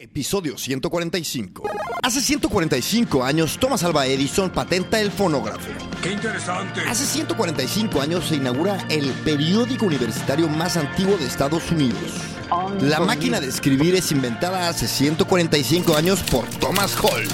Episodio 0.00 0.56
145. 0.56 1.68
Hace 2.04 2.20
145 2.20 3.24
años, 3.24 3.58
Thomas 3.58 3.82
Alva 3.82 4.06
Edison 4.06 4.48
patenta 4.48 5.00
el 5.00 5.10
fonógrafo. 5.10 5.72
¡Qué 6.00 6.12
interesante! 6.12 6.82
Hace 6.82 7.04
145 7.04 8.00
años 8.00 8.28
se 8.28 8.36
inaugura 8.36 8.86
el 8.90 9.10
periódico 9.24 9.86
universitario 9.86 10.48
más 10.48 10.76
antiguo 10.76 11.16
de 11.16 11.26
Estados 11.26 11.72
Unidos. 11.72 11.98
La 12.80 13.00
máquina 13.00 13.40
de 13.40 13.48
escribir 13.48 13.96
es 13.96 14.12
inventada 14.12 14.68
hace 14.68 14.86
145 14.86 15.96
años 15.96 16.22
por 16.22 16.44
Thomas 16.60 16.96
Hall. 17.02 17.26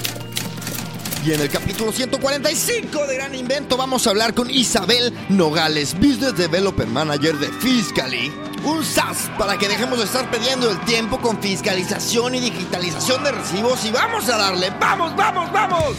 Y 1.23 1.33
en 1.33 1.43
el 1.43 1.51
capítulo 1.51 1.93
145 1.93 3.07
de 3.07 3.15
Gran 3.15 3.35
Invento 3.35 3.77
vamos 3.77 4.07
a 4.07 4.11
hablar 4.11 4.33
con 4.33 4.49
Isabel 4.49 5.12
Nogales, 5.29 5.93
Business 5.99 6.35
Developer 6.35 6.87
Manager 6.87 7.37
de 7.39 7.49
Fiscally 7.49 8.33
un 8.65 8.85
SAS 8.85 9.31
para 9.39 9.59
que 9.59 9.69
dejemos 9.69 9.99
de 9.99 10.05
estar 10.05 10.31
perdiendo 10.31 10.71
el 10.71 10.81
tiempo 10.81 11.19
con 11.21 11.41
fiscalización 11.41 12.35
y 12.35 12.41
digitalización 12.41 13.23
de 13.25 13.33
recibos 13.33 13.85
y 13.85 13.91
vamos 13.91 14.29
a 14.29 14.37
darle, 14.37 14.71
vamos, 14.81 15.14
vamos, 15.17 15.53
vamos. 15.53 15.96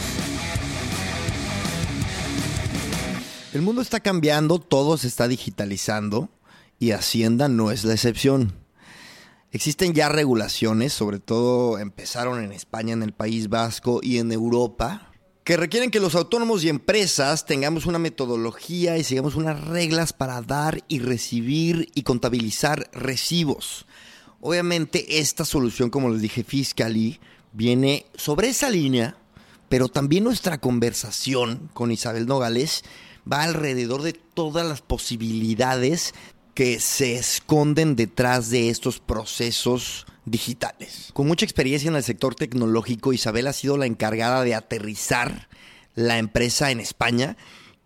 El 3.52 3.62
mundo 3.62 3.80
está 3.80 4.00
cambiando, 4.00 4.58
todo 4.58 4.98
se 4.98 5.08
está 5.08 5.28
digitalizando 5.28 6.28
y 6.78 6.90
Hacienda 6.90 7.48
no 7.48 7.70
es 7.70 7.84
la 7.84 7.94
excepción. 7.94 8.52
Existen 9.52 9.94
ya 9.94 10.08
regulaciones, 10.08 10.92
sobre 10.92 11.20
todo 11.20 11.78
empezaron 11.78 12.44
en 12.44 12.52
España, 12.52 12.92
en 12.92 13.02
el 13.02 13.12
País 13.12 13.48
Vasco 13.48 14.00
y 14.02 14.18
en 14.18 14.32
Europa, 14.32 15.10
que 15.46 15.56
requieren 15.56 15.92
que 15.92 16.00
los 16.00 16.16
autónomos 16.16 16.64
y 16.64 16.68
empresas 16.68 17.46
tengamos 17.46 17.86
una 17.86 18.00
metodología 18.00 18.98
y 18.98 19.04
sigamos 19.04 19.36
unas 19.36 19.64
reglas 19.64 20.12
para 20.12 20.42
dar 20.42 20.82
y 20.88 20.98
recibir 20.98 21.88
y 21.94 22.02
contabilizar 22.02 22.90
recibos. 22.92 23.86
Obviamente 24.40 25.20
esta 25.20 25.44
solución, 25.44 25.88
como 25.88 26.08
les 26.10 26.20
dije, 26.20 26.42
Fiscally, 26.42 27.20
viene 27.52 28.06
sobre 28.16 28.48
esa 28.48 28.70
línea, 28.70 29.18
pero 29.68 29.86
también 29.86 30.24
nuestra 30.24 30.58
conversación 30.58 31.70
con 31.74 31.92
Isabel 31.92 32.26
Nogales 32.26 32.82
va 33.30 33.44
alrededor 33.44 34.02
de 34.02 34.14
todas 34.14 34.66
las 34.66 34.82
posibilidades 34.82 36.12
que 36.54 36.80
se 36.80 37.14
esconden 37.14 37.94
detrás 37.94 38.50
de 38.50 38.68
estos 38.68 38.98
procesos 38.98 40.06
digitales. 40.26 41.10
Con 41.14 41.26
mucha 41.26 41.46
experiencia 41.46 41.88
en 41.88 41.96
el 41.96 42.02
sector 42.02 42.34
tecnológico, 42.34 43.12
Isabel 43.12 43.46
ha 43.46 43.52
sido 43.52 43.78
la 43.78 43.86
encargada 43.86 44.42
de 44.42 44.54
aterrizar 44.54 45.48
la 45.94 46.18
empresa 46.18 46.70
en 46.70 46.80
España 46.80 47.36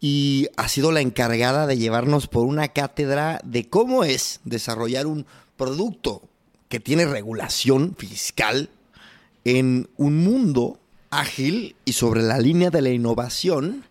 y 0.00 0.48
ha 0.56 0.68
sido 0.68 0.90
la 0.90 1.02
encargada 1.02 1.66
de 1.66 1.76
llevarnos 1.76 2.26
por 2.26 2.46
una 2.46 2.68
cátedra 2.68 3.40
de 3.44 3.68
cómo 3.68 4.02
es 4.02 4.40
desarrollar 4.44 5.06
un 5.06 5.26
producto 5.56 6.22
que 6.68 6.80
tiene 6.80 7.04
regulación 7.04 7.94
fiscal 7.96 8.70
en 9.44 9.88
un 9.96 10.24
mundo 10.24 10.80
ágil 11.10 11.76
y 11.84 11.92
sobre 11.92 12.22
la 12.22 12.38
línea 12.38 12.70
de 12.70 12.80
la 12.80 12.90
innovación, 12.90 13.84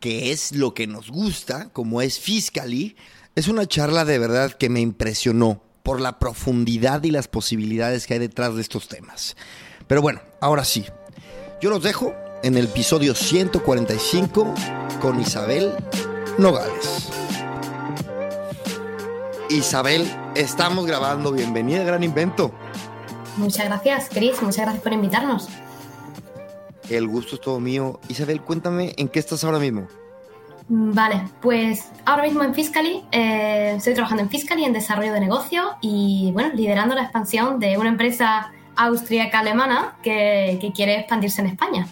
que 0.00 0.32
es 0.32 0.52
lo 0.52 0.74
que 0.74 0.86
nos 0.86 1.10
gusta, 1.10 1.68
como 1.72 2.02
es 2.02 2.18
Fiscally. 2.18 2.96
Es 3.36 3.46
una 3.46 3.66
charla 3.66 4.04
de 4.04 4.18
verdad 4.18 4.52
que 4.52 4.68
me 4.68 4.80
impresionó 4.80 5.62
por 5.82 6.00
la 6.00 6.18
profundidad 6.18 7.02
y 7.04 7.10
las 7.10 7.28
posibilidades 7.28 8.06
que 8.06 8.14
hay 8.14 8.20
detrás 8.20 8.54
de 8.54 8.62
estos 8.62 8.88
temas. 8.88 9.36
Pero 9.86 10.02
bueno, 10.02 10.20
ahora 10.40 10.64
sí, 10.64 10.84
yo 11.60 11.70
los 11.70 11.82
dejo 11.82 12.14
en 12.42 12.56
el 12.56 12.64
episodio 12.64 13.14
145 13.14 14.54
con 15.00 15.20
Isabel 15.20 15.72
Nogales. 16.38 17.08
Isabel, 19.50 20.10
estamos 20.34 20.86
grabando. 20.86 21.32
Bienvenida 21.32 21.82
a 21.82 21.84
Gran 21.84 22.02
Invento. 22.02 22.52
Muchas 23.36 23.66
gracias, 23.66 24.08
Chris. 24.10 24.40
Muchas 24.42 24.64
gracias 24.64 24.82
por 24.82 24.92
invitarnos. 24.92 25.48
El 26.88 27.06
gusto 27.06 27.36
es 27.36 27.40
todo 27.40 27.60
mío. 27.60 28.00
Isabel, 28.08 28.42
cuéntame 28.42 28.94
en 28.96 29.08
qué 29.08 29.18
estás 29.18 29.44
ahora 29.44 29.58
mismo. 29.58 29.88
Mm, 30.68 30.92
vale, 30.92 31.22
pues 31.40 31.90
ahora 32.04 32.24
mismo 32.24 32.42
en 32.42 32.54
Fiscally, 32.54 33.04
eh, 33.12 33.74
estoy 33.76 33.94
trabajando 33.94 34.22
en 34.22 34.30
Fiscally 34.30 34.64
en 34.64 34.72
desarrollo 34.72 35.12
de 35.12 35.20
negocio 35.20 35.76
y 35.80 36.30
bueno, 36.32 36.54
liderando 36.54 36.94
la 36.94 37.02
expansión 37.02 37.58
de 37.58 37.76
una 37.78 37.88
empresa 37.88 38.52
austríaca 38.76 39.40
alemana 39.40 39.96
que, 40.02 40.58
que, 40.60 40.72
quiere 40.72 41.00
expandirse 41.00 41.42
en 41.42 41.48
España. 41.48 41.86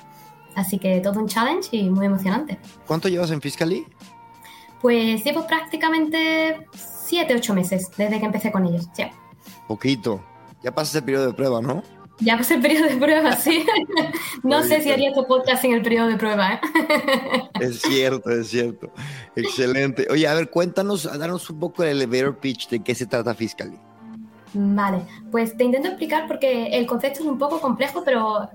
Así 0.55 0.79
que 0.79 1.01
todo 1.01 1.21
un 1.21 1.29
challenge 1.29 1.69
y 1.73 1.91
muy 1.91 2.07
emocionante. 2.07 2.59
¿Cuánto 2.87 3.09
llevas 3.09 3.31
en 3.31 3.41
Fiscally? 3.41 3.87
Pues 4.81 5.23
llevo 5.25 5.47
prácticamente 5.47 6.67
7, 6.73 7.35
8 7.37 7.55
meses 7.55 7.91
desde 7.97 8.19
que 8.19 8.27
empecé 8.27 8.51
con 8.51 8.67
ellos. 8.67 8.89
Ya. 8.97 9.11
Poquito. 9.69 10.21
Ya 10.63 10.75
pasas 10.75 10.95
el 10.97 11.05
periodo 11.05 11.27
de 11.27 11.35
prueba, 11.35 11.61
¿no? 11.61 11.83
Ya 12.21 12.37
pasé 12.37 12.55
el 12.55 12.61
periodo 12.61 12.89
de 12.89 12.97
prueba, 12.97 13.37
sí. 13.37 13.65
no 14.43 14.63
sé 14.63 14.83
si 14.83 14.91
haría 14.91 15.11
este 15.11 15.23
podcast 15.23 15.65
en 15.65 15.73
el 15.73 15.83
periodo 15.83 16.09
de 16.09 16.17
prueba. 16.17 16.55
¿eh? 16.55 16.61
es 17.61 17.81
cierto, 17.81 18.31
es 18.31 18.49
cierto. 18.49 18.93
Excelente. 19.37 20.07
Oye, 20.11 20.29
a 20.29 20.35
ver, 20.35 20.51
cuéntanos, 20.51 21.05
danos 21.19 21.49
un 21.49 21.59
poco 21.59 21.83
el 21.83 21.91
elevator 21.91 22.37
pitch 22.39 22.69
de 22.69 22.81
qué 22.81 22.95
se 22.95 23.07
trata 23.07 23.35
Fiscally. 23.35 23.79
Vale, 24.53 25.03
pues 25.31 25.57
te 25.57 25.65
intento 25.65 25.89
explicar 25.89 26.27
porque 26.27 26.67
el 26.69 26.87
concepto 26.87 27.21
es 27.21 27.27
un 27.27 27.39
poco 27.39 27.61
complejo, 27.61 28.03
pero 28.05 28.49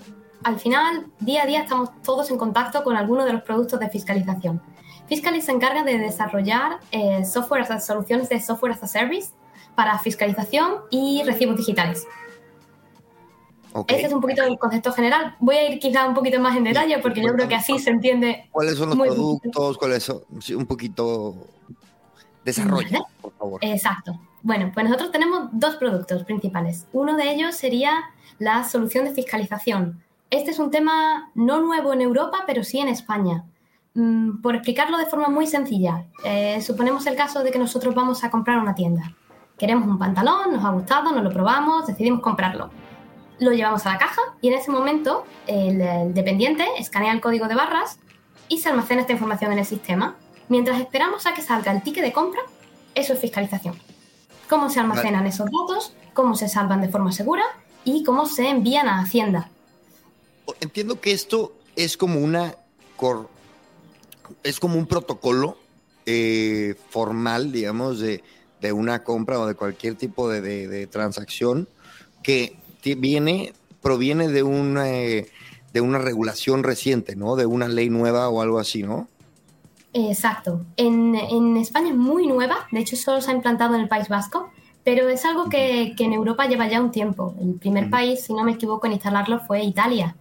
al 0.43 0.59
final, 0.59 1.07
día 1.19 1.43
a 1.43 1.45
día, 1.45 1.61
estamos 1.61 1.89
todos 2.03 2.29
en 2.29 2.37
contacto 2.37 2.83
con 2.83 2.97
algunos 2.97 3.25
de 3.25 3.33
los 3.33 3.41
productos 3.41 3.79
de 3.79 3.89
fiscalización. 3.89 4.61
Fiscally 5.07 5.41
se 5.41 5.51
encarga 5.51 5.83
de 5.83 5.97
desarrollar 5.97 6.79
eh, 6.91 7.23
software, 7.25 7.65
soluciones 7.81 8.29
de 8.29 8.39
software 8.39 8.73
as 8.73 8.83
a 8.83 8.87
service 8.87 9.29
para 9.75 9.97
fiscalización 9.99 10.75
y 10.89 11.23
recibos 11.25 11.57
digitales. 11.57 12.05
Okay. 13.77 13.97
Ese 13.97 14.07
es 14.07 14.13
un 14.13 14.21
poquito 14.21 14.41
el 14.41 14.57
concepto 14.57 14.93
general. 14.93 15.35
Voy 15.37 15.57
a 15.57 15.69
ir 15.69 15.79
quizá 15.79 16.07
un 16.07 16.13
poquito 16.13 16.39
más 16.39 16.55
en 16.55 16.63
detalle 16.63 16.97
porque 16.99 17.21
yo 17.21 17.33
creo 17.33 17.45
que 17.49 17.55
así 17.55 17.77
se 17.77 17.89
entiende. 17.89 18.47
¿Cuáles 18.49 18.77
son 18.77 18.87
los 18.87 18.97
productos? 18.97 19.77
¿Cuáles 19.77 20.01
son? 20.01 20.21
Un 20.57 20.65
poquito 20.65 21.35
desarrollo, 22.45 22.87
¿Vale? 22.89 23.05
por 23.19 23.33
favor. 23.33 23.59
Exacto. 23.65 24.17
Bueno, 24.43 24.71
pues 24.73 24.85
nosotros 24.85 25.11
tenemos 25.11 25.49
dos 25.51 25.75
productos 25.75 26.23
principales. 26.23 26.87
Uno 26.93 27.17
de 27.17 27.29
ellos 27.29 27.53
sería 27.55 27.91
la 28.39 28.63
solución 28.63 29.03
de 29.03 29.11
fiscalización. 29.11 30.01
Este 30.29 30.51
es 30.51 30.59
un 30.59 30.71
tema 30.71 31.29
no 31.35 31.59
nuevo 31.59 31.91
en 31.91 31.99
Europa, 31.99 32.45
pero 32.47 32.63
sí 32.63 32.79
en 32.79 32.87
España. 32.87 33.43
Mm, 33.93 34.41
por 34.41 34.55
explicarlo 34.55 34.97
de 34.97 35.07
forma 35.07 35.27
muy 35.27 35.47
sencilla, 35.47 36.05
eh, 36.23 36.61
suponemos 36.61 37.05
el 37.07 37.17
caso 37.17 37.43
de 37.43 37.51
que 37.51 37.59
nosotros 37.59 37.93
vamos 37.93 38.23
a 38.23 38.31
comprar 38.31 38.57
una 38.57 38.73
tienda. 38.73 39.13
Queremos 39.57 39.85
un 39.85 39.99
pantalón, 39.99 40.53
nos 40.53 40.63
ha 40.63 40.69
gustado, 40.69 41.11
nos 41.11 41.25
lo 41.25 41.29
probamos, 41.29 41.87
decidimos 41.87 42.21
comprarlo 42.21 42.69
lo 43.39 43.51
llevamos 43.51 43.85
a 43.85 43.93
la 43.93 43.97
caja 43.97 44.21
y 44.41 44.47
en 44.47 44.53
ese 44.55 44.71
momento 44.71 45.25
el, 45.47 45.81
el, 45.81 46.13
dependiente 46.13 46.65
escanea 46.77 47.11
el 47.11 47.21
código 47.21 47.47
de 47.47 47.55
barras 47.55 47.99
y 48.47 48.59
se 48.59 48.69
almacena 48.69 49.01
esta 49.01 49.13
información 49.13 49.51
en 49.51 49.59
el 49.59 49.65
sistema. 49.65 50.15
Mientras 50.47 50.79
esperamos 50.79 51.25
a 51.25 51.33
que 51.33 51.41
salga 51.41 51.71
el 51.71 51.81
ticket 51.81 52.03
de 52.03 52.13
compra, 52.13 52.41
eso 52.93 53.13
es 53.13 53.19
fiscalización. 53.19 53.77
Cómo 54.49 54.69
se 54.69 54.79
almacenan 54.79 55.21
vale. 55.21 55.29
esos 55.29 55.47
datos, 55.47 55.95
cómo 56.13 56.35
se 56.35 56.47
salvan 56.47 56.81
de 56.81 56.89
forma 56.89 57.11
segura 57.11 57.43
y 57.83 58.03
cómo 58.03 58.25
se 58.25 58.49
envían 58.49 58.87
a 58.87 59.01
Hacienda. 59.01 59.49
Entiendo 60.61 61.01
que 61.01 61.11
esto 61.11 61.53
es 61.75 61.97
como 61.97 62.19
una 62.19 62.55
cor... 62.95 63.29
es 64.43 64.59
como 64.59 64.77
un 64.77 64.85
protocolo 64.85 65.57
eh, 66.05 66.75
formal, 66.89 67.51
digamos, 67.51 67.99
de, 67.99 68.23
de, 68.61 68.71
una 68.71 69.03
compra 69.03 69.39
o 69.39 69.47
de 69.47 69.55
cualquier 69.55 69.95
tipo 69.95 70.29
de, 70.29 70.41
de, 70.41 70.67
de 70.67 70.85
transacción 70.85 71.67
que 72.21 72.55
viene, 72.93 73.53
proviene 73.81 74.27
de 74.27 74.43
una, 74.43 74.91
eh, 74.91 75.27
de 75.73 75.81
una 75.81 75.97
regulación 75.97 76.63
reciente, 76.63 77.15
¿no? 77.15 77.35
De 77.35 77.47
una 77.47 77.67
ley 77.67 77.89
nueva 77.89 78.29
o 78.29 78.41
algo 78.41 78.59
así, 78.59 78.83
¿no? 78.83 79.07
Exacto. 79.93 80.65
En, 80.77 81.15
en, 81.15 81.57
España 81.57 81.89
es 81.89 81.95
muy 81.95 82.27
nueva, 82.27 82.67
de 82.71 82.81
hecho 82.81 82.95
solo 82.95 83.21
se 83.21 83.31
ha 83.31 83.33
implantado 83.33 83.75
en 83.75 83.81
el 83.81 83.87
País 83.87 84.09
Vasco, 84.09 84.51
pero 84.83 85.09
es 85.09 85.25
algo 85.25 85.49
que, 85.49 85.93
que 85.97 86.03
en 86.03 86.13
Europa 86.13 86.45
lleva 86.45 86.67
ya 86.67 86.81
un 86.81 86.91
tiempo. 86.91 87.33
El 87.41 87.55
primer 87.55 87.89
país, 87.89 88.21
si 88.21 88.33
no 88.33 88.43
me 88.43 88.51
equivoco, 88.51 88.85
en 88.85 88.93
instalarlo 88.93 89.39
fue 89.39 89.63
Italia, 89.63 90.15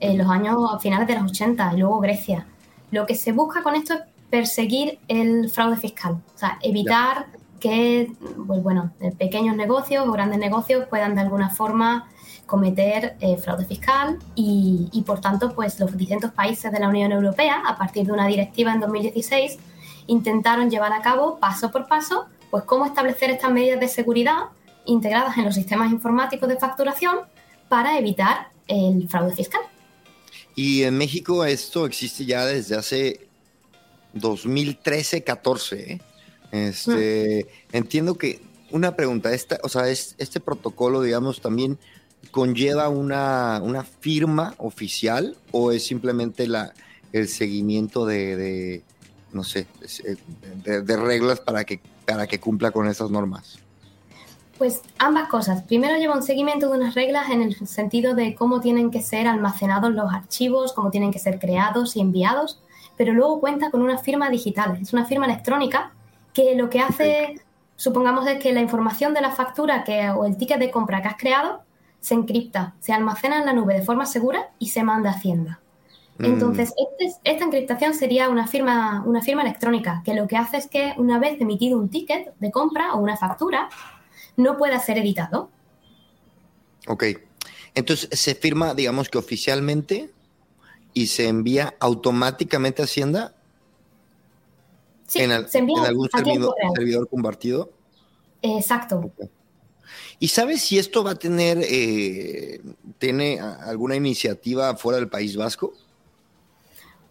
en 0.00 0.18
los 0.18 0.26
años 0.28 0.58
finales 0.82 1.06
de 1.06 1.14
los 1.14 1.30
80, 1.30 1.74
y 1.74 1.78
luego 1.78 2.00
Grecia. 2.00 2.46
Lo 2.90 3.06
que 3.06 3.14
se 3.14 3.32
busca 3.32 3.62
con 3.62 3.74
esto 3.74 3.94
es 3.94 4.00
perseguir 4.30 4.98
el 5.06 5.50
fraude 5.50 5.76
fiscal, 5.76 6.20
o 6.34 6.38
sea, 6.38 6.58
evitar 6.62 7.26
ya 7.26 7.39
que 7.60 8.12
pues 8.46 8.62
bueno, 8.62 8.92
pequeños 9.18 9.56
negocios 9.56 10.06
o 10.06 10.12
grandes 10.12 10.38
negocios 10.38 10.86
puedan 10.88 11.14
de 11.14 11.20
alguna 11.20 11.50
forma 11.50 12.08
cometer 12.46 13.16
eh, 13.20 13.36
fraude 13.36 13.64
fiscal 13.64 14.18
y, 14.34 15.04
por 15.06 15.20
tanto 15.20 15.54
pues 15.54 15.78
los 15.78 15.96
distintos 15.96 16.32
países 16.32 16.72
de 16.72 16.80
la 16.80 16.88
Unión 16.88 17.12
Europea 17.12 17.62
a 17.64 17.76
partir 17.78 18.06
de 18.06 18.12
una 18.12 18.26
directiva 18.26 18.72
en 18.72 18.80
2016 18.80 19.58
intentaron 20.08 20.68
llevar 20.68 20.92
a 20.92 21.02
cabo 21.02 21.38
paso 21.38 21.70
por 21.70 21.86
paso 21.86 22.26
pues 22.50 22.64
cómo 22.64 22.86
establecer 22.86 23.30
estas 23.30 23.52
medidas 23.52 23.78
de 23.78 23.86
seguridad 23.86 24.46
integradas 24.84 25.38
en 25.38 25.44
los 25.44 25.54
sistemas 25.54 25.92
informáticos 25.92 26.48
de 26.48 26.56
facturación 26.56 27.18
para 27.68 27.96
evitar 27.96 28.48
el 28.66 29.08
fraude 29.08 29.34
fiscal. 29.34 29.60
Y 30.56 30.82
en 30.82 30.98
México 30.98 31.44
esto 31.44 31.86
existe 31.86 32.24
ya 32.24 32.44
desde 32.44 32.74
hace 32.74 33.28
2013-14, 34.14 35.76
¿eh? 35.78 36.00
Este. 36.52 37.46
Entiendo 37.72 38.14
que 38.14 38.40
una 38.70 38.96
pregunta, 38.96 39.32
esta, 39.32 39.58
o 39.62 39.68
sea, 39.68 39.88
es, 39.88 40.14
este 40.18 40.40
protocolo, 40.40 41.02
digamos, 41.02 41.40
también 41.40 41.78
conlleva 42.30 42.88
una, 42.88 43.60
firma 44.00 44.54
oficial 44.58 45.36
o 45.52 45.72
es 45.72 45.86
simplemente 45.86 46.46
la, 46.46 46.72
el 47.12 47.28
seguimiento 47.28 48.06
de, 48.06 48.82
no 49.32 49.44
sé, 49.44 49.66
de, 50.64 50.96
reglas 50.96 51.40
para 51.40 51.64
que, 51.64 51.80
para 52.06 52.26
que 52.26 52.38
cumpla 52.38 52.70
con 52.70 52.86
esas 52.86 53.10
normas? 53.10 53.58
Pues 54.58 54.82
ambas 54.98 55.28
cosas. 55.28 55.62
Primero 55.62 55.96
lleva 55.96 56.14
un 56.14 56.22
seguimiento 56.22 56.68
de 56.68 56.78
unas 56.78 56.94
reglas 56.94 57.30
en 57.30 57.40
el 57.40 57.66
sentido 57.66 58.14
de 58.14 58.34
cómo 58.34 58.60
tienen 58.60 58.90
que 58.90 59.02
ser 59.02 59.26
almacenados 59.26 59.90
los 59.92 60.12
archivos, 60.12 60.74
cómo 60.74 60.90
tienen 60.90 61.10
que 61.10 61.18
ser 61.18 61.38
creados 61.38 61.96
y 61.96 62.00
enviados, 62.00 62.60
pero 62.98 63.14
luego 63.14 63.40
cuenta 63.40 63.70
con 63.70 63.80
una 63.80 63.96
firma 63.96 64.28
digital. 64.28 64.78
Es 64.80 64.92
una 64.92 65.06
firma 65.06 65.24
electrónica 65.24 65.94
que 66.32 66.54
lo 66.54 66.70
que 66.70 66.80
hace, 66.80 67.40
supongamos, 67.76 68.26
es 68.26 68.38
que 68.38 68.52
la 68.52 68.60
información 68.60 69.14
de 69.14 69.20
la 69.20 69.30
factura 69.30 69.84
que, 69.84 70.10
o 70.10 70.24
el 70.24 70.36
ticket 70.36 70.58
de 70.58 70.70
compra 70.70 71.02
que 71.02 71.08
has 71.08 71.16
creado 71.16 71.62
se 72.00 72.14
encripta, 72.14 72.74
se 72.80 72.92
almacena 72.92 73.38
en 73.38 73.46
la 73.46 73.52
nube 73.52 73.74
de 73.74 73.82
forma 73.82 74.06
segura 74.06 74.50
y 74.58 74.68
se 74.68 74.82
manda 74.82 75.10
a 75.10 75.14
Hacienda. 75.14 75.60
Mm. 76.18 76.24
Entonces, 76.24 76.74
este 76.76 77.18
esta 77.24 77.44
encriptación 77.44 77.94
sería 77.94 78.28
una 78.28 78.46
firma, 78.46 79.02
una 79.06 79.22
firma 79.22 79.42
electrónica, 79.42 80.02
que 80.04 80.14
lo 80.14 80.26
que 80.28 80.36
hace 80.36 80.58
es 80.58 80.66
que 80.66 80.94
una 80.96 81.18
vez 81.18 81.40
emitido 81.40 81.78
un 81.78 81.88
ticket 81.88 82.34
de 82.38 82.50
compra 82.50 82.94
o 82.94 83.00
una 83.00 83.16
factura, 83.16 83.68
no 84.36 84.56
pueda 84.56 84.78
ser 84.80 84.98
editado. 84.98 85.50
Ok. 86.86 87.04
Entonces, 87.74 88.08
se 88.18 88.34
firma, 88.34 88.74
digamos 88.74 89.08
que 89.08 89.18
oficialmente 89.18 90.10
y 90.92 91.06
se 91.06 91.28
envía 91.28 91.74
automáticamente 91.80 92.82
a 92.82 92.84
Hacienda. 92.84 93.34
Sí, 95.10 95.18
se 95.48 95.58
envía 95.58 95.78
en 95.78 95.86
algún 95.86 96.08
servidor, 96.08 97.08
compartido. 97.08 97.72
Exacto. 98.42 99.10
¿Y 100.20 100.28
sabes 100.28 100.62
si 100.62 100.78
esto 100.78 101.02
va 101.02 101.12
a 101.12 101.14
tener 101.16 101.58
eh, 101.62 102.60
tiene 102.98 103.40
alguna 103.40 103.96
iniciativa 103.96 104.76
fuera 104.76 104.98
del 104.98 105.08
País 105.08 105.36
Vasco? 105.36 105.72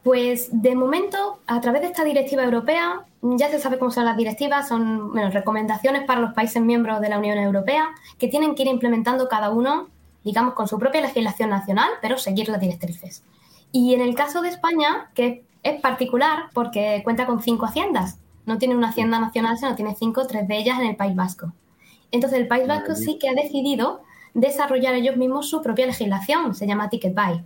Pues 0.02 0.48
de 0.54 0.76
momento, 0.76 1.42
a 1.46 1.60
través 1.60 1.82
de 1.82 1.88
esta 1.88 2.06
directiva 2.06 2.42
europea, 2.46 3.06
ya 3.22 3.50
se 3.50 3.60
sabe 3.60 3.78
cómo 3.78 3.92
son 3.92 4.06
las 4.06 4.16
directivas, 4.16 4.70
son 4.70 5.14
recomendaciones 5.34 6.06
para 6.06 6.22
los 6.22 6.34
países 6.34 6.62
miembros 6.62 7.02
de 7.02 7.10
la 7.10 7.20
Unión 7.20 7.38
Europea 7.38 7.90
que 8.18 8.30
tienen 8.30 8.56
que 8.56 8.62
ir 8.62 8.70
implementando 8.70 9.28
cada 9.28 9.50
uno, 9.50 9.90
digamos, 10.24 10.54
con 10.54 10.70
su 10.70 10.80
propia 10.80 11.02
legislación 11.02 11.50
nacional, 11.50 11.90
pero 12.02 12.18
seguir 12.18 12.48
las 12.48 12.62
directrices. 12.62 13.24
Y 13.74 13.94
en 13.94 14.00
el 14.00 14.16
caso 14.16 14.42
de 14.42 14.48
España, 14.48 15.12
que 15.14 15.44
es 15.64 15.82
particular 15.82 16.50
porque 16.54 17.02
cuenta 17.04 17.26
con 17.26 17.42
cinco 17.42 17.66
haciendas, 17.66 18.20
no 18.46 18.58
tiene 18.58 18.76
una 18.76 18.90
hacienda 18.90 19.20
nacional, 19.20 19.58
sino 19.58 19.76
tiene 19.76 19.96
cinco, 19.96 20.26
tres 20.26 20.48
de 20.48 20.58
ellas 20.58 20.80
en 20.80 20.88
el 20.88 20.96
País 20.96 21.16
Vasco. 21.16 21.54
Entonces 22.12 22.40
el 22.40 22.48
País 22.48 22.68
Vasco 22.68 22.96
sí 22.96 23.20
que 23.20 23.30
ha 23.30 23.34
decidido 23.34 24.02
desarrollar 24.34 24.94
ellos 24.96 25.18
mismos 25.18 25.50
su 25.50 25.62
propia 25.62 25.86
legislación, 25.86 26.56
se 26.56 26.68
llama 26.68 26.90
Ticket 26.90 27.14
Buy. 27.14 27.44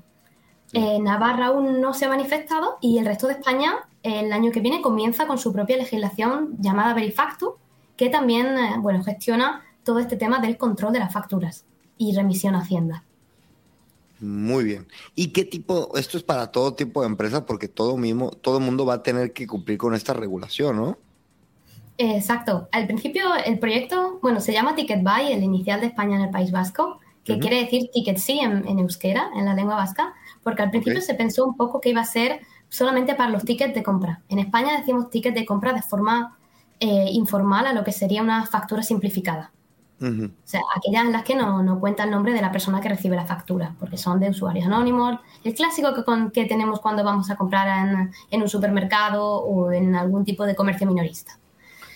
Eh, 0.73 0.99
Navarra 0.99 1.47
aún 1.47 1.81
no 1.81 1.93
se 1.93 2.05
ha 2.05 2.09
manifestado 2.09 2.77
y 2.81 2.97
el 2.97 3.05
resto 3.05 3.27
de 3.27 3.33
España 3.33 3.85
el 4.01 4.33
año 4.33 4.51
que 4.51 4.59
viene 4.59 4.81
comienza 4.81 5.27
con 5.27 5.37
su 5.37 5.53
propia 5.53 5.77
legislación 5.77 6.55
llamada 6.59 6.93
Verifactu, 6.93 7.55
que 7.95 8.09
también 8.09 8.57
eh, 8.57 8.75
bueno, 8.79 9.03
gestiona 9.03 9.63
todo 9.83 9.99
este 9.99 10.17
tema 10.17 10.39
del 10.39 10.57
control 10.57 10.93
de 10.93 10.99
las 10.99 11.13
facturas 11.13 11.65
y 11.97 12.15
remisión 12.15 12.55
a 12.55 12.59
Hacienda. 12.59 13.03
Muy 14.23 14.63
bien. 14.63 14.87
¿Y 15.15 15.33
qué 15.33 15.43
tipo? 15.43 15.97
Esto 15.97 16.17
es 16.17 16.23
para 16.23 16.49
todo 16.51 16.75
tipo 16.75 17.01
de 17.01 17.07
empresas 17.07 17.41
porque 17.41 17.67
todo 17.67 17.97
mismo, 17.97 18.31
todo 18.31 18.61
mundo 18.61 18.85
va 18.85 18.95
a 18.95 19.03
tener 19.03 19.33
que 19.33 19.45
cumplir 19.47 19.77
con 19.77 19.93
esta 19.93 20.13
regulación, 20.13 20.77
¿no? 20.77 20.97
Exacto. 21.97 22.69
Al 22.71 22.87
principio 22.87 23.35
el 23.45 23.59
proyecto, 23.59 24.19
bueno, 24.21 24.39
se 24.39 24.53
llama 24.53 24.75
Ticket 24.75 25.03
Buy, 25.03 25.33
el 25.33 25.43
inicial 25.43 25.81
de 25.81 25.87
España 25.87 26.15
en 26.15 26.21
el 26.21 26.29
País 26.29 26.51
Vasco, 26.51 27.01
que 27.25 27.37
quiere 27.37 27.61
decir 27.61 27.89
Ticket 27.91 28.17
Sí 28.17 28.39
en, 28.39 28.79
euskera, 28.79 29.29
en 29.35 29.43
la 29.43 29.53
lengua 29.53 29.75
vasca, 29.75 30.13
porque 30.41 30.61
al 30.61 30.71
principio 30.71 31.01
se 31.01 31.15
pensó 31.15 31.45
un 31.45 31.57
poco 31.57 31.81
que 31.81 31.89
iba 31.89 32.01
a 32.01 32.05
ser 32.05 32.41
solamente 32.69 33.15
para 33.15 33.29
los 33.29 33.43
tickets 33.43 33.73
de 33.73 33.83
compra. 33.83 34.21
En 34.29 34.39
España 34.39 34.77
decimos 34.77 35.09
tickets 35.09 35.35
de 35.35 35.45
compra 35.45 35.73
de 35.73 35.81
forma 35.81 36.37
eh, 36.79 37.07
informal 37.11 37.67
a 37.67 37.73
lo 37.73 37.83
que 37.83 37.91
sería 37.91 38.21
una 38.21 38.45
factura 38.45 38.83
simplificada. 38.83 39.51
O 40.03 40.47
sea, 40.47 40.61
aquellas 40.75 41.05
en 41.05 41.11
las 41.13 41.23
que 41.23 41.35
no, 41.35 41.63
no, 41.63 41.79
cuenta 41.79 42.03
el 42.03 42.11
nombre 42.11 42.33
de 42.33 42.41
la 42.41 42.51
persona 42.51 42.81
que 42.81 42.89
recibe 42.89 43.15
la 43.15 43.25
factura, 43.25 43.73
porque 43.79 43.97
son 43.97 44.19
de 44.19 44.29
usuarios 44.29 44.65
anónimos. 44.65 45.19
El 45.43 45.53
clásico 45.53 45.93
que, 45.93 46.03
que 46.31 46.45
tenemos 46.45 46.81
cuando 46.81 47.03
vamos 47.03 47.29
a 47.29 47.35
comprar 47.35 47.87
en, 47.87 48.11
en, 48.29 48.41
un 48.41 48.49
supermercado 48.49 49.25
o 49.25 49.71
en 49.71 49.95
algún 49.95 50.25
tipo 50.25 50.45
de 50.45 50.55
comercio 50.55 50.87
minorista. 50.87 51.39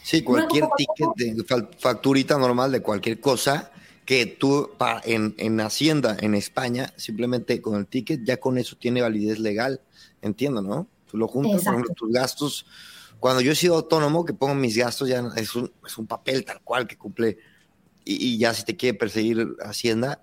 Sí, 0.04 0.22
cualquier 0.22 0.70
ticket 0.78 1.10
de 1.16 1.44
facturita 1.78 2.38
normal 2.38 2.72
de 2.72 2.82
cualquier 2.82 3.20
cosa 3.20 3.72
que 4.06 4.26
tú 4.26 4.70
en, 5.04 5.36
en, 5.38 5.60
Hacienda, 5.60 6.16
en 6.22 6.34
España, 6.34 6.94
simplemente 6.96 7.62
con 7.62 7.76
el 7.76 7.88
ticket, 7.88 8.24
ya 8.24 8.38
con 8.38 8.58
eso 8.58 8.78
tiene 8.78 9.02
validez 9.02 9.38
legal. 9.38 9.82
Entiendo, 10.22 10.62
¿no? 10.62 10.88
Tú 11.12 11.18
lo 11.18 11.28
juntas, 11.28 11.62
con 11.66 11.84
tus 11.94 12.10
gastos. 12.10 12.66
Cuando 13.20 13.42
yo 13.42 13.52
he 13.52 13.56
sido 13.56 13.76
autónomo, 13.76 14.24
que 14.24 14.34
pongo 14.34 14.56
mis 14.56 14.78
gastos, 14.78 15.10
ya 15.10 15.22
es 15.36 15.54
un, 15.56 15.70
es 15.86 15.98
un 15.98 16.08
papel 16.08 16.46
tal 16.46 16.62
cual 16.62 16.88
que 16.88 16.98
cumple. 16.98 17.38
Y, 18.10 18.38
ya 18.38 18.54
si 18.54 18.64
te 18.64 18.78
quiere 18.78 18.98
perseguir 18.98 19.56
Hacienda, 19.60 20.22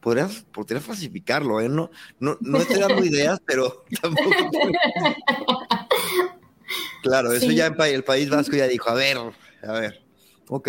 podrías, 0.00 0.46
podrías 0.52 0.84
falsificarlo, 0.84 1.60
¿eh? 1.60 1.68
No, 1.68 1.90
no, 2.20 2.36
no 2.40 2.58
estoy 2.58 2.78
dando 2.78 3.04
ideas, 3.04 3.40
pero 3.46 3.84
tampoco. 4.00 4.30
claro, 7.02 7.32
eso 7.32 7.50
ya 7.50 7.66
el 7.66 8.04
País 8.04 8.30
Vasco 8.30 8.56
ya 8.56 8.68
dijo, 8.68 8.88
a 8.90 8.94
ver, 8.94 9.18
a 9.62 9.72
ver, 9.72 10.00
ok. 10.48 10.68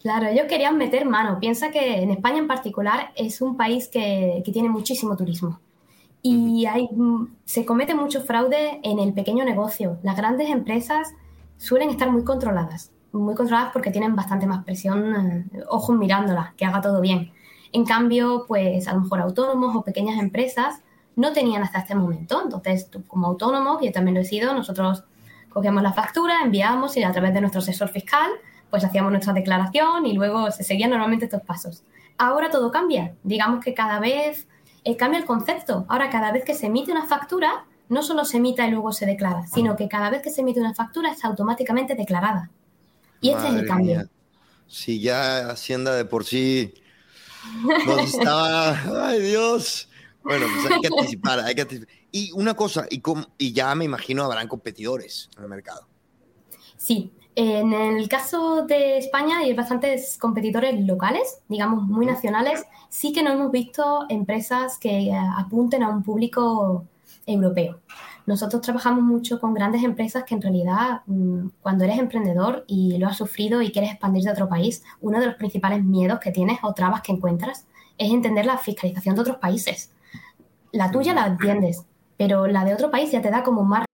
Claro, 0.00 0.28
ellos 0.28 0.46
querían 0.48 0.76
meter 0.76 1.06
mano. 1.06 1.40
Piensa 1.40 1.70
que 1.70 2.02
en 2.02 2.10
España 2.10 2.38
en 2.38 2.46
particular 2.46 3.12
es 3.16 3.40
un 3.40 3.56
país 3.56 3.88
que, 3.88 4.42
tiene 4.52 4.68
muchísimo 4.68 5.16
turismo. 5.16 5.60
Y 6.22 6.66
hay, 6.66 6.88
mm, 6.90 7.36
se 7.44 7.64
comete 7.64 7.94
mucho 7.94 8.22
fraude 8.22 8.80
en 8.82 8.98
el 8.98 9.14
pequeño 9.14 9.44
negocio. 9.44 9.98
Las 10.02 10.16
grandes 10.16 10.50
empresas 10.50 11.08
suelen 11.56 11.90
estar 11.90 12.10
muy 12.10 12.24
controladas, 12.24 12.92
muy 13.22 13.34
controladas 13.34 13.72
porque 13.72 13.90
tienen 13.90 14.16
bastante 14.16 14.46
más 14.46 14.64
presión, 14.64 15.48
eh, 15.54 15.62
ojos 15.68 15.96
mirándolas, 15.96 16.54
que 16.54 16.64
haga 16.64 16.80
todo 16.80 17.00
bien. 17.00 17.32
En 17.72 17.84
cambio, 17.84 18.44
pues 18.46 18.86
a 18.88 18.94
lo 18.94 19.00
mejor 19.00 19.20
autónomos 19.20 19.74
o 19.74 19.82
pequeñas 19.82 20.18
empresas 20.18 20.80
no 21.16 21.32
tenían 21.32 21.62
hasta 21.62 21.78
este 21.80 21.94
momento. 21.94 22.42
Entonces, 22.42 22.90
como 23.06 23.26
autónomo, 23.26 23.80
yo 23.80 23.92
también 23.92 24.14
lo 24.14 24.20
he 24.20 24.24
sido, 24.24 24.54
nosotros 24.54 25.04
cogemos 25.48 25.82
la 25.82 25.92
factura, 25.92 26.40
enviamos 26.42 26.96
y 26.96 27.04
a 27.04 27.12
través 27.12 27.32
de 27.32 27.40
nuestro 27.40 27.60
asesor 27.60 27.88
fiscal 27.88 28.30
pues 28.74 28.84
hacíamos 28.84 29.12
nuestra 29.12 29.32
declaración 29.32 30.04
y 30.04 30.14
luego 30.14 30.50
se 30.50 30.64
seguían 30.64 30.90
normalmente 30.90 31.26
estos 31.26 31.42
pasos. 31.42 31.84
Ahora 32.18 32.50
todo 32.50 32.72
cambia. 32.72 33.14
Digamos 33.22 33.64
que 33.64 33.72
cada 33.72 34.00
vez 34.00 34.48
eh, 34.82 34.96
cambia 34.96 35.20
el 35.20 35.26
concepto. 35.26 35.84
Ahora 35.88 36.10
cada 36.10 36.32
vez 36.32 36.44
que 36.44 36.54
se 36.54 36.66
emite 36.66 36.90
una 36.90 37.06
factura, 37.06 37.66
no 37.88 38.02
solo 38.02 38.24
se 38.24 38.38
emite 38.38 38.66
y 38.66 38.72
luego 38.72 38.90
se 38.92 39.06
declara, 39.06 39.46
sino 39.46 39.76
que 39.76 39.86
cada 39.86 40.10
vez 40.10 40.22
que 40.22 40.30
se 40.30 40.40
emite 40.40 40.58
una 40.58 40.74
factura 40.74 41.12
es 41.12 41.24
automáticamente 41.24 41.94
declarada. 41.94 42.50
Y 43.24 43.30
este 43.30 43.48
es 43.48 43.54
el 43.54 43.66
cambio. 43.66 44.08
Si 44.66 45.00
ya 45.00 45.48
Hacienda 45.50 45.94
de 45.94 46.04
por 46.04 46.24
sí 46.24 46.74
nos 47.86 48.14
estaba... 48.14 48.72
¡Ay, 49.08 49.20
Dios! 49.22 49.88
Bueno, 50.22 50.46
pues 50.54 50.72
hay 50.72 50.80
que 50.80 50.88
anticipar, 50.88 51.40
hay 51.40 51.54
que 51.54 51.62
anticipar. 51.62 51.94
Y 52.12 52.32
una 52.32 52.54
cosa, 52.54 52.86
y, 52.90 53.02
y 53.38 53.52
ya 53.52 53.74
me 53.74 53.86
imagino 53.86 54.24
habrán 54.24 54.46
competidores 54.46 55.30
en 55.38 55.44
el 55.44 55.48
mercado. 55.48 55.88
Sí, 56.76 57.12
en 57.34 57.72
el 57.72 58.08
caso 58.08 58.66
de 58.66 58.98
España 58.98 59.38
hay 59.38 59.54
bastantes 59.54 60.18
competidores 60.18 60.78
locales, 60.84 61.38
digamos 61.48 61.84
muy 61.84 62.04
nacionales. 62.04 62.64
Sí 62.90 63.12
que 63.12 63.22
no 63.22 63.32
hemos 63.32 63.50
visto 63.50 64.04
empresas 64.10 64.76
que 64.78 65.08
eh, 65.08 65.12
apunten 65.38 65.82
a 65.82 65.88
un 65.88 66.02
público 66.02 66.84
europeo. 67.26 67.80
Nosotros 68.26 68.62
trabajamos 68.62 69.02
mucho 69.02 69.38
con 69.38 69.52
grandes 69.52 69.84
empresas 69.84 70.24
que 70.24 70.34
en 70.34 70.42
realidad 70.42 71.02
mm, 71.06 71.48
cuando 71.60 71.84
eres 71.84 71.98
emprendedor 71.98 72.64
y 72.66 72.96
lo 72.98 73.06
has 73.06 73.18
sufrido 73.18 73.60
y 73.60 73.70
quieres 73.70 73.90
expandirte 73.90 74.30
a 74.30 74.32
otro 74.32 74.48
país, 74.48 74.82
uno 75.00 75.20
de 75.20 75.26
los 75.26 75.34
principales 75.34 75.84
miedos 75.84 76.20
que 76.20 76.30
tienes 76.30 76.58
o 76.62 76.72
trabas 76.72 77.02
que 77.02 77.12
encuentras 77.12 77.66
es 77.98 78.10
entender 78.10 78.46
la 78.46 78.56
fiscalización 78.56 79.14
de 79.14 79.20
otros 79.20 79.36
países. 79.36 79.90
La 80.72 80.90
tuya 80.90 81.14
la 81.14 81.26
entiendes, 81.26 81.84
pero 82.16 82.46
la 82.46 82.64
de 82.64 82.74
otro 82.74 82.90
país 82.90 83.10
ya 83.12 83.20
te 83.20 83.30
da 83.30 83.42
como 83.42 83.62
más 83.62 83.84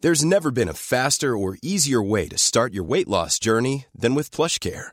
There's 0.00 0.22
never 0.22 0.50
been 0.50 0.68
a 0.68 0.74
faster 0.74 1.34
or 1.34 1.56
easier 1.62 2.02
way 2.02 2.28
to 2.28 2.36
start 2.36 2.74
your 2.74 2.84
weight 2.84 3.08
loss 3.08 3.38
journey 3.38 3.86
than 3.98 4.14
with 4.14 4.30
PlushCare. 4.30 4.92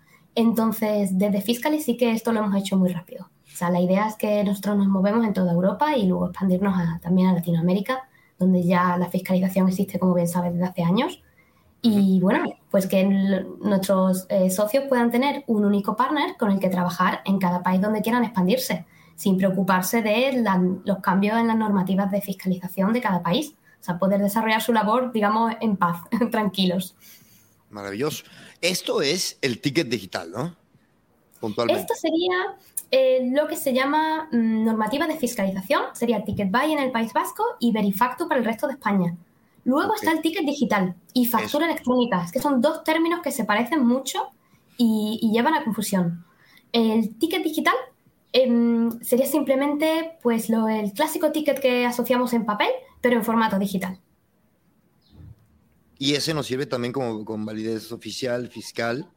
Entonces, 0.35 1.17
desde 1.17 1.41
Fiscally 1.41 1.81
sí 1.81 1.97
que 1.97 2.11
esto 2.11 2.31
lo 2.31 2.39
hemos 2.39 2.55
hecho 2.55 2.77
muy 2.77 2.89
rápido. 2.89 3.25
O 3.25 3.57
sea, 3.57 3.69
la 3.69 3.81
idea 3.81 4.07
es 4.07 4.15
que 4.15 4.43
nosotros 4.43 4.77
nos 4.77 4.87
movemos 4.87 5.25
en 5.25 5.33
toda 5.33 5.51
Europa 5.51 5.95
y 5.95 6.07
luego 6.07 6.27
expandirnos 6.27 6.73
también 7.01 7.27
a 7.27 7.33
Latinoamérica, 7.33 8.07
donde 8.39 8.63
ya 8.63 8.97
la 8.97 9.09
fiscalización 9.09 9.67
existe, 9.67 9.99
como 9.99 10.13
bien 10.13 10.27
sabes, 10.27 10.53
desde 10.53 10.65
hace 10.65 10.83
años. 10.83 11.21
Y 11.81 12.19
bueno, 12.19 12.45
pues 12.69 12.87
que 12.87 13.03
nuestros 13.03 14.27
eh, 14.29 14.49
socios 14.49 14.85
puedan 14.87 15.11
tener 15.11 15.43
un 15.47 15.65
único 15.65 15.95
partner 15.95 16.37
con 16.37 16.51
el 16.51 16.59
que 16.59 16.69
trabajar 16.69 17.21
en 17.25 17.39
cada 17.39 17.63
país 17.63 17.81
donde 17.81 18.01
quieran 18.01 18.23
expandirse, 18.23 18.85
sin 19.15 19.37
preocuparse 19.37 20.01
de 20.01 20.43
los 20.85 20.99
cambios 20.99 21.37
en 21.37 21.47
las 21.47 21.57
normativas 21.57 22.09
de 22.11 22.21
fiscalización 22.21 22.93
de 22.93 23.01
cada 23.01 23.21
país. 23.21 23.55
O 23.79 23.83
sea, 23.83 23.97
poder 23.97 24.21
desarrollar 24.21 24.61
su 24.61 24.73
labor, 24.73 25.11
digamos, 25.11 25.53
en 25.59 25.75
paz, 25.75 25.97
tranquilos. 26.31 26.95
Maravilloso. 27.71 28.23
Esto 28.61 29.01
es 29.01 29.37
el 29.41 29.59
ticket 29.59 29.87
digital, 29.87 30.31
¿no? 30.31 30.55
Puntualmente. 31.39 31.81
Esto 31.81 31.95
sería 31.95 32.55
eh, 32.91 33.31
lo 33.31 33.47
que 33.47 33.55
se 33.55 33.73
llama 33.73 34.27
mm, 34.31 34.65
normativa 34.65 35.07
de 35.07 35.15
fiscalización, 35.15 35.83
sería 35.93 36.23
Ticket 36.23 36.51
Buy 36.51 36.73
en 36.73 36.79
el 36.79 36.91
País 36.91 37.13
Vasco 37.13 37.43
y 37.59 37.71
Verifactu 37.71 38.27
para 38.27 38.39
el 38.39 38.45
resto 38.45 38.67
de 38.67 38.73
España. 38.73 39.15
Luego 39.63 39.95
está 39.95 40.11
el 40.11 40.21
ticket 40.21 40.43
digital 40.43 40.95
y 41.13 41.25
factura 41.25 41.65
electrónica, 41.65 42.25
que 42.33 42.39
son 42.39 42.61
dos 42.61 42.83
términos 42.83 43.21
que 43.21 43.31
se 43.31 43.45
parecen 43.45 43.85
mucho 43.85 44.29
y, 44.75 45.29
llevan 45.31 45.53
a 45.53 45.63
confusión. 45.63 46.25
El 46.73 47.15
ticket 47.17 47.43
digital 47.43 47.75
em, 48.33 48.89
sería 49.01 49.27
simplemente 49.27 50.17
pues 50.23 50.49
lo, 50.49 50.67
el 50.67 50.91
clásico 50.93 51.31
ticket 51.31 51.59
que 51.59 51.85
asociamos 51.85 52.33
en 52.33 52.45
papel, 52.45 52.71
pero 53.01 53.15
en 53.15 53.23
formato 53.23 53.59
digital. 53.59 53.99
¿Y 56.01 56.15
ese 56.15 56.33
nos 56.33 56.47
sirve 56.47 56.65
también 56.65 56.93
como 56.93 57.23
con 57.23 57.45
validez 57.45 57.91
oficial, 57.91 58.47
fiscal? 58.47 59.07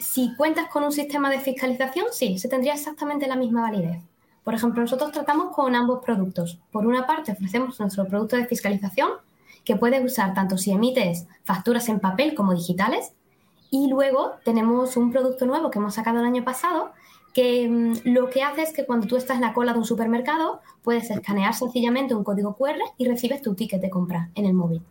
Si 0.00 0.34
cuentas 0.34 0.68
con 0.68 0.82
un 0.82 0.90
sistema 0.90 1.30
de 1.30 1.38
fiscalización, 1.38 2.06
sí, 2.10 2.36
se 2.36 2.48
tendría 2.48 2.74
exactamente 2.74 3.28
la 3.28 3.36
misma 3.36 3.60
validez. 3.60 4.02
Por 4.42 4.54
ejemplo, 4.54 4.82
nosotros 4.82 5.12
tratamos 5.12 5.54
con 5.54 5.72
ambos 5.76 6.04
productos. 6.04 6.58
Por 6.72 6.84
una 6.84 7.06
parte, 7.06 7.30
ofrecemos 7.30 7.78
nuestro 7.78 8.08
producto 8.08 8.34
de 8.34 8.46
fiscalización, 8.46 9.10
que 9.62 9.76
puedes 9.76 10.04
usar 10.04 10.34
tanto 10.34 10.58
si 10.58 10.72
emites 10.72 11.28
facturas 11.44 11.88
en 11.88 12.00
papel 12.00 12.34
como 12.34 12.56
digitales. 12.56 13.12
Y 13.70 13.88
luego 13.88 14.32
tenemos 14.44 14.96
un 14.96 15.12
producto 15.12 15.46
nuevo 15.46 15.70
que 15.70 15.78
hemos 15.78 15.94
sacado 15.94 16.18
el 16.18 16.26
año 16.26 16.42
pasado, 16.42 16.90
que 17.34 17.68
mm, 17.68 18.12
lo 18.12 18.30
que 18.30 18.42
hace 18.42 18.62
es 18.62 18.72
que 18.72 18.84
cuando 18.84 19.06
tú 19.06 19.16
estás 19.16 19.36
en 19.36 19.42
la 19.42 19.52
cola 19.52 19.74
de 19.74 19.78
un 19.78 19.84
supermercado, 19.84 20.60
puedes 20.82 21.08
escanear 21.08 21.54
sencillamente 21.54 22.16
un 22.16 22.24
código 22.24 22.56
QR 22.56 22.80
y 22.98 23.06
recibes 23.06 23.42
tu 23.42 23.54
ticket 23.54 23.80
de 23.80 23.90
compra 23.90 24.30
en 24.34 24.46
el 24.46 24.54
móvil 24.54 24.82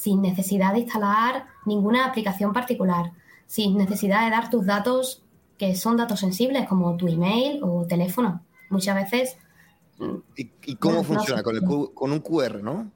sin 0.00 0.22
necesidad 0.22 0.72
de 0.72 0.78
instalar 0.78 1.44
ninguna 1.66 2.06
aplicación 2.06 2.54
particular, 2.54 3.12
sin 3.46 3.76
necesidad 3.76 4.24
de 4.24 4.30
dar 4.30 4.48
tus 4.48 4.64
datos 4.64 5.22
que 5.58 5.76
son 5.76 5.98
datos 5.98 6.20
sensibles 6.20 6.66
como 6.66 6.96
tu 6.96 7.06
email 7.06 7.60
o 7.62 7.84
teléfono. 7.86 8.42
Muchas 8.70 8.94
veces... 8.94 9.36
¿Y, 10.36 10.76
cómo 10.76 11.04
funciona? 11.04 11.42
con, 11.42 12.12
un 12.12 12.20
QR, 12.20 12.62
¿no? 12.62 12.90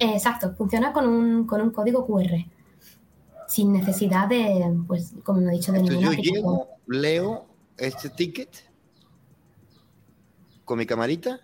Exacto, 0.00 0.52
funciona 0.56 0.92
con 0.92 1.06
un, 1.06 1.46
código 1.46 2.04
QR. 2.04 2.44
Sin 3.46 3.72
necesidad 3.72 4.26
de, 4.26 4.76
pues, 4.88 5.14
como 5.22 5.48
he 5.48 5.52
dicho, 5.52 5.70
de 5.70 5.78
Entonces 5.78 6.02
yo 6.02 6.12
llego, 6.14 6.68
leo 6.88 7.46
este 7.78 8.10
ticket 8.10 8.50
con 10.64 10.78
mi 10.78 10.86
camarita 10.86 11.38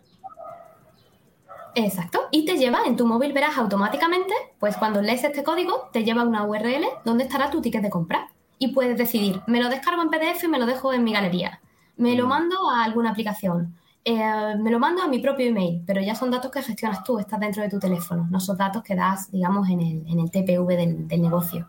Exacto. 1.76 2.20
Y 2.30 2.46
te 2.46 2.56
lleva, 2.56 2.80
en 2.86 2.96
tu 2.96 3.06
móvil 3.06 3.34
verás 3.34 3.58
automáticamente, 3.58 4.32
pues 4.58 4.78
cuando 4.78 5.02
lees 5.02 5.22
este 5.24 5.44
código, 5.44 5.90
te 5.92 6.04
lleva 6.04 6.24
una 6.24 6.44
URL 6.44 6.86
donde 7.04 7.24
estará 7.24 7.50
tu 7.50 7.60
ticket 7.60 7.82
de 7.82 7.90
compra. 7.90 8.30
Y 8.58 8.68
puedes 8.68 8.96
decidir, 8.96 9.42
me 9.46 9.62
lo 9.62 9.68
descargo 9.68 10.02
en 10.02 10.08
PDF 10.08 10.42
y 10.42 10.48
me 10.48 10.58
lo 10.58 10.64
dejo 10.64 10.94
en 10.94 11.04
mi 11.04 11.12
galería. 11.12 11.60
Me 11.98 12.16
lo 12.16 12.24
mm. 12.24 12.28
mando 12.28 12.70
a 12.70 12.82
alguna 12.82 13.10
aplicación. 13.10 13.76
Eh, 14.06 14.54
me 14.58 14.70
lo 14.70 14.78
mando 14.78 15.02
a 15.02 15.08
mi 15.08 15.18
propio 15.18 15.46
email, 15.46 15.82
pero 15.86 16.00
ya 16.00 16.14
son 16.14 16.30
datos 16.30 16.50
que 16.50 16.62
gestionas 16.62 17.04
tú, 17.04 17.18
estás 17.18 17.40
dentro 17.40 17.62
de 17.62 17.68
tu 17.68 17.78
teléfono, 17.78 18.26
no 18.30 18.40
son 18.40 18.56
datos 18.56 18.82
que 18.82 18.94
das, 18.94 19.30
digamos, 19.30 19.68
en 19.68 19.80
el, 19.80 20.06
en 20.06 20.20
el 20.20 20.30
TPV 20.30 20.76
del, 20.76 21.20
negocio. 21.20 21.68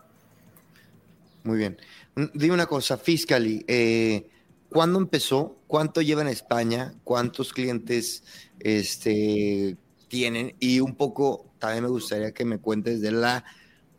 Muy 1.42 1.58
bien. 1.58 1.76
Mm, 2.14 2.26
dime 2.32 2.54
una 2.54 2.66
cosa, 2.66 2.96
Fiscally, 2.96 3.62
eh, 3.68 4.30
¿cuándo 4.70 5.00
empezó? 5.00 5.58
¿Cuánto 5.66 6.00
lleva 6.00 6.22
en 6.22 6.28
España? 6.28 6.94
¿Cuántos 7.02 7.52
clientes 7.52 8.22
este, 8.60 9.76
tienen 10.08 10.56
y 10.58 10.80
un 10.80 10.94
poco 10.94 11.46
también 11.58 11.84
me 11.84 11.90
gustaría 11.90 12.32
que 12.32 12.44
me 12.44 12.58
cuentes 12.58 13.00
de 13.00 13.12
la 13.12 13.44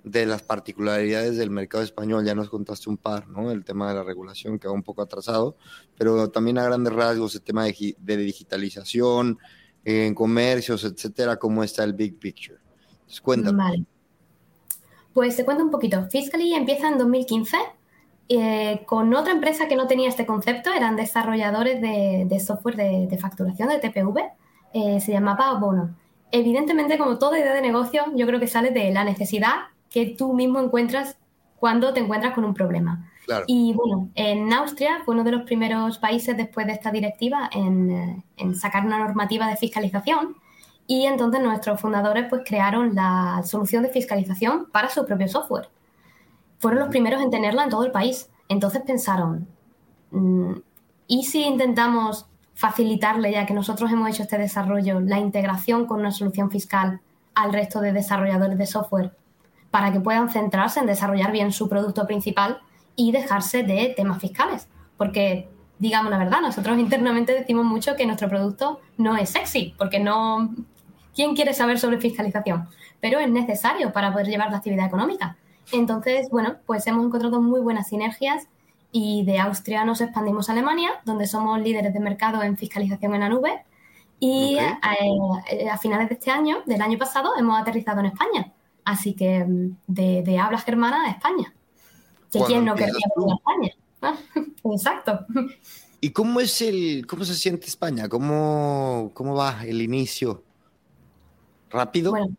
de 0.03 0.25
las 0.25 0.41
particularidades 0.41 1.37
del 1.37 1.49
mercado 1.49 1.83
español. 1.83 2.25
Ya 2.25 2.35
nos 2.35 2.49
contaste 2.49 2.89
un 2.89 2.97
par, 2.97 3.27
¿no? 3.27 3.51
El 3.51 3.63
tema 3.63 3.89
de 3.89 3.95
la 3.95 4.03
regulación 4.03 4.57
que 4.57 4.67
va 4.67 4.73
un 4.73 4.83
poco 4.83 5.01
atrasado, 5.01 5.57
pero 5.97 6.29
también 6.29 6.57
a 6.57 6.63
grandes 6.63 6.93
rasgos 6.93 7.35
el 7.35 7.41
tema 7.41 7.65
de, 7.65 8.17
digitalización, 8.17 9.37
en 9.83 10.15
comercios, 10.15 10.83
etcétera, 10.83 11.37
cómo 11.37 11.63
está 11.63 11.83
el 11.83 11.93
big 11.93 12.17
picture. 12.17 12.59
Entonces, 12.91 13.21
cuéntame. 13.21 13.57
Vale. 13.57 13.85
Pues 15.13 15.35
te 15.35 15.45
cuento 15.45 15.63
un 15.63 15.71
poquito. 15.71 16.07
Fiscally 16.09 16.53
empieza 16.53 16.87
en 16.87 16.97
2015 16.97 17.57
eh, 18.29 18.83
con 18.85 19.13
otra 19.15 19.33
empresa 19.33 19.67
que 19.67 19.75
no 19.75 19.87
tenía 19.87 20.07
este 20.07 20.25
concepto, 20.25 20.71
eran 20.71 20.95
desarrolladores 20.95 21.81
de, 21.81 22.39
software 22.39 22.75
de, 22.75 23.07
de, 23.07 23.17
facturación, 23.17 23.69
de 23.69 23.79
TPV, 23.79 24.19
eh, 24.71 24.99
se 25.01 25.11
llamaba 25.11 25.57
Bono. 25.59 25.95
Evidentemente, 26.31 26.97
como 26.97 27.17
toda 27.17 27.39
idea 27.39 27.53
de 27.53 27.61
negocio, 27.61 28.03
yo 28.15 28.27
creo 28.27 28.39
que 28.39 28.47
sale 28.47 28.71
de 28.71 28.91
la 28.91 29.03
necesidad 29.03 29.69
que 29.89 30.05
tú 30.05 30.33
mismo 30.33 30.59
encuentras 30.59 31.17
cuando 31.57 31.93
te 31.93 31.99
encuentras 31.99 32.33
con 32.33 32.45
un 32.45 32.53
problema. 32.53 33.11
Y 33.45 33.73
bueno, 33.73 34.09
en 34.15 34.51
Austria 34.53 35.01
fue 35.05 35.13
uno 35.13 35.23
de 35.23 35.31
los 35.31 35.43
primeros 35.43 35.99
países 35.99 36.35
después 36.35 36.65
de 36.65 36.73
esta 36.73 36.91
directiva 36.91 37.49
en, 37.53 37.91
eh, 37.91 38.23
en, 38.37 38.55
sacar 38.55 38.85
una 38.85 38.97
normativa 38.97 39.47
de 39.47 39.55
fiscalización 39.55 40.35
y 40.87 41.05
entonces 41.05 41.39
nuestros 41.41 41.79
fundadores 41.79 42.25
pues 42.27 42.41
crearon 42.43 42.95
la 42.95 43.43
solución 43.45 43.83
de 43.83 43.89
fiscalización 43.89 44.67
para 44.71 44.89
su 44.89 45.05
propio 45.05 45.27
software. 45.27 45.69
Fueron 46.57 46.79
los 46.79 46.89
primeros 46.89 47.21
en 47.21 47.29
tenerla 47.29 47.63
en 47.63 47.69
todo 47.69 47.85
el 47.85 47.91
país. 47.91 48.31
Entonces 48.47 48.81
pensaron, 48.81 49.47
mm, 50.09 50.53
¿y 51.07 51.23
si 51.25 51.43
intentamos 51.43 52.28
facilitarle, 52.59 53.31
ya 53.31 53.45
que 53.45 53.53
nosotros 53.53 53.89
hemos 53.89 54.09
hecho 54.09 54.23
este 54.23 54.37
desarrollo, 54.37 54.99
la 54.99 55.17
integración 55.17 55.85
con 55.85 56.01
una 56.01 56.11
solución 56.11 56.51
fiscal 56.51 56.99
al 57.33 57.53
resto 57.53 57.79
de 57.79 57.93
desarrolladores 57.93 58.57
de 58.57 58.65
software 58.65 59.13
para 59.71 59.93
que 59.93 60.01
puedan 60.01 60.29
centrarse 60.29 60.81
en 60.81 60.85
desarrollar 60.85 61.31
bien 61.31 61.53
su 61.53 61.69
producto 61.69 62.05
principal 62.05 62.59
y 62.97 63.13
dejarse 63.13 63.63
de 63.63 63.93
temas 63.95 64.19
fiscales. 64.19 64.67
Porque, 64.97 65.47
digamos 65.77 66.11
la 66.11 66.17
verdad, 66.17 66.41
nosotros 66.41 66.77
internamente 66.79 67.33
decimos 67.33 67.63
mucho 67.63 67.95
que 67.95 68.05
nuestro 68.05 68.27
producto 68.27 68.81
no 68.97 69.15
es 69.15 69.29
sexy, 69.29 69.73
porque 69.77 70.01
no... 70.01 70.53
¿Quién 71.15 71.35
quiere 71.35 71.53
saber 71.53 71.79
sobre 71.79 72.01
fiscalización? 72.01 72.67
Pero 72.99 73.19
es 73.19 73.29
necesario 73.29 73.93
para 73.93 74.11
poder 74.11 74.27
llevar 74.27 74.51
la 74.51 74.57
actividad 74.57 74.85
económica. 74.85 75.37
Entonces, 75.71 76.29
bueno, 76.29 76.57
pues 76.65 76.85
hemos 76.87 77.05
encontrado 77.05 77.41
muy 77.41 77.61
buenas 77.61 77.87
sinergias 77.87 78.49
y 78.91 79.23
de 79.25 79.39
Austria 79.39 79.85
nos 79.85 80.01
expandimos 80.01 80.49
a 80.49 80.53
Alemania, 80.53 81.01
donde 81.05 81.27
somos 81.27 81.59
líderes 81.61 81.93
de 81.93 81.99
mercado 81.99 82.41
en 82.41 82.57
fiscalización 82.57 83.13
en 83.13 83.19
la 83.21 83.29
nube. 83.29 83.63
Y 84.19 84.57
eh, 84.57 85.69
a, 85.69 85.77
finales 85.77 86.09
de 86.09 86.15
este 86.15 86.31
año, 86.31 86.57
del 86.65 86.81
año 86.81 86.97
pasado, 86.97 87.31
hemos 87.37 87.59
aterrizado 87.59 87.99
en 87.99 88.07
España. 88.07 88.51
Así 88.83 89.13
que 89.13 89.45
mm, 89.45 89.77
de, 89.87 90.39
habla 90.39 90.57
germana 90.57 91.05
a 91.05 91.11
España. 91.11 91.53
Que 92.31 92.39
quién 92.41 92.65
no 92.65 92.75
querría 92.75 93.07
venir 93.15 93.31
a 93.31 93.35
España. 93.35 94.53
Exacto. 94.73 95.25
¿Y 96.01 96.11
cómo 96.11 96.39
es 96.39 96.61
el, 96.61 97.05
cómo 97.07 97.23
se 97.25 97.35
siente 97.35 97.67
España? 97.67 98.09
¿Cómo, 98.09 99.11
cómo 99.13 99.35
va 99.35 99.63
el 99.65 99.81
inicio? 99.81 100.43
¿Rápido? 101.69 102.11
Bueno, 102.11 102.35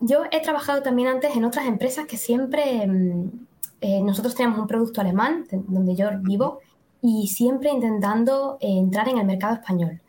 yo 0.00 0.24
he 0.30 0.42
trabajado 0.42 0.82
también 0.82 1.08
antes 1.08 1.36
en 1.36 1.44
otras 1.44 1.66
empresas 1.66 2.06
que 2.06 2.16
siempre 2.16 2.86
mm, 2.86 3.45
eh, 3.80 4.00
nosotros 4.02 4.34
tenemos 4.34 4.58
un 4.58 4.66
producto 4.66 5.00
alemán, 5.00 5.44
donde 5.50 5.94
yo 5.94 6.08
vivo, 6.22 6.60
y 7.02 7.28
siempre 7.28 7.70
intentando 7.70 8.58
eh, 8.60 8.78
entrar 8.78 9.08
en 9.08 9.18
el 9.18 9.26
mercado 9.26 9.54
español. 9.54 10.00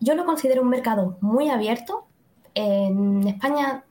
Yo 0.00 0.14
lo 0.14 0.24
considero 0.24 0.62
un 0.62 0.68
mercado 0.68 1.16
muy 1.20 1.50
abierto. 1.50 2.06
En 2.54 3.26
España, 3.26 3.84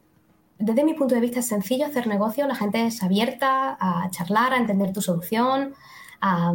desde 0.58 0.84
mi 0.84 0.94
punto 0.94 1.16
de 1.16 1.22
vista, 1.22 1.40
es 1.40 1.48
sencillo 1.48 1.86
hacer 1.86 2.08
negocio. 2.08 2.48
La 2.48 2.56
gente 2.56 2.86
es 2.86 3.04
abierta 3.04 3.78
a 3.80 4.10
charlar, 4.12 4.54
a 4.54 4.58
entender 4.58 4.94
tu 4.94 5.02
solución, 5.02 5.74
a, 6.22 6.54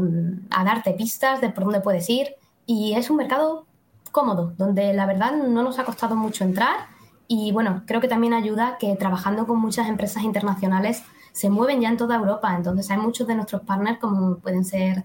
a 0.51 0.65
darte 0.65 0.93
pistas 0.93 1.41
de 1.41 1.51
por 1.51 1.65
dónde 1.65 1.81
puedes 1.81 2.09
ir. 2.09 2.35
Y 2.67 2.95
es 2.95 3.11
un 3.11 3.17
mercado 3.17 3.67
cómodo, 4.11 4.55
donde 4.57 4.93
la 4.95 5.07
verdad 5.07 5.33
no 5.37 5.63
nos 5.63 5.79
ha 5.79 5.85
costado 5.85 6.17
mucho 6.17 6.45
entrar. 6.45 6.87
Y 7.27 7.53
bueno, 7.53 7.83
creo 7.87 8.01
que 8.01 8.09
también 8.09 8.33
ayuda 8.33 8.77
que 8.79 8.95
trabajando 8.97 9.47
con 9.47 9.61
muchas 9.61 9.89
empresas 9.89 10.23
internacionales 10.23 11.03
se 11.35 11.51
mueven 11.51 11.81
ya 11.81 11.89
en 11.89 11.97
toda 11.97 12.17
Europa. 12.17 12.55
Entonces 12.57 12.89
hay 12.91 12.97
muchos 12.97 13.27
de 13.27 13.35
nuestros 13.35 13.63
partners, 13.63 13.99
como 13.99 14.37
pueden 14.37 14.65
ser 14.65 15.03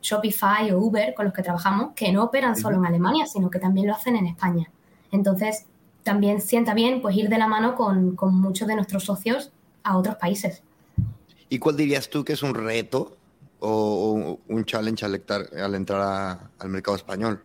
Shopify 0.00 0.70
o 0.72 0.78
Uber, 0.78 1.14
con 1.14 1.26
los 1.26 1.34
que 1.34 1.42
trabajamos, 1.42 1.92
que 1.94 2.10
no 2.10 2.24
operan 2.24 2.56
solo 2.56 2.78
en 2.78 2.86
Alemania, 2.86 3.26
sino 3.26 3.50
que 3.50 3.58
también 3.58 3.86
lo 3.86 3.94
hacen 3.94 4.16
en 4.16 4.26
España. 4.26 4.70
Entonces 5.12 5.66
también 6.02 6.40
sienta 6.40 6.72
bien 6.72 7.02
pues 7.02 7.14
ir 7.16 7.28
de 7.28 7.36
la 7.36 7.46
mano 7.46 7.74
con, 7.76 8.16
muchos 8.32 8.66
de 8.66 8.74
nuestros 8.74 9.04
socios 9.04 9.52
a 9.84 9.98
otros 9.98 10.16
países. 10.16 10.62
¿Y 11.50 11.58
cuál 11.58 11.76
dirías 11.76 12.08
tú 12.08 12.24
que 12.24 12.32
es 12.32 12.42
un 12.42 12.54
reto 12.54 13.14
o, 13.60 14.38
un 14.48 14.64
challenge 14.64 15.04
al, 15.04 15.22
al 15.62 15.74
entrar 15.74 16.38
al 16.58 16.68
mercado 16.70 16.96
español? 16.96 17.44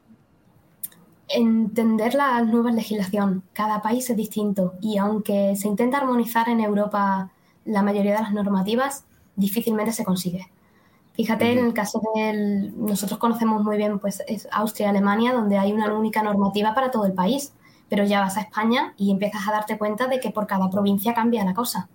Entender 1.27 2.13
la 2.13 2.41
nueva 2.43 2.71
legislación. 2.71 3.43
Cada 3.51 3.81
país 3.81 4.09
es 4.09 4.15
distinto 4.15 4.75
y 4.79 4.97
aunque 4.97 5.55
se 5.57 5.67
intenta 5.67 5.97
armonizar 5.97 6.47
en 6.47 6.61
Europa 6.61 7.29
la 7.65 7.81
mayoría 7.83 8.15
de 8.15 8.21
las 8.21 8.33
normativas, 8.33 9.05
difícilmente 9.35 9.91
se 9.91 10.05
consigue. 10.05 10.51
Fíjate, 11.13 11.51
en 11.51 11.65
el 11.65 11.73
caso 11.73 12.01
de 12.15 12.71
nosotros 12.75 13.19
conocemos 13.19 13.63
muy 13.63 13.77
bien 13.77 13.99
pues 13.99 14.23
es 14.27 14.47
Austria 14.51 14.87
y 14.87 14.89
Alemania, 14.89 15.33
donde 15.33 15.57
hay 15.57 15.73
una 15.73 15.93
única 15.93 16.23
normativa 16.23 16.73
para 16.73 16.89
todo 16.89 17.05
el 17.05 17.13
país, 17.13 17.53
pero 17.89 18.05
ya 18.05 18.21
vas 18.21 18.37
a 18.37 18.41
España 18.41 18.93
y 18.97 19.11
empiezas 19.11 19.45
a 19.47 19.51
darte 19.51 19.77
cuenta 19.77 20.07
de 20.07 20.19
que 20.19 20.31
por 20.31 20.47
cada 20.47 20.69
provincia 20.69 21.13
cambia 21.13 21.43
la 21.43 21.53
cosa 21.53 21.89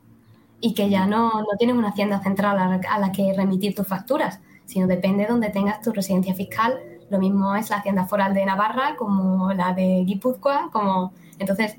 y 0.60 0.74
que 0.74 0.90
ya 0.90 1.06
no, 1.06 1.30
no 1.30 1.56
tienes 1.58 1.76
una 1.76 1.88
hacienda 1.88 2.20
central 2.20 2.58
a 2.58 2.98
la, 2.98 3.12
que 3.12 3.32
remitir 3.34 3.74
tus 3.74 3.86
facturas, 3.86 4.40
sino 4.66 4.86
depende 4.86 5.22
de 5.24 5.30
donde 5.30 5.48
tengas 5.48 5.80
tu 5.80 5.92
residencia 5.92 6.34
fiscal. 6.34 6.78
Lo 7.08 7.18
mismo 7.18 7.54
es 7.56 7.70
la 7.70 7.76
hacienda 7.76 8.06
foral 8.06 8.34
de 8.34 8.44
Navarra 8.44 8.96
como 8.96 9.52
la 9.52 9.72
de 9.72 10.04
Guipúzcoa, 10.04 10.70
como 10.72 11.12
entonces 11.38 11.76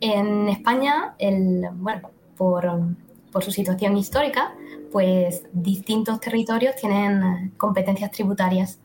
en 0.00 0.48
España, 0.48 1.14
el, 1.18 1.68
bueno, 1.74 2.10
por, 2.36 2.66
por 3.32 3.44
su 3.44 3.50
situación 3.50 3.96
histórica, 3.96 4.54
pues 4.90 5.44
distintos 5.52 6.20
territorios 6.20 6.76
tienen 6.76 7.52
competencias 7.56 8.10
tributarias 8.10 8.78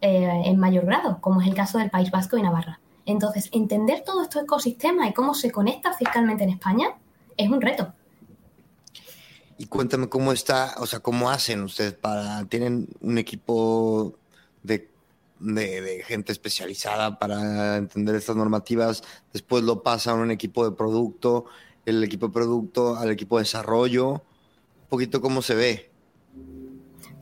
eh, 0.00 0.42
en 0.46 0.58
mayor 0.58 0.86
grado, 0.86 1.20
como 1.20 1.40
es 1.40 1.48
el 1.48 1.54
caso 1.54 1.78
del 1.78 1.90
País 1.90 2.10
Vasco 2.10 2.38
y 2.38 2.42
Navarra. 2.42 2.80
Entonces, 3.06 3.48
entender 3.52 4.02
todo 4.04 4.22
este 4.22 4.40
ecosistema 4.40 5.08
y 5.08 5.12
cómo 5.12 5.34
se 5.34 5.50
conecta 5.50 5.92
fiscalmente 5.92 6.44
en 6.44 6.50
España 6.50 6.88
es 7.36 7.50
un 7.50 7.60
reto. 7.60 7.92
Y 9.58 9.66
cuéntame 9.66 10.08
cómo 10.08 10.32
está, 10.32 10.74
o 10.78 10.86
sea, 10.86 11.00
cómo 11.00 11.28
hacen 11.28 11.62
ustedes 11.62 11.92
para, 11.92 12.46
tienen 12.46 12.88
un 13.00 13.18
equipo 13.18 14.14
de, 14.62 14.88
de, 15.38 16.02
gente 16.06 16.32
especializada 16.32 17.18
para 17.18 17.76
entender 17.76 18.14
estas 18.14 18.36
normativas, 18.36 19.02
después 19.34 19.62
lo 19.62 19.82
pasan 19.82 20.18
a 20.18 20.22
un 20.22 20.30
equipo 20.30 20.64
de 20.64 20.74
producto, 20.74 21.44
el 21.86 22.02
equipo 22.04 22.28
de 22.28 22.32
producto 22.32 22.96
al 22.96 23.10
equipo 23.10 23.38
de 23.38 23.42
desarrollo, 23.42 24.12
un 24.12 24.88
poquito 24.88 25.20
cómo 25.20 25.42
se 25.42 25.54
ve. 25.54 25.90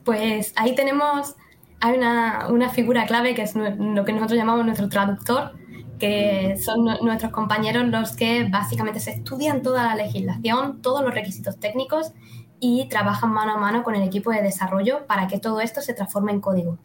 Pues 0.03 0.53
ahí 0.55 0.75
tenemos, 0.75 1.35
hay 1.79 1.97
una, 1.97 2.47
una 2.49 2.69
figura 2.69 3.05
clave 3.05 3.35
que 3.35 3.43
es 3.43 3.55
lo 3.55 4.05
que 4.05 4.13
nosotros 4.13 4.37
llamamos 4.37 4.65
nuestro 4.65 4.89
traductor, 4.89 5.53
que 5.99 6.57
son 6.57 6.85
nuestros 7.01 7.31
compañeros 7.31 7.87
los 7.87 8.11
que 8.13 8.47
básicamente 8.49 8.99
se 8.99 9.11
estudian 9.11 9.61
toda 9.61 9.83
la 9.83 9.95
legislación, 9.95 10.81
todos 10.81 11.03
los 11.03 11.13
requisitos 11.13 11.59
técnicos 11.59 12.13
y 12.59 12.87
trabajan 12.89 13.31
mano 13.31 13.53
a 13.53 13.57
mano 13.57 13.83
con 13.83 13.95
el 13.95 14.03
equipo 14.03 14.31
de 14.31 14.41
desarrollo 14.41 15.05
para 15.05 15.27
que 15.27 15.39
todo 15.39 15.61
esto 15.61 15.81
se 15.81 15.93
transforme 15.93 16.31
en 16.31 16.41
código. 16.41 16.77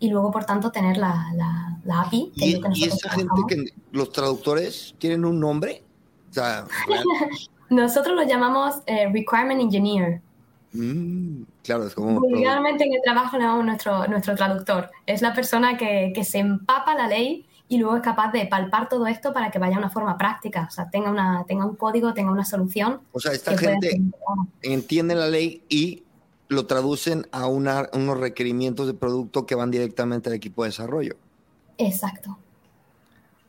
Y 0.00 0.08
luego, 0.08 0.30
por 0.30 0.44
tanto, 0.44 0.70
tener 0.70 0.96
la, 0.96 1.32
la, 1.84 2.00
API. 2.02 2.32
¿Y, 2.34 2.84
esa 2.84 3.10
gente 3.10 3.42
que 3.48 3.64
los 3.92 4.10
traductores 4.10 4.94
tienen 4.98 5.24
un 5.24 5.38
nombre? 5.38 5.83
Nosotros 7.70 8.14
lo 8.14 8.22
llamamos 8.22 8.76
eh, 8.86 9.08
Requirement 9.12 9.60
Engineer. 9.60 10.20
Mm, 10.72 11.42
claro, 11.62 11.86
es 11.86 11.94
como... 11.94 12.20
Vulgarmente 12.20 12.84
en 12.84 12.94
el 12.94 13.00
trabajo 13.02 13.36
le 13.36 13.44
llamamos 13.44 13.64
nuestro, 13.64 14.06
nuestro 14.08 14.34
traductor. 14.34 14.90
Es 15.06 15.22
la 15.22 15.34
persona 15.34 15.76
que, 15.76 16.12
que 16.14 16.24
se 16.24 16.38
empapa 16.38 16.94
la 16.94 17.06
ley 17.06 17.46
y 17.68 17.78
luego 17.78 17.96
es 17.96 18.02
capaz 18.02 18.30
de 18.32 18.46
palpar 18.46 18.88
todo 18.88 19.06
esto 19.06 19.32
para 19.32 19.50
que 19.50 19.58
vaya 19.58 19.76
a 19.76 19.78
una 19.78 19.90
forma 19.90 20.18
práctica, 20.18 20.66
o 20.68 20.70
sea, 20.70 20.90
tenga, 20.90 21.10
una, 21.10 21.44
tenga 21.46 21.64
un 21.64 21.76
código, 21.76 22.12
tenga 22.12 22.30
una 22.30 22.44
solución. 22.44 23.00
O 23.12 23.20
sea, 23.20 23.32
esta 23.32 23.56
gente 23.56 24.00
entiende 24.62 25.14
la 25.14 25.28
ley 25.28 25.62
y 25.68 26.02
lo 26.48 26.66
traducen 26.66 27.26
a 27.32 27.46
una, 27.46 27.88
unos 27.92 28.18
requerimientos 28.18 28.86
de 28.86 28.94
producto 28.94 29.46
que 29.46 29.54
van 29.54 29.70
directamente 29.70 30.28
al 30.28 30.34
equipo 30.34 30.62
de 30.62 30.68
desarrollo. 30.68 31.16
Exacto. 31.78 32.36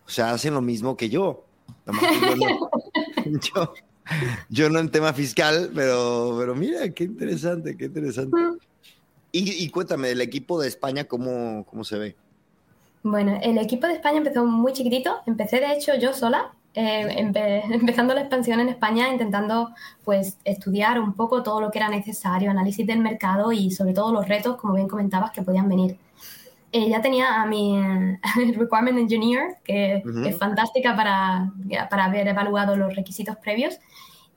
O 0.08 0.10
sea, 0.10 0.32
hacen 0.32 0.54
lo 0.54 0.62
mismo 0.62 0.96
que 0.96 1.10
yo. 1.10 1.44
yo, 3.54 3.74
yo, 4.50 4.70
no 4.70 4.80
en 4.80 4.90
tema 4.90 5.14
fiscal, 5.14 5.72
pero, 5.74 6.36
pero 6.40 6.56
mira, 6.56 6.90
qué 6.90 7.06
interesante, 7.06 7.78
qué 7.78 7.86
interesante. 7.86 8.38
Y, 9.32 9.64
y, 9.64 9.70
cuéntame, 9.70 10.08
del 10.08 10.22
equipo 10.22 10.62
de 10.62 10.68
España, 10.68 11.04
¿cómo, 11.04 11.66
cómo 11.66 11.84
se 11.84 11.98
ve? 11.98 12.16
Bueno, 13.04 13.38
el 13.44 13.58
equipo 13.58 13.86
de 13.86 13.94
España 13.94 14.18
empezó 14.18 14.46
muy 14.46 14.74
chiquitito. 14.74 15.18
Empecé, 15.26 15.60
de 15.60 15.74
hecho, 15.74 15.94
yo 15.96 16.14
sola, 16.14 16.54
eh, 16.74 17.06
empezando 17.70 18.14
la 18.14 18.22
expansión 18.22 18.60
en 18.60 18.70
España, 18.70 19.10
intentando 19.10 19.70
pues 20.04 20.38
estudiar 20.44 21.00
un 21.00 21.14
poco 21.14 21.44
todo 21.44 21.62
lo 21.62 21.70
que 21.70 21.80
era 21.80 21.90
necesario, 21.90 22.50
análisis 22.50 22.88
del 22.88 23.00
mercado 23.00 23.52
y 23.52 23.72
sobre 23.72 23.94
todo 23.94 24.12
los 24.12 24.28
retos, 24.28 24.56
como 24.58 24.74
bien 24.74 24.88
comentabas, 24.88 25.32
que 25.32 25.42
podían 25.42 25.70
venir. 25.70 25.98
Eh, 26.76 26.90
ya 26.90 27.02
tenía 27.02 27.42
a 27.42 27.46
mi 27.46 27.80
Requirement 28.58 28.98
Engineer, 28.98 29.60
que, 29.64 30.04
es 30.26 30.38
fantástica 30.38 30.94
para, 30.94 31.54
para 31.90 32.04
haber 32.04 32.28
evaluado 32.28 32.76
los 32.76 32.94
requisitos 32.94 33.38
previos. 33.38 33.80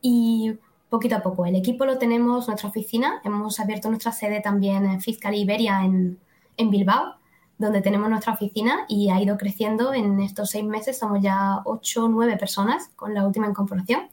Y 0.01 0.55
poquito 0.89 1.17
a 1.17 1.21
poco, 1.21 1.47
el 1.47 1.57
equipo 1.57 1.85
lo 1.85 1.99
tenemos, 1.99 2.47
nuestra 2.47 2.69
oficina, 2.69 3.21
hemos 3.25 3.59
abierto 3.59 3.89
nuestra 3.89 4.13
sede 4.13 4.41
también 4.41 4.87
en 4.87 5.01
Fiscal 5.01 5.35
Iberia 5.35 5.85
en, 5.85 6.21
en 6.57 6.71
Bilbao 6.71 7.17
donde 7.59 7.81
tenemos 7.81 8.09
nuestra 8.09 8.35
oficina 8.35 8.85
y 8.87 9.11
ha 9.11 9.21
ido 9.21 9.37
creciendo. 9.37 9.93
En 9.93 10.21
estos 10.21 10.51
seis 10.51 10.65
meses 10.65 10.97
somos 10.97 11.21
ya 11.21 11.63
ocho 11.65 12.05
o 12.05 12.09
nueve 12.09 12.37
personas 12.37 12.93
con 12.95 13.15
la 13.15 13.27
última 13.27 13.49
incorporación, 13.49 14.11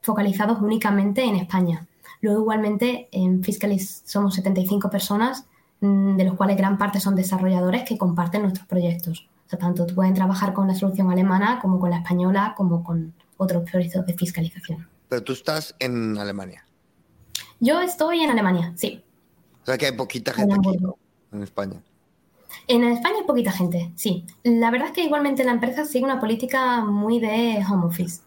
focalizados 0.00 0.58
únicamente 0.62 1.22
en 1.22 1.36
España. 1.36 1.86
Luego 2.22 2.40
igualmente 2.40 3.10
en 3.12 3.44
Fiscalis 3.44 4.04
somos 4.06 4.36
75 4.36 4.88
personas, 4.88 5.44
de 5.82 6.24
los 6.24 6.36
cuales 6.36 6.56
gran 6.56 6.78
parte 6.78 7.00
son 7.00 7.16
desarrolladores 7.16 7.82
que 7.82 7.98
comparten 7.98 8.42
nuestros 8.42 8.68
proyectos. 8.68 9.26
O 9.46 9.48
sea, 9.48 9.58
tanto 9.58 9.84
pueden 9.88 10.14
trabajar 10.14 10.52
con 10.52 10.68
la 10.68 10.76
solución 10.76 11.10
alemana 11.10 11.58
como 11.60 11.80
con 11.80 11.90
la 11.90 11.98
española 11.98 12.54
como 12.56 12.84
con 12.84 13.12
otros 13.36 13.68
proyectos 13.68 14.06
de 14.06 14.14
fiscalización. 14.14 14.88
Pero 15.08 15.24
tú 15.24 15.32
estás 15.32 15.74
en 15.80 16.16
Alemania. 16.18 16.64
Yo 17.58 17.80
estoy 17.80 18.20
en 18.20 18.30
Alemania, 18.30 18.72
sí. 18.76 19.02
O 19.62 19.66
sea 19.66 19.76
que 19.76 19.86
hay 19.86 19.92
poquita 19.92 20.32
gente 20.32 20.54
aquí, 20.54 20.78
En 21.32 21.42
España. 21.42 21.82
En 22.68 22.84
España 22.84 23.16
hay 23.20 23.26
poquita 23.26 23.50
gente, 23.50 23.90
sí. 23.96 24.24
La 24.44 24.70
verdad 24.70 24.88
es 24.88 24.94
que 24.94 25.04
igualmente 25.04 25.42
la 25.42 25.52
empresa 25.52 25.84
sigue 25.84 26.04
una 26.04 26.20
política 26.20 26.84
muy 26.84 27.18
de 27.18 27.60
home 27.68 27.86
office. 27.86 28.20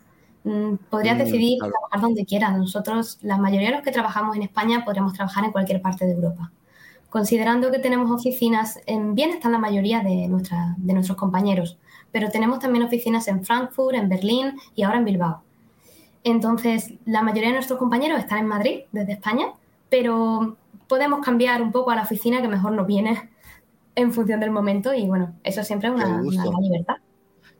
Mm, 0.43 0.75
podrías 0.89 1.15
mm, 1.15 1.19
decidir 1.19 1.59
trabajar 1.59 2.01
donde 2.01 2.25
quieras. 2.25 2.57
Nosotros, 2.57 3.17
la 3.21 3.37
mayoría 3.37 3.69
de 3.69 3.75
los 3.75 3.83
que 3.83 3.91
trabajamos 3.91 4.35
en 4.35 4.43
España, 4.43 4.83
podríamos 4.83 5.13
trabajar 5.13 5.45
en 5.45 5.51
cualquier 5.53 5.81
parte 5.81 6.05
de 6.05 6.11
Europa. 6.11 6.51
Considerando 7.15 7.71
que 7.71 7.79
tenemos 7.79 8.11
oficinas, 8.11 8.81
en 8.87 9.15
bien 9.15 9.29
están 9.29 9.53
la 9.53 9.57
mayoría 9.57 10.01
de, 10.01 10.27
nuestra, 10.27 10.75
de 10.77 10.91
nuestros 10.91 11.17
compañeros, 11.17 11.77
pero 12.11 12.29
tenemos 12.29 12.59
también 12.59 12.83
oficinas 12.83 13.29
en 13.29 13.45
Frankfurt, 13.45 13.95
en 13.95 14.09
Berlín 14.09 14.57
y 14.75 14.83
ahora 14.83 14.97
en 14.97 15.05
Bilbao. 15.05 15.41
Entonces, 16.25 16.95
la 17.05 17.21
mayoría 17.21 17.47
de 17.47 17.53
nuestros 17.53 17.79
compañeros 17.79 18.19
están 18.19 18.39
en 18.39 18.47
Madrid, 18.47 18.81
desde 18.91 19.13
España, 19.13 19.53
pero 19.89 20.57
podemos 20.89 21.23
cambiar 21.23 21.61
un 21.61 21.71
poco 21.71 21.91
a 21.91 21.95
la 21.95 22.01
oficina 22.01 22.41
que 22.41 22.49
mejor 22.49 22.73
nos 22.73 22.85
viene 22.85 23.29
en 23.95 24.11
función 24.11 24.41
del 24.41 24.51
momento 24.51 24.93
y 24.93 25.07
bueno, 25.07 25.35
eso 25.45 25.63
siempre 25.63 25.87
es 25.87 25.95
una, 25.95 26.21
libertad. 26.21 26.95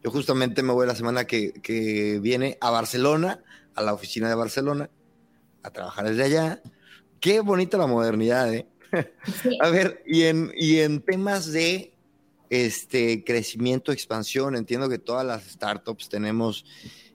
Yo 0.04 0.12
justamente 0.12 0.63
me 0.63 0.74
voy 0.74 0.86
la 0.86 0.96
semana 0.96 1.24
que, 1.24 2.20
viene 2.22 2.58
a 2.60 2.72
Barcelona, 2.72 3.39
a 3.74 3.82
la 3.82 3.94
oficina 3.94 4.28
de 4.28 4.36
Barcelona, 4.36 4.89
a 5.63 5.70
trabajar 5.70 6.10
desde 6.10 6.24
allá. 6.24 6.62
Qué 7.22 7.39
bonita 7.39 7.78
la 7.78 7.88
modernidad, 7.88 8.54
¿eh? 8.54 8.68
A 9.62 9.69
ver, 9.69 10.03
y 10.05 10.23
en, 10.23 10.51
y 10.55 10.79
en 10.79 11.01
temas 11.01 11.51
de 11.51 11.93
este 12.49 13.23
crecimiento, 13.23 13.91
expansión, 13.91 14.55
entiendo 14.55 14.89
que 14.89 14.99
todas 14.99 15.25
las 15.25 15.43
startups 15.43 16.10
tenemos, 16.10 16.65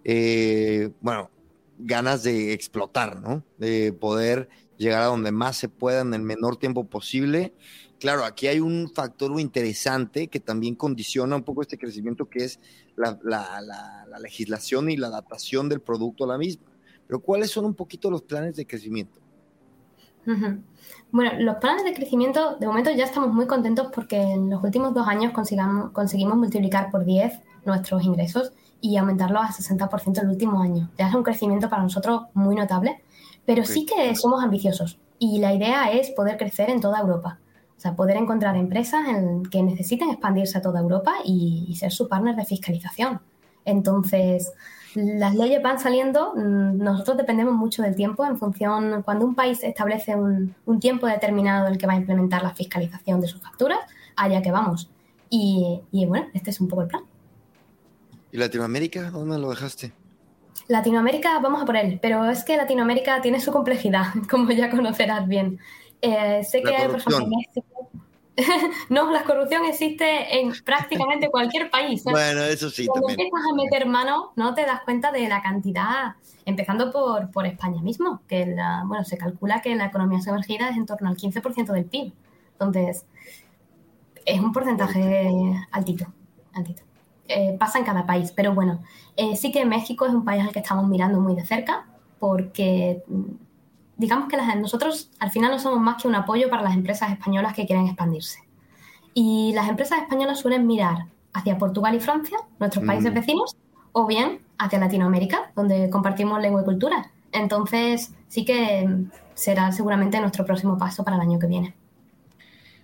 eh, 0.04 0.90
bueno, 1.00 1.30
ganas 1.78 2.22
de 2.22 2.52
explotar, 2.52 3.20
¿no? 3.20 3.44
De 3.58 3.92
poder 3.92 4.48
llegar 4.76 5.02
a 5.02 5.06
donde 5.06 5.32
más 5.32 5.56
se 5.56 5.68
pueda 5.68 6.00
en 6.00 6.14
el 6.14 6.22
menor 6.22 6.56
tiempo 6.56 6.84
posible 6.84 7.52
claro, 8.00 8.24
aquí 8.24 8.48
hay 8.48 8.58
un 8.58 8.90
factor 8.92 9.38
interesante 9.38 10.26
que 10.26 10.40
también 10.40 10.74
condiciona 10.74 11.36
un 11.36 11.44
poco 11.44 11.62
este 11.62 11.78
crecimiento, 11.78 12.28
que 12.28 12.44
es 12.44 12.58
la, 12.96 14.18
legislación 14.20 14.90
y 14.90 14.96
la 14.96 15.06
adaptación 15.08 15.68
del 15.68 15.80
producto 15.80 16.24
a 16.24 16.28
la 16.28 16.38
misma. 16.38 16.64
Pero 17.06 17.20
¿cuáles 17.20 17.50
son 17.50 17.66
un 17.66 17.74
poquito 17.74 18.10
los 18.10 18.22
planes 18.22 18.56
de 18.56 18.66
crecimiento? 18.66 19.20
Bueno, 21.12 21.32
los 21.38 21.56
planes 21.56 21.84
de 21.84 21.92
crecimiento, 21.92 22.56
de 22.56 22.66
momento 22.66 22.90
ya 22.90 23.04
estamos 23.04 23.32
muy 23.32 23.46
contentos 23.46 23.88
porque 23.92 24.20
en 24.20 24.50
los 24.50 24.62
últimos 24.62 24.94
dos 24.94 25.08
años 25.08 25.32
conseguimos 25.32 26.36
multiplicar 26.36 26.90
por 26.90 27.04
10 27.04 27.40
nuestros 27.64 28.04
ingresos 28.04 28.52
y 28.80 28.96
aumentarlos 28.96 29.42
a 29.42 29.48
60% 29.48 30.22
el 30.22 30.28
último 30.28 30.62
año. 30.62 30.88
Ya 30.98 31.08
es 31.08 31.14
un 31.14 31.22
crecimiento 31.22 31.68
para 31.68 31.82
nosotros 31.82 32.22
muy 32.34 32.54
notable, 32.54 33.02
pero 33.44 33.64
sí 33.64 33.86
que 33.86 34.14
somos 34.14 34.42
ambiciosos 34.42 34.98
y 35.18 35.38
la 35.38 35.54
idea 35.54 35.92
es 35.92 36.10
poder 36.10 36.36
crecer 36.36 36.70
en 36.70 36.80
toda 36.80 37.00
Europa. 37.00 37.38
O 37.76 37.80
sea, 37.80 37.94
poder 37.94 38.16
encontrar 38.16 38.56
empresas 38.56 39.08
en, 39.08 39.42
que 39.44 39.62
necesiten 39.62 40.10
expandirse 40.10 40.58
a 40.58 40.62
toda 40.62 40.80
Europa 40.80 41.14
y, 41.24 41.74
ser 41.78 41.92
su 41.92 42.08
partner 42.08 42.36
de 42.36 42.44
fiscalización. 42.44 43.20
Entonces, 43.64 44.52
las 44.94 45.34
leyes 45.34 45.62
van 45.62 45.78
saliendo, 45.78 46.34
mm, 46.34 46.78
nosotros 46.78 47.16
dependemos 47.16 47.54
mucho 47.54 47.82
del 47.82 47.94
tiempo 47.94 48.24
en 48.24 48.38
función, 48.38 49.02
cuando 49.02 49.24
un 49.24 49.34
país 49.34 49.62
establece 49.62 50.14
un, 50.16 50.54
tiempo 50.80 51.06
determinado 51.06 51.66
en 51.66 51.72
el 51.72 51.78
que 51.78 51.86
va 51.86 51.94
a 51.94 51.96
implementar 51.96 52.42
la 52.42 52.54
fiscalización 52.54 53.20
de 53.20 53.28
sus 53.28 53.40
facturas, 53.40 53.78
allá 54.16 54.42
que 54.42 54.50
vamos. 54.50 54.90
Y, 55.28 55.80
y 55.92 56.06
bueno, 56.06 56.26
este 56.34 56.50
es 56.50 56.60
un 56.60 56.68
poco 56.68 56.82
el 56.82 56.88
plan. 56.88 57.02
¿Y 58.32 58.38
Latinoamérica? 58.38 59.10
¿Dónde 59.10 59.38
lo 59.38 59.50
dejaste? 59.50 59.92
Latinoamérica, 60.68 61.38
vamos 61.40 61.62
a 61.62 61.64
por 61.64 61.76
él, 61.76 61.98
pero 62.00 62.24
es 62.30 62.44
que 62.44 62.56
Latinoamérica 62.56 63.20
tiene 63.20 63.40
su 63.40 63.50
complejidad, 63.50 64.04
como 64.30 64.50
ya 64.52 64.70
conocerás 64.70 65.26
bien. 65.26 65.58
Eh, 66.00 66.42
sé 66.44 66.62
que, 66.62 66.72
por 66.88 66.96
ejemplo, 66.96 67.26
México. 67.26 67.90
no, 68.88 69.10
la 69.10 69.24
corrupción 69.24 69.64
existe 69.64 70.40
en 70.40 70.52
prácticamente 70.64 71.28
cualquier 71.30 71.70
país. 71.70 72.04
Bueno, 72.04 72.42
eso 72.42 72.70
sí. 72.70 72.86
Cuando 72.86 73.10
empiezas 73.10 73.40
a 73.50 73.54
meter 73.54 73.86
mano, 73.86 74.32
no 74.36 74.54
te 74.54 74.64
das 74.64 74.82
cuenta 74.82 75.12
de 75.12 75.28
la 75.28 75.42
cantidad, 75.42 76.14
empezando 76.44 76.90
por, 76.90 77.30
por 77.30 77.46
España 77.46 77.82
mismo, 77.82 78.22
que 78.28 78.46
la, 78.46 78.84
bueno, 78.86 79.04
se 79.04 79.18
calcula 79.18 79.60
que 79.60 79.74
la 79.74 79.86
economía 79.86 80.20
sumergida 80.20 80.70
es 80.70 80.76
en 80.76 80.86
torno 80.86 81.08
al 81.08 81.16
15% 81.16 81.72
del 81.72 81.84
PIB. 81.84 82.12
Entonces, 82.52 83.06
es 84.24 84.40
un 84.40 84.52
porcentaje 84.52 85.30
altito, 85.72 86.06
altito. 86.52 86.82
Eh, 87.28 87.56
pasa 87.58 87.78
en 87.78 87.84
cada 87.84 88.06
país, 88.06 88.32
pero 88.32 88.54
bueno, 88.54 88.82
eh, 89.16 89.36
sí 89.36 89.52
que 89.52 89.64
México 89.64 90.04
es 90.04 90.12
un 90.12 90.24
país 90.24 90.42
al 90.42 90.52
que 90.52 90.58
estamos 90.58 90.88
mirando 90.88 91.20
muy 91.20 91.36
de 91.36 91.44
cerca, 91.44 91.86
porque 92.18 93.04
digamos 94.00 94.28
que 94.28 94.36
nosotros 94.56 95.10
al 95.18 95.30
final 95.30 95.50
no 95.50 95.58
somos 95.58 95.80
más 95.80 96.00
que 96.00 96.08
un 96.08 96.14
apoyo 96.14 96.48
para 96.48 96.62
las 96.62 96.74
empresas 96.74 97.12
españolas 97.12 97.54
que 97.54 97.66
quieren 97.66 97.86
expandirse. 97.86 98.38
Y 99.14 99.52
las 99.54 99.68
empresas 99.68 100.00
españolas 100.00 100.40
suelen 100.40 100.66
mirar 100.66 101.06
hacia 101.32 101.58
Portugal 101.58 101.94
y 101.94 102.00
Francia, 102.00 102.38
nuestros 102.58 102.84
países 102.84 103.12
mm. 103.12 103.14
vecinos, 103.14 103.56
o 103.92 104.06
bien 104.06 104.40
hacia 104.58 104.78
Latinoamérica, 104.78 105.52
donde 105.54 105.90
compartimos 105.90 106.40
lengua 106.40 106.62
y 106.62 106.64
cultura. 106.64 107.10
Entonces, 107.32 108.12
sí 108.28 108.44
que 108.44 108.88
será 109.34 109.72
seguramente 109.72 110.20
nuestro 110.20 110.44
próximo 110.44 110.78
paso 110.78 111.04
para 111.04 111.16
el 111.16 111.22
año 111.22 111.38
que 111.38 111.46
viene. 111.46 111.74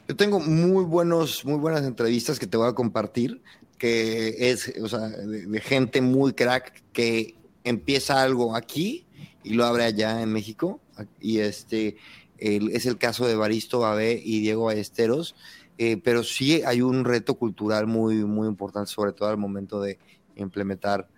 Yo 0.08 0.14
tengo 0.14 0.38
muy 0.38 0.84
buenos, 0.84 1.44
muy 1.44 1.58
buenas 1.58 1.82
entrevistas 1.82 2.38
que 2.38 2.46
te 2.46 2.56
voy 2.56 2.68
a 2.68 2.72
compartir 2.74 3.42
que 3.78 4.50
es, 4.50 4.72
o 4.82 4.88
sea, 4.88 5.08
de, 5.08 5.60
gente 5.60 6.00
muy 6.00 6.32
crack 6.32 6.82
que 6.92 7.34
empieza 7.64 8.22
algo 8.22 8.56
aquí 8.56 9.06
y 9.42 9.54
lo 9.54 9.64
abre 9.64 9.84
allá 9.84 10.22
en 10.22 10.32
México. 10.32 10.80
Y 11.20 11.38
este 11.38 11.96
es 12.38 12.86
el 12.86 12.98
caso 12.98 13.26
de 13.26 13.36
Baristo 13.36 13.80
Babé 13.80 14.20
y 14.22 14.40
Diego 14.40 14.64
Ballesteros. 14.64 15.34
Eh, 15.78 16.00
pero 16.02 16.22
sí 16.22 16.62
hay 16.64 16.80
un 16.80 17.04
reto 17.04 17.34
cultural 17.34 17.86
muy, 17.86 18.24
muy 18.24 18.48
importante, 18.48 18.90
sobre 18.90 19.12
todo 19.12 19.28
al 19.28 19.36
momento 19.36 19.80
de 19.80 19.98
implementar, 20.36 21.08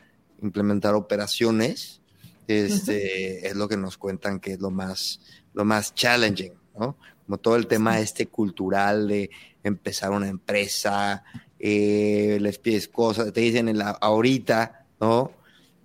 implementar 0.43 0.95
operaciones. 0.95 2.01
Este, 2.49 3.47
Es 3.47 3.57
lo 3.57 3.69
que 3.69 3.77
nos 3.77 3.99
cuentan 3.99 4.41
que 4.41 4.53
es 4.53 4.61
lo 4.61 4.71
más, 4.71 5.21
lo 5.55 5.65
más 5.65 5.95
challenging, 5.95 6.55
¿no? 6.79 6.97
Como 7.27 7.39
todo 7.39 7.57
el 7.57 7.67
tema 7.67 8.01
este 8.01 8.27
cultural 8.27 9.07
de 9.07 9.31
empezar 9.63 10.11
una 10.13 10.29
empresa, 10.29 11.23
eh, 11.59 12.39
les 12.41 12.59
pides 12.59 12.89
cosas, 12.89 13.33
te 13.33 13.41
dicen 13.43 13.69
en 13.69 13.79
la, 13.79 13.91
ahorita, 13.91 14.87
¿no? 14.99 15.33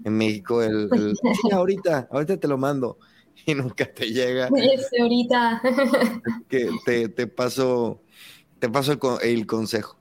En 0.06 0.14
México, 0.14 0.64
el, 0.64 0.90
sí, 1.22 1.52
ahorita, 1.52 2.08
ahorita 2.10 2.38
te 2.38 2.48
lo 2.48 2.58
mando 2.58 2.98
y 3.46 3.56
nunca 3.56 3.86
te 3.86 4.12
llega. 4.12 4.48
Ese 4.56 5.02
ahorita. 5.02 5.62
que 6.50 6.70
te, 6.86 7.10
te 7.10 7.28
paso, 7.28 8.02
te 8.60 8.70
paso 8.70 9.20
el, 9.22 9.46
consejo. 9.46 9.98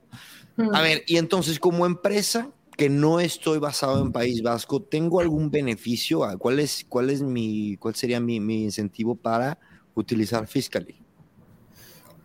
Mm. 0.57 0.75
A 0.75 0.83
ver, 0.83 1.05
y 1.07 1.17
entonces 1.17 1.59
como 1.59 1.87
empresa 1.87 2.51
que 2.77 2.89
no 2.89 3.21
estoy 3.21 3.59
basado 3.59 4.03
en 4.03 4.13
País 4.13 4.43
Vasco, 4.43 4.83
¿tengo 4.83 5.21
algún 5.21 5.51
beneficio? 5.51 6.23
¿Cuál 6.39 6.59
es, 6.59 6.87
cuál 6.89 7.11
es 7.11 7.23
mi, 7.23 7.77
cuál 7.77 7.95
sería 7.95 8.19
mi, 8.19 8.41
mi 8.41 8.65
incentivo 8.65 9.15
para 9.15 9.59
utilizar 9.95 10.47
Fiscally? 10.47 10.97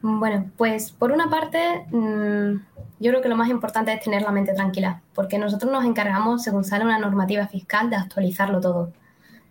Bueno, 0.02 0.50
pues 0.58 0.92
por 0.92 1.12
una 1.12 1.30
parte, 1.30 1.86
mm, 1.92 2.62
yo 3.00 3.12
creo 3.12 3.22
que 3.22 3.30
lo 3.30 3.36
más 3.36 3.50
importante 3.50 3.92
es 3.92 4.02
tener 4.02 4.22
la 4.22 4.32
mente 4.32 4.54
tranquila, 4.54 5.02
porque 5.14 5.38
nosotros 5.38 5.72
nos 5.72 5.84
encargamos, 5.86 6.44
según 6.44 6.64
sale 6.64 6.86
una 6.86 7.00
normativa 7.00 7.48
fiscal, 7.48 7.90
de 7.90 7.96
actualizarlo 7.96 8.62
todo. 8.62 8.94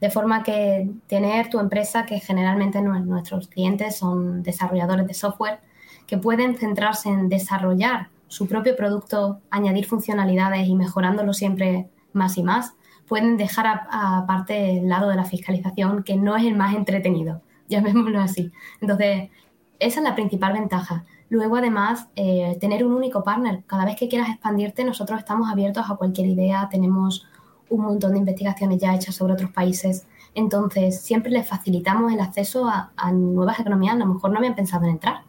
De 0.01 0.11
forma 0.11 0.43
que 0.43 0.91
tener 1.07 1.49
tu 1.49 1.59
empresa, 1.59 2.05
que 2.05 2.21
generalmente 2.21 2.83
nuestros 2.83 3.49
clientes 3.49 3.97
son 3.97 4.43
desarrolladores 4.43 5.07
de 5.07 5.15
software, 5.15 5.61
que 6.07 6.19
pueden 6.19 6.57
centrarse 6.57 7.09
en 7.09 7.29
desarrollar 7.29 8.09
su 8.29 8.47
propio 8.47 8.77
producto, 8.77 9.41
añadir 9.51 9.87
funcionalidades 9.87 10.67
y 10.69 10.75
mejorándolo 10.75 11.33
siempre 11.33 11.89
más 12.13 12.37
y 12.39 12.43
más, 12.43 12.75
pueden 13.07 13.37
dejar 13.37 13.83
aparte 13.91 14.79
el 14.79 14.89
lado 14.89 15.09
de 15.09 15.17
la 15.17 15.25
fiscalización, 15.25 16.03
que 16.03 16.17
no 16.17 16.37
es 16.37 16.45
el 16.45 16.57
más 16.57 16.75
entretenido, 16.75 17.41
llamémoslo 17.69 18.21
así. 18.21 18.53
Entonces, 18.81 19.31
esa 19.79 20.01
es 20.01 20.05
la 20.05 20.15
principal 20.15 20.55
ventaja. 20.55 21.05
Luego, 21.29 21.57
además, 21.57 22.09
eh, 22.15 22.57
tener 22.61 22.85
un 22.85 22.93
único 22.93 23.25
partner. 23.25 23.65
Cada 23.67 23.85
vez 23.85 23.97
que 23.97 24.09
quieras 24.09 24.29
expandirte, 24.31 24.85
nosotros 24.85 25.19
estamos 25.19 25.51
abiertos 25.51 25.85
a 25.91 25.97
cualquier 25.97 26.29
idea. 26.29 26.69
Tenemos 26.71 27.27
un 27.69 27.83
montón 27.83 28.13
de 28.13 28.19
investigaciones 28.19 28.81
ya 28.81 28.95
hechas 28.95 29.15
sobre 29.15 29.35
otros 29.35 29.51
países. 29.51 30.05
Entonces, 30.35 31.01
siempre 31.01 31.31
les 31.31 31.49
facilitamos 31.49 32.13
el 32.13 32.21
acceso 32.21 32.69
a, 32.69 33.13
nuevas 33.13 33.59
economías. 33.59 33.95
A 33.95 33.99
lo 33.99 34.07
mejor 34.07 34.31
no 34.31 34.39
habían 34.39 34.55
pensado 34.55 34.85
en 34.85 34.93
entrar. 34.93 35.23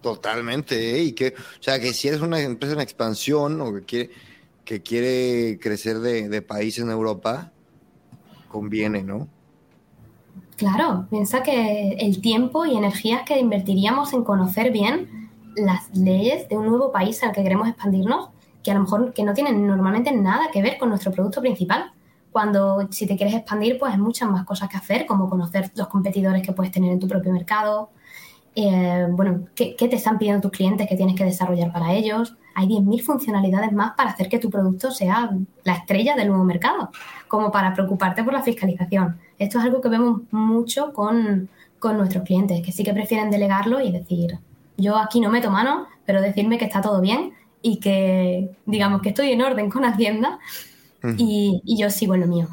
Totalmente. 0.00 0.96
¿eh? 0.96 1.02
Y 1.02 1.12
que, 1.12 1.34
o 1.36 1.62
sea, 1.62 1.80
que 1.80 1.92
si 1.92 2.08
eres 2.08 2.20
una 2.20 2.40
empresa 2.40 2.74
en 2.74 2.80
expansión 2.80 3.60
o 3.60 3.72
que 3.74 3.82
quiere, 3.82 4.10
que 4.64 4.82
quiere 4.82 5.58
crecer 5.60 5.98
de, 5.98 6.28
de 6.28 6.42
país 6.42 6.78
en 6.78 6.90
Europa, 6.90 7.50
conviene, 8.48 9.02
¿no? 9.02 9.28
Claro, 10.56 11.06
piensa 11.10 11.42
que 11.42 11.96
el 12.00 12.20
tiempo 12.20 12.66
y 12.66 12.76
energías 12.76 13.22
que 13.22 13.38
invertiríamos 13.38 14.12
en 14.12 14.24
conocer 14.24 14.72
bien 14.72 15.30
las 15.54 15.94
leyes 15.96 16.48
de 16.48 16.56
un 16.56 16.66
nuevo 16.66 16.90
país 16.90 17.22
al 17.22 17.32
que 17.32 17.42
queremos 17.42 17.68
expandirnos, 17.68 18.30
que 18.68 18.72
a 18.72 18.74
lo 18.74 18.80
mejor 18.80 19.14
que 19.14 19.24
no 19.24 19.32
tienen 19.32 19.66
normalmente 19.66 20.12
nada 20.12 20.50
que 20.52 20.60
ver 20.60 20.76
con 20.76 20.90
nuestro 20.90 21.10
producto 21.10 21.40
principal. 21.40 21.90
Cuando 22.30 22.86
si 22.90 23.06
te 23.06 23.16
quieres 23.16 23.34
expandir, 23.34 23.78
pues 23.78 23.94
hay 23.94 23.98
muchas 23.98 24.28
más 24.28 24.44
cosas 24.44 24.68
que 24.68 24.76
hacer, 24.76 25.06
como 25.06 25.30
conocer 25.30 25.70
los 25.74 25.88
competidores 25.88 26.42
que 26.42 26.52
puedes 26.52 26.70
tener 26.70 26.92
en 26.92 26.98
tu 26.98 27.08
propio 27.08 27.32
mercado, 27.32 27.88
eh, 28.54 29.06
bueno, 29.10 29.46
¿qué, 29.54 29.74
¿qué, 29.74 29.88
te 29.88 29.96
están 29.96 30.18
pidiendo 30.18 30.42
tus 30.42 30.50
clientes 30.50 30.86
que 30.86 30.96
tienes 30.96 31.14
que 31.16 31.24
desarrollar 31.24 31.72
para 31.72 31.94
ellos, 31.94 32.36
hay 32.54 32.66
10.000 32.66 33.02
funcionalidades 33.02 33.72
más 33.72 33.92
para 33.92 34.10
hacer 34.10 34.28
que 34.28 34.38
tu 34.38 34.50
producto 34.50 34.90
sea 34.90 35.30
la 35.64 35.72
estrella 35.72 36.14
del 36.14 36.28
nuevo 36.28 36.44
mercado, 36.44 36.90
como 37.26 37.50
para 37.50 37.72
preocuparte 37.72 38.22
por 38.22 38.34
la 38.34 38.42
fiscalización. 38.42 39.18
Esto 39.38 39.58
es 39.58 39.64
algo 39.64 39.80
que 39.80 39.88
vemos 39.88 40.20
mucho 40.30 40.92
con, 40.92 41.48
nuestros 41.80 42.24
clientes, 42.24 42.60
que 42.62 42.72
sí 42.72 42.84
que 42.84 42.92
prefieren 42.92 43.30
delegarlo 43.30 43.80
y 43.80 43.92
decir, 43.92 44.40
yo 44.76 44.98
aquí 44.98 45.20
no 45.20 45.30
meto 45.30 45.50
mano, 45.50 45.86
pero 46.04 46.20
decirme 46.20 46.58
que 46.58 46.66
está 46.66 46.82
todo 46.82 47.00
bien 47.00 47.32
y 47.62 47.80
que, 47.80 48.50
digamos, 48.66 49.02
que 49.02 49.10
estoy 49.10 49.32
en 49.32 49.42
orden 49.42 49.70
con 49.70 49.84
Hacienda 49.84 50.38
y, 51.16 51.62
yo 51.64 51.90
sigo 51.90 52.14
en 52.14 52.20
lo 52.20 52.26
mío. 52.26 52.48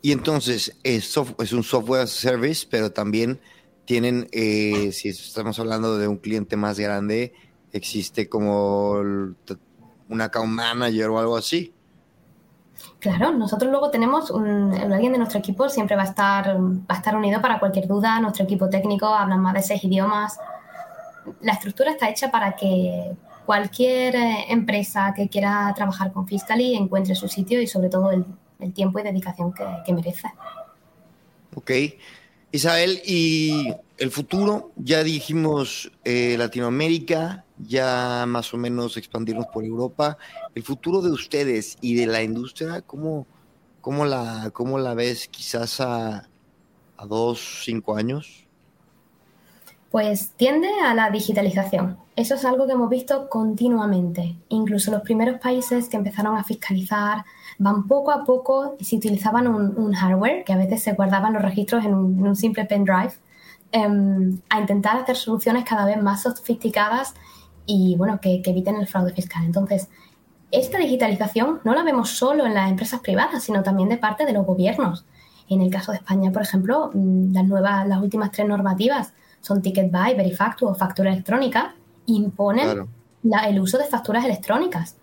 Y 0.00 0.12
entonces 0.12 0.76
es, 0.82 1.16
es 1.38 1.52
un 1.52 1.62
software 1.62 2.08
service, 2.08 2.66
pero 2.68 2.90
también 2.90 3.40
tienen, 3.84 4.28
eh, 4.32 4.90
si 4.92 5.08
estamos 5.08 5.58
hablando 5.58 5.98
de 5.98 6.08
un 6.08 6.16
cliente 6.16 6.56
más 6.56 6.78
grande, 6.78 7.34
existe 7.72 8.28
como 8.28 8.92
un 8.92 10.20
account 10.20 10.50
manager 10.50 11.08
o 11.08 11.18
algo 11.18 11.36
así. 11.36 11.72
Claro, 12.98 13.32
nosotros 13.32 13.70
luego 13.70 13.90
tenemos 13.90 14.30
un, 14.30 14.72
alguien 14.74 15.12
de 15.12 15.18
nuestro 15.18 15.40
equipo 15.40 15.68
siempre 15.68 15.96
va 15.96 16.02
a 16.02 16.06
estar 16.06 16.56
va 16.56 16.94
a 16.94 16.96
estar 16.96 17.16
unido 17.16 17.40
para 17.40 17.58
cualquier 17.58 17.88
duda. 17.88 18.20
Nuestro 18.20 18.44
equipo 18.44 18.68
técnico 18.68 19.06
habla 19.06 19.36
más 19.36 19.54
de 19.54 19.62
seis 19.62 19.82
idiomas. 19.82 20.38
La 21.40 21.52
estructura 21.52 21.90
está 21.90 22.08
hecha 22.08 22.30
para 22.30 22.54
que 22.54 23.16
cualquier 23.52 24.16
eh, 24.16 24.46
empresa 24.48 25.12
que 25.14 25.28
quiera 25.28 25.70
trabajar 25.76 26.10
con 26.10 26.26
Fiscally 26.26 26.74
encuentre 26.74 27.14
su 27.14 27.28
sitio 27.28 27.60
y 27.60 27.66
sobre 27.66 27.90
todo 27.90 28.10
el, 28.10 28.24
tiempo 28.72 28.98
y 28.98 29.02
dedicación 29.02 29.52
que, 29.52 29.62
que 29.84 29.92
merece. 29.92 30.28
Ok. 31.54 31.70
Isabel, 32.50 33.02
y 33.04 33.74
el 33.98 34.10
futuro, 34.10 34.72
ya 34.76 35.04
dijimos 35.04 35.92
eh, 36.02 36.36
Latinoamérica, 36.38 37.44
ya 37.58 38.24
más 38.26 38.54
o 38.54 38.56
menos 38.56 38.96
expandirnos 38.96 39.44
por 39.52 39.66
Europa. 39.66 40.16
El 40.54 40.62
futuro 40.62 41.02
de 41.02 41.10
ustedes 41.10 41.76
y 41.82 41.94
de 41.94 42.06
la 42.06 42.22
industria, 42.22 42.80
¿cómo, 42.80 43.26
cómo, 43.82 44.06
la, 44.06 44.50
cómo 44.54 44.78
la 44.78 44.94
ves 44.94 45.28
quizás 45.28 45.78
a, 45.82 46.26
a 46.96 47.06
dos, 47.06 47.64
cinco 47.66 47.96
años? 47.96 48.41
Pues 49.92 50.30
tiende 50.38 50.68
a 50.82 50.94
la 50.94 51.10
digitalización. 51.10 51.98
Eso 52.16 52.36
es 52.36 52.46
algo 52.46 52.66
que 52.66 52.72
hemos 52.72 52.88
visto 52.88 53.28
continuamente. 53.28 54.38
Incluso 54.48 54.90
los 54.90 55.02
primeros 55.02 55.38
países 55.38 55.90
que 55.90 55.98
empezaron 55.98 56.34
a 56.34 56.44
fiscalizar 56.44 57.26
van 57.58 57.86
poco 57.86 58.10
a 58.10 58.24
poco 58.24 58.74
y 58.78 58.86
si 58.86 58.96
utilizaban 58.96 59.46
un, 59.46 59.92
hardware, 59.92 60.44
que 60.44 60.54
a 60.54 60.56
veces 60.56 60.82
se 60.82 60.94
guardaban 60.94 61.34
los 61.34 61.42
registros 61.42 61.84
en 61.84 61.92
un, 61.92 62.34
simple 62.36 62.64
pendrive, 62.64 63.12
em, 63.70 64.40
a 64.48 64.60
intentar 64.60 64.96
hacer 64.96 65.14
soluciones 65.16 65.62
cada 65.66 65.84
vez 65.84 66.02
más 66.02 66.22
sofisticadas 66.22 67.14
y 67.66 67.94
bueno, 67.96 68.18
que, 68.18 68.40
eviten 68.46 68.76
el 68.76 68.86
fraude 68.86 69.12
fiscal. 69.12 69.44
Entonces, 69.44 69.90
esta 70.50 70.78
digitalización 70.78 71.60
no 71.64 71.74
la 71.74 71.82
vemos 71.82 72.08
solo 72.08 72.46
en 72.46 72.54
las 72.54 72.70
empresas 72.70 73.00
privadas, 73.00 73.42
sino 73.42 73.62
también 73.62 73.90
de 73.90 73.98
parte 73.98 74.24
de 74.24 74.32
los 74.32 74.46
gobiernos. 74.46 75.04
En 75.50 75.60
el 75.60 75.70
caso 75.70 75.92
de 75.92 75.98
España, 75.98 76.32
por 76.32 76.40
ejemplo, 76.40 76.90
mm, 76.94 77.34
las 77.34 77.44
nuevas, 77.44 77.86
las 77.86 78.00
últimas 78.00 78.30
tres 78.30 78.48
normativas 78.48 79.12
son 79.42 79.60
Ticket 79.60 79.90
Buy, 79.90 80.14
Verifactu 80.14 80.66
o 80.66 80.74
factura 80.74 81.12
electrónica, 81.12 81.74
imponen 82.06 82.88
el 83.44 83.60
uso 83.60 83.76
de 83.76 83.84
facturas 83.84 84.24
electrónicas. 84.24 84.96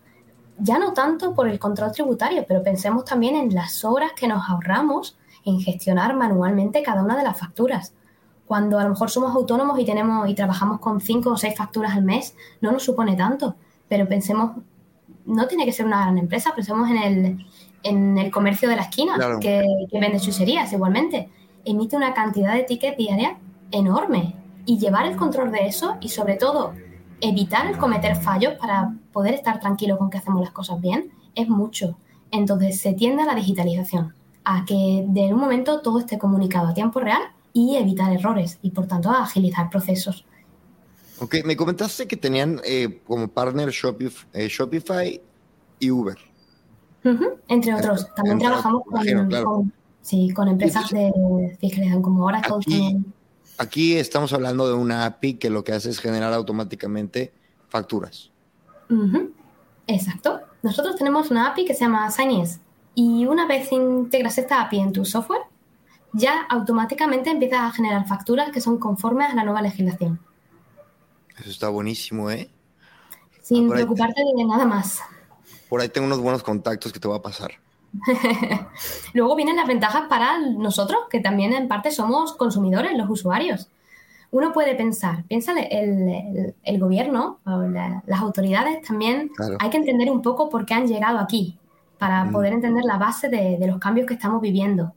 Ya 0.57 0.79
no 0.79 0.93
tanto 0.93 1.33
por 1.33 1.47
el 1.47 1.59
control 1.59 1.91
tributario, 1.91 2.45
pero 2.47 2.63
pensemos 2.63 3.05
también 3.05 3.35
en 3.35 3.53
las 3.53 3.85
horas 3.85 4.11
que 4.15 4.27
nos 4.27 4.49
ahorramos 4.49 5.17
en 5.45 5.59
gestionar 5.59 6.15
manualmente 6.15 6.81
cada 6.81 7.03
una 7.03 7.17
de 7.17 7.23
las 7.23 7.37
facturas. 7.37 7.93
Cuando 8.45 8.79
a 8.79 8.83
lo 8.83 8.89
mejor 8.89 9.09
somos 9.09 9.33
autónomos 9.35 9.79
y 9.79 9.85
tenemos 9.85 10.27
y 10.27 10.33
trabajamos 10.33 10.79
con 10.79 10.99
cinco 10.99 11.31
o 11.31 11.37
seis 11.37 11.55
facturas 11.55 11.95
al 11.95 12.03
mes, 12.03 12.35
no 12.61 12.71
nos 12.71 12.83
supone 12.83 13.15
tanto. 13.15 13.55
Pero 13.87 14.07
pensemos, 14.07 14.51
no 15.25 15.47
tiene 15.47 15.65
que 15.65 15.71
ser 15.71 15.85
una 15.85 16.01
gran 16.01 16.17
empresa, 16.17 16.53
pensemos 16.55 16.89
en 16.89 16.97
el, 16.97 17.45
en 17.83 18.17
el 18.17 18.31
comercio 18.31 18.67
de 18.67 18.75
la 18.75 18.83
esquina 18.83 19.15
que, 19.39 19.63
que, 19.89 19.99
vende 19.99 20.19
chucherías 20.19 20.71
igualmente. 20.73 21.29
Emite 21.63 21.95
una 21.95 22.13
cantidad 22.13 22.53
de 22.53 22.63
tickets 22.63 22.97
diaria 22.97 23.37
enorme. 23.71 24.35
Y 24.65 24.77
llevar 24.77 25.05
el 25.05 25.15
control 25.15 25.51
de 25.51 25.67
eso 25.67 25.97
y 26.01 26.09
sobre 26.09 26.35
todo 26.35 26.73
evitar 27.21 27.67
el 27.67 27.77
cometer 27.77 28.15
fallos 28.15 28.53
para 28.53 28.93
poder 29.11 29.33
estar 29.33 29.59
tranquilo 29.59 29.97
con 29.97 30.09
que 30.09 30.17
hacemos 30.17 30.41
las 30.41 30.51
cosas 30.51 30.79
bien 30.79 31.11
es 31.35 31.49
mucho. 31.49 31.97
Entonces 32.31 32.79
se 32.79 32.93
tiende 32.93 33.23
a 33.23 33.25
la 33.25 33.35
digitalización, 33.35 34.13
a 34.43 34.65
que 34.65 35.05
de 35.07 35.33
un 35.33 35.39
momento 35.39 35.81
todo 35.81 35.99
esté 35.99 36.17
comunicado 36.17 36.67
a 36.67 36.73
tiempo 36.73 36.99
real 36.99 37.21
y 37.53 37.75
evitar 37.75 38.13
errores 38.13 38.59
y 38.61 38.71
por 38.71 38.87
tanto 38.87 39.09
a 39.09 39.23
agilizar 39.23 39.69
procesos. 39.69 40.25
Ok, 41.19 41.37
me 41.43 41.57
comentaste 41.57 42.07
que 42.07 42.15
tenían 42.15 42.61
eh, 42.63 43.01
como 43.05 43.27
partner 43.27 43.69
eh, 43.69 44.47
Shopify, 44.47 45.21
y 45.79 45.91
Uber. 45.91 46.17
entre 47.47 47.73
otros. 47.73 48.13
También 48.15 48.39
trabajamos 48.39 48.83
con, 48.85 49.73
sí, 50.01 50.29
con 50.31 50.47
empresas 50.47 50.89
de 50.91 51.57
fiscalidad 51.59 52.01
como 52.01 52.25
Oracle. 52.25 52.55
Aquí, 52.55 52.97
aquí 53.59 53.95
estamos 53.97 54.33
hablando 54.33 54.67
de 54.67 54.73
una 54.73 55.05
API 55.05 55.35
que 55.35 55.49
lo 55.49 55.63
que 55.63 55.73
hace 55.73 55.89
es 55.89 55.99
generar 55.99 56.33
automáticamente 56.33 57.31
facturas. 57.67 58.31
Exacto. 59.85 60.41
Nosotros 60.63 60.95
tenemos 60.95 61.29
una 61.29 61.47
API 61.49 61.65
que 61.65 61.73
se 61.73 61.81
llama 61.81 62.09
Signies 62.09 62.59
y 62.95 63.25
una 63.25 63.45
vez 63.45 63.71
integras 63.71 64.37
esta 64.37 64.61
API 64.61 64.79
en 64.79 64.93
tu 64.93 65.05
software, 65.05 65.41
ya 66.13 66.41
automáticamente 66.49 67.29
empiezas 67.29 67.59
a 67.59 67.71
generar 67.71 68.07
facturas 68.07 68.51
que 68.51 68.61
son 68.61 68.79
conformes 68.79 69.31
a 69.31 69.35
la 69.35 69.43
nueva 69.43 69.61
legislación. 69.61 70.19
Eso 71.37 71.49
está 71.49 71.69
buenísimo, 71.69 72.31
¿eh? 72.31 72.49
Sin 73.41 73.69
preocuparte 73.69 74.21
de 74.21 74.45
nada 74.45 74.65
más. 74.65 74.99
Por 75.69 75.81
ahí 75.81 75.89
tengo 75.89 76.07
unos 76.07 76.19
buenos 76.19 76.43
contactos 76.43 76.91
que 76.91 76.99
te 76.99 77.07
voy 77.07 77.17
a 77.17 77.21
pasar. 77.21 77.51
Luego 79.13 79.35
vienen 79.35 79.55
las 79.55 79.67
ventajas 79.67 80.03
para 80.09 80.39
nosotros, 80.39 81.01
que 81.09 81.19
también 81.19 81.53
en 81.53 81.67
parte 81.67 81.91
somos 81.91 82.33
consumidores, 82.33 82.97
los 82.97 83.09
usuarios. 83.09 83.69
Uno 84.31 84.53
puede 84.53 84.75
pensar, 84.75 85.23
piensa 85.23 85.53
el, 85.59 86.53
el, 86.63 86.79
gobierno, 86.79 87.39
o 87.45 87.61
las 87.61 88.19
autoridades 88.21 88.81
también, 88.83 89.31
hay 89.59 89.69
que 89.71 89.77
entender 89.77 90.11
un 90.11 90.21
poco 90.21 90.49
por 90.49 90.65
qué 90.65 90.75
han 90.75 90.87
llegado 90.87 91.17
aquí, 91.17 91.57
para 91.97 92.25
mm. 92.25 92.31
poder 92.31 92.53
entender 92.53 92.83
la 92.83 92.97
base 92.97 93.27
de, 93.27 93.57
de, 93.57 93.67
los 93.67 93.79
cambios 93.79 94.05
que 94.07 94.13
estamos 94.13 94.39
viviendo. 94.39 94.93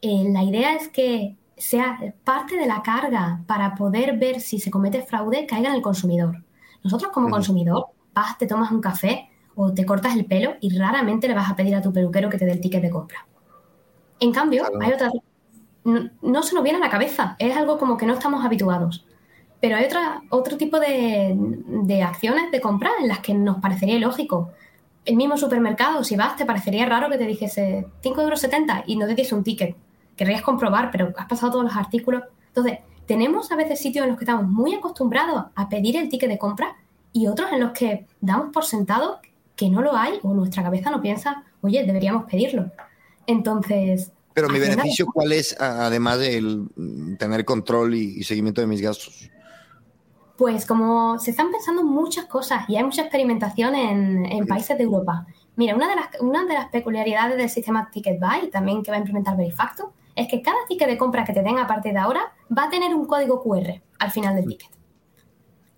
Eh, 0.00 0.24
la 0.32 0.42
idea 0.42 0.74
es 0.74 0.88
que 0.88 1.36
sea 1.58 1.98
parte 2.24 2.56
de 2.56 2.66
la 2.66 2.82
carga 2.82 3.42
para 3.46 3.74
poder 3.74 4.18
ver 4.18 4.40
si 4.40 4.58
se 4.58 4.70
comete 4.70 5.02
fraude 5.02 5.46
caiga 5.46 5.68
en 5.68 5.74
el 5.74 5.82
consumidor. 5.82 6.42
Nosotros 6.82 7.12
como 7.12 7.28
consumidor, 7.28 7.88
vas, 8.14 8.38
te 8.38 8.46
tomas 8.46 8.70
un 8.70 8.80
café 8.80 9.28
o 9.60 9.72
te 9.72 9.84
cortas 9.84 10.14
el 10.16 10.24
pelo 10.24 10.54
y 10.60 10.76
raramente 10.76 11.28
le 11.28 11.34
vas 11.34 11.50
a 11.50 11.56
pedir 11.56 11.74
a 11.74 11.82
tu 11.82 11.92
peluquero 11.92 12.30
que 12.30 12.38
te 12.38 12.44
dé 12.44 12.52
el 12.52 12.60
ticket 12.60 12.82
de 12.82 12.90
compra. 12.90 13.26
En 14.18 14.32
cambio, 14.32 14.64
hay 14.80 14.92
otras... 14.92 15.12
No, 15.84 16.42
se 16.42 16.54
nos 16.54 16.62
viene 16.62 16.78
a 16.78 16.82
la 16.82 16.90
cabeza, 16.90 17.36
es 17.38 17.56
algo 17.56 17.78
como 17.78 17.96
que 17.96 18.06
no 18.06 18.12
estamos 18.12 18.44
habituados. 18.44 19.06
Pero 19.60 19.76
hay 19.76 19.84
otra, 19.84 20.22
otro 20.30 20.56
tipo 20.56 20.78
de, 20.78 21.34
de 21.36 22.02
acciones 22.02 22.50
de 22.50 22.60
compra 22.60 22.90
en 23.00 23.08
las 23.08 23.20
que 23.20 23.34
nos 23.34 23.58
parecería 23.60 23.96
ilógico. 23.96 24.50
El 25.04 25.16
mismo 25.16 25.36
supermercado, 25.36 26.04
si 26.04 26.16
vas, 26.16 26.36
te 26.36 26.44
parecería 26.44 26.86
raro 26.86 27.08
que 27.08 27.18
te 27.18 27.26
dijese 27.26 27.86
5,70 28.02 28.20
euros 28.20 28.44
y 28.86 28.96
no 28.96 29.06
te 29.06 29.14
diese 29.14 29.34
un 29.34 29.44
ticket 29.44 29.76
querrías 30.20 30.42
comprobar, 30.42 30.90
pero 30.90 31.14
has 31.16 31.26
pasado 31.26 31.52
todos 31.52 31.64
los 31.64 31.76
artículos. 31.76 32.24
Entonces, 32.48 32.80
tenemos 33.06 33.50
a 33.52 33.56
veces 33.56 33.80
sitios 33.80 34.02
en 34.02 34.10
los 34.10 34.18
que 34.18 34.24
estamos 34.24 34.46
muy 34.46 34.74
acostumbrados 34.74 35.46
a 35.54 35.68
pedir 35.70 35.96
el 35.96 36.10
ticket 36.10 36.28
de 36.28 36.36
compra 36.36 36.76
y 37.10 37.26
otros 37.26 37.50
en 37.52 37.60
los 37.60 37.70
que 37.72 38.06
damos 38.20 38.52
por 38.52 38.66
sentado 38.66 39.20
que 39.60 39.68
no 39.68 39.82
lo 39.82 39.94
hay 39.94 40.18
o 40.22 40.32
nuestra 40.32 40.62
cabeza 40.62 40.90
no 40.90 41.02
piensa, 41.02 41.44
oye, 41.60 41.84
deberíamos 41.84 42.24
pedirlo. 42.24 42.70
Entonces... 43.26 44.10
Pero 44.32 44.48
mi 44.48 44.58
beneficio, 44.58 45.04
¿cuál 45.12 45.32
es, 45.32 45.54
además 45.60 46.18
de 46.18 46.64
tener 47.18 47.44
control 47.44 47.94
y, 47.94 48.24
seguimiento 48.24 48.62
de 48.62 48.66
mis 48.66 48.80
gastos? 48.80 49.30
Pues 50.38 50.64
como 50.64 51.18
se 51.18 51.32
están 51.32 51.50
pensando 51.50 51.84
muchas 51.84 52.24
cosas 52.24 52.64
y 52.68 52.76
hay 52.76 52.84
mucha 52.84 53.02
experimentación 53.02 53.74
en, 53.74 54.24
en 54.24 54.46
países 54.46 54.78
de 54.78 54.84
Europa. 54.84 55.26
Mira, 55.56 55.76
una 55.76 55.88
de, 55.88 55.96
las, 55.96 56.08
una 56.20 56.46
de 56.46 56.54
las 56.54 56.70
peculiaridades 56.70 57.36
del 57.36 57.50
sistema 57.50 57.90
Ticket 57.92 58.18
Buy, 58.18 58.48
también 58.50 58.82
que 58.82 58.90
va 58.90 58.96
a 58.96 59.00
implementar 59.00 59.36
Verifacto, 59.36 59.92
es 60.16 60.26
que 60.26 60.40
cada 60.40 60.56
ticket 60.68 60.88
de 60.88 60.96
compra 60.96 61.24
que 61.24 61.34
te 61.34 61.42
den 61.42 61.58
a 61.58 61.66
partir 61.66 61.92
de 61.92 61.98
ahora 61.98 62.32
va 62.56 62.64
a 62.64 62.70
tener 62.70 62.94
un 62.94 63.04
código 63.04 63.42
QR 63.42 63.82
al 63.98 64.10
final 64.10 64.36
del 64.36 64.46
ticket. 64.46 64.70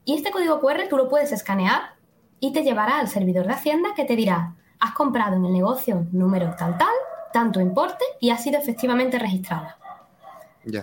Y 0.04 0.14
este 0.14 0.30
código 0.30 0.60
QR 0.60 0.86
tú 0.88 0.96
lo 0.96 1.08
puedes 1.08 1.32
escanear 1.32 2.00
y 2.42 2.52
te 2.52 2.62
llevará 2.62 2.98
al 2.98 3.08
servidor 3.08 3.46
de 3.46 3.54
Hacienda 3.54 3.94
que 3.96 4.04
te 4.04 4.16
dirá, 4.16 4.54
has 4.80 4.92
comprado 4.92 5.36
en 5.36 5.46
el 5.46 5.52
negocio 5.54 6.06
número 6.12 6.54
tal 6.58 6.76
tal, 6.76 6.92
tanto 7.32 7.60
importe 7.60 8.04
y 8.20 8.28
ha 8.28 8.36
sido 8.36 8.58
efectivamente 8.58 9.18
registrada. 9.18 9.78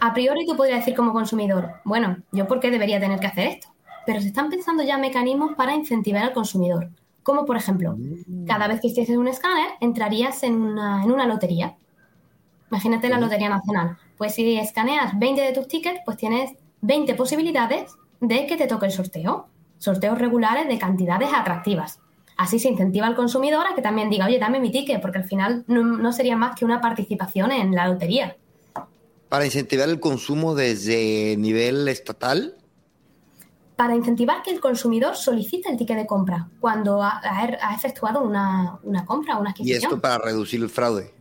A 0.01 0.13
priori 0.13 0.47
tú 0.47 0.55
podrías 0.55 0.79
decir 0.79 0.95
como 0.95 1.13
consumidor, 1.13 1.75
bueno, 1.83 2.17
¿yo 2.31 2.47
por 2.47 2.59
qué 2.59 2.71
debería 2.71 2.99
tener 2.99 3.19
que 3.19 3.27
hacer 3.27 3.47
esto? 3.47 3.67
Pero 4.05 4.21
se 4.21 4.27
están 4.27 4.49
pensando 4.49 4.81
ya 4.81 4.97
mecanismos 4.97 5.51
para 5.55 5.75
incentivar 5.75 6.23
al 6.23 6.33
consumidor. 6.33 6.89
Como 7.21 7.45
por 7.45 7.57
ejemplo, 7.57 7.95
mm. 7.95 8.45
cada 8.47 8.67
vez 8.67 8.81
que 8.81 8.87
hicieses 8.87 9.17
un 9.17 9.27
escáner, 9.27 9.67
entrarías 9.81 10.41
en 10.43 10.55
una, 10.55 11.03
en 11.03 11.11
una 11.11 11.27
lotería 11.27 11.75
Imagínate 12.71 13.09
la 13.09 13.19
Lotería 13.19 13.49
Nacional. 13.49 13.97
Pues 14.17 14.35
si 14.35 14.57
escaneas 14.57 15.17
20 15.17 15.41
de 15.41 15.53
tus 15.53 15.67
tickets, 15.67 16.01
pues 16.05 16.17
tienes 16.17 16.51
20 16.81 17.15
posibilidades 17.15 17.91
de 18.21 18.45
que 18.45 18.57
te 18.57 18.67
toque 18.67 18.85
el 18.85 18.91
sorteo. 18.91 19.47
Sorteos 19.79 20.19
regulares 20.19 20.67
de 20.67 20.77
cantidades 20.77 21.29
atractivas. 21.33 21.99
Así 22.37 22.59
se 22.59 22.69
incentiva 22.69 23.07
al 23.07 23.15
consumidor 23.15 23.65
a 23.67 23.75
que 23.75 23.81
también 23.81 24.09
diga, 24.09 24.25
oye, 24.25 24.39
dame 24.39 24.59
mi 24.59 24.71
ticket, 24.71 25.01
porque 25.01 25.17
al 25.17 25.25
final 25.25 25.65
no, 25.67 26.13
sería 26.13 26.37
más 26.37 26.55
que 26.55 26.63
una 26.63 26.79
participación 26.79 27.51
en 27.51 27.73
la 27.73 27.87
lotería. 27.87 28.37
¿Para 29.27 29.45
incentivar 29.45 29.89
el 29.89 29.99
consumo 29.99 30.55
desde 30.55 31.35
nivel 31.37 31.87
estatal? 31.87 32.55
Para 33.75 33.95
incentivar 33.95 34.41
que 34.41 34.51
el 34.51 34.59
consumidor 34.59 35.15
solicite 35.15 35.69
el 35.69 35.77
ticket 35.77 35.97
de 35.97 36.07
compra 36.07 36.49
cuando 36.59 37.01
ha, 37.01 37.21
efectuado 37.75 38.21
una, 38.21 38.79
una 38.83 39.05
compra 39.05 39.37
o 39.37 39.41
una 39.41 39.51
adquisición. 39.51 39.81
Y 39.81 39.83
esto 39.83 40.01
para 40.01 40.17
reducir 40.17 40.61
el 40.61 40.69
fraude. 40.69 41.13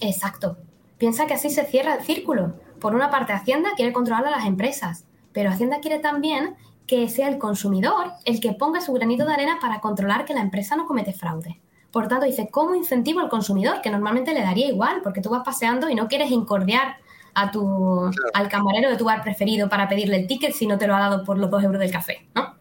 Exacto. 0.00 0.56
Piensa 0.98 1.26
que 1.26 1.34
así 1.34 1.50
se 1.50 1.64
cierra 1.64 1.96
el 1.96 2.04
círculo. 2.04 2.54
Por 2.80 2.94
una 2.94 3.10
parte, 3.10 3.32
Hacienda 3.32 3.70
quiere 3.76 3.92
controlar 3.92 4.26
a 4.26 4.30
las 4.30 4.46
empresas, 4.46 5.04
pero 5.32 5.50
Hacienda 5.50 5.80
quiere 5.80 5.98
también 5.98 6.56
que 6.86 7.08
sea 7.08 7.28
el 7.28 7.38
consumidor 7.38 8.12
el 8.24 8.40
que 8.40 8.52
ponga 8.52 8.80
su 8.80 8.92
granito 8.92 9.24
de 9.24 9.32
arena 9.32 9.58
para 9.60 9.80
controlar 9.80 10.24
que 10.24 10.34
la 10.34 10.40
empresa 10.40 10.76
no 10.76 10.86
comete 10.86 11.12
fraude. 11.12 11.60
Por 11.90 12.08
tanto, 12.08 12.26
dice, 12.26 12.48
¿cómo 12.50 12.74
incentivo 12.74 13.20
al 13.20 13.28
consumidor? 13.28 13.80
Que 13.80 13.90
normalmente 13.90 14.34
le 14.34 14.42
daría 14.42 14.68
igual, 14.68 15.00
porque 15.02 15.20
tú 15.20 15.30
vas 15.30 15.42
paseando 15.44 15.88
y 15.88 15.94
no 15.94 16.08
quieres 16.08 16.30
incordiar 16.30 16.96
a 17.34 17.50
tu, 17.50 18.10
al 18.32 18.48
camarero 18.48 18.90
de 18.90 18.96
tu 18.96 19.04
bar 19.04 19.22
preferido 19.22 19.68
para 19.68 19.88
pedirle 19.88 20.16
el 20.16 20.26
ticket 20.26 20.52
si 20.52 20.66
no 20.66 20.78
te 20.78 20.86
lo 20.86 20.94
ha 20.94 21.00
dado 21.00 21.24
por 21.24 21.38
los 21.38 21.50
dos 21.50 21.62
euros 21.62 21.80
del 21.80 21.90
café, 21.90 22.26
¿no? 22.34 22.54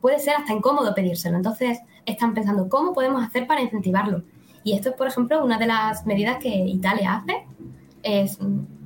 puede 0.00 0.18
ser 0.18 0.34
hasta 0.36 0.52
incómodo 0.52 0.94
pedírselo. 0.94 1.36
Entonces, 1.36 1.78
están 2.04 2.34
pensando, 2.34 2.68
¿cómo 2.68 2.92
podemos 2.92 3.24
hacer 3.24 3.46
para 3.46 3.62
incentivarlo? 3.62 4.22
Y 4.62 4.74
esto 4.74 4.90
es, 4.90 4.96
por 4.96 5.06
ejemplo, 5.06 5.42
una 5.42 5.58
de 5.58 5.66
las 5.66 6.04
medidas 6.04 6.38
que 6.38 6.48
Italia 6.48 7.14
hace. 7.14 7.46
Es, 8.02 8.38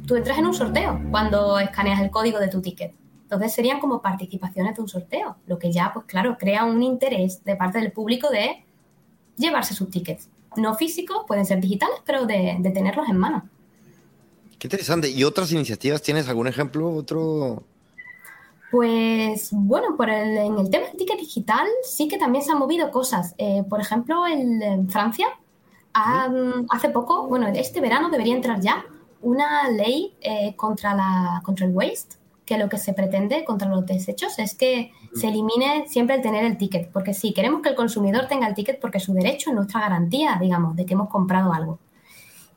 tú 0.07 0.15
entras 0.15 0.39
en 0.39 0.47
un 0.47 0.55
sorteo 0.55 1.01
cuando 1.11 1.59
escaneas 1.59 2.01
el 2.01 2.11
código 2.11 2.39
de 2.39 2.49
tu 2.49 2.61
ticket. 2.61 2.95
Entonces 3.29 3.53
serían 3.53 3.79
como 3.79 4.01
participaciones 4.01 4.75
de 4.75 4.83
un 4.83 4.89
sorteo, 4.89 5.37
lo 5.47 5.59
que 5.59 5.71
ya, 5.71 5.93
pues 5.93 6.07
claro, 6.07 6.39
crea 6.39 6.65
un 6.65 6.83
interés 6.83 7.45
de 7.45 7.57
parte 7.57 7.79
del 7.79 7.93
público 7.93 8.31
de 8.31 8.65
llevarse 9.37 9.75
sus 9.75 9.91
tickets. 9.91 10.31
No 10.57 10.75
físicos, 10.75 11.25
pueden 11.27 11.45
ser 11.45 11.61
digitales, 11.61 11.99
pero 12.07 12.25
de, 12.25 12.59
tenerlos 12.75 13.07
en 13.09 13.19
mano. 13.19 13.49
Qué 14.59 14.67
interesante. 14.67 15.11
¿Y 15.11 15.25
otras 15.25 15.53
iniciativas? 15.53 16.01
¿Tienes 16.01 16.27
algún 16.29 16.49
ejemplo? 16.49 16.91
Otro. 16.91 17.63
Pues 18.71 19.51
bueno, 19.53 19.95
por 19.97 20.09
el, 20.09 20.37
en 20.37 20.59
el 20.59 20.71
tema 20.71 20.87
del 20.87 20.97
ticket 20.97 21.19
digital 21.19 21.67
sí 21.83 22.09
que 22.09 22.17
también 22.17 22.43
se 22.43 22.53
han 22.53 22.59
movido 22.59 22.91
cosas. 22.91 23.35
Eh, 23.37 23.63
por 23.69 23.81
ejemplo, 23.81 24.27
en 24.27 24.89
Francia 24.89 25.27
hace 25.93 26.91
poco, 26.91 27.27
bueno, 27.27 27.49
este 27.49 27.81
verano 27.81 28.11
debería 28.11 28.35
entrar 28.35 28.61
ya 28.61 28.85
una 29.21 29.69
ley 29.71 30.15
eh, 30.21 30.55
contra, 30.57 30.95
la, 30.95 31.43
contra 31.45 31.67
el 31.67 31.73
waste, 31.73 32.17
que 32.49 32.57
lo 32.57 32.71
que 32.71 32.79
se 32.79 32.95
pretende 32.95 33.45
contra 33.45 33.69
los 33.69 33.85
desechos 33.85 34.39
es 34.39 34.55
que 34.55 34.91
se 35.15 35.29
elimine 35.29 35.87
siempre 35.87 36.17
el 36.17 36.23
tener 36.23 36.45
el 36.45 36.57
ticket, 36.57 36.91
porque 36.91 37.13
sí, 37.13 37.35
queremos 37.35 37.61
que 37.61 37.69
el 37.69 37.75
consumidor 37.75 38.27
tenga 38.27 38.49
el 38.49 38.55
ticket 38.55 38.81
porque 38.81 39.01
su 39.01 39.13
derecho, 39.13 39.51
es 39.51 39.57
nuestra 39.57 39.81
garantía, 39.81 40.39
digamos, 40.41 40.75
de 40.75 40.87
que 40.87 40.95
hemos 40.95 41.11
comprado 41.11 41.53
algo. 41.53 41.79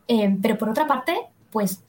Eh, 0.08 0.38
pero 0.41 0.58
por 0.58 0.69
otra 0.69 0.88
parte, 0.88 1.13
pues 1.51 1.84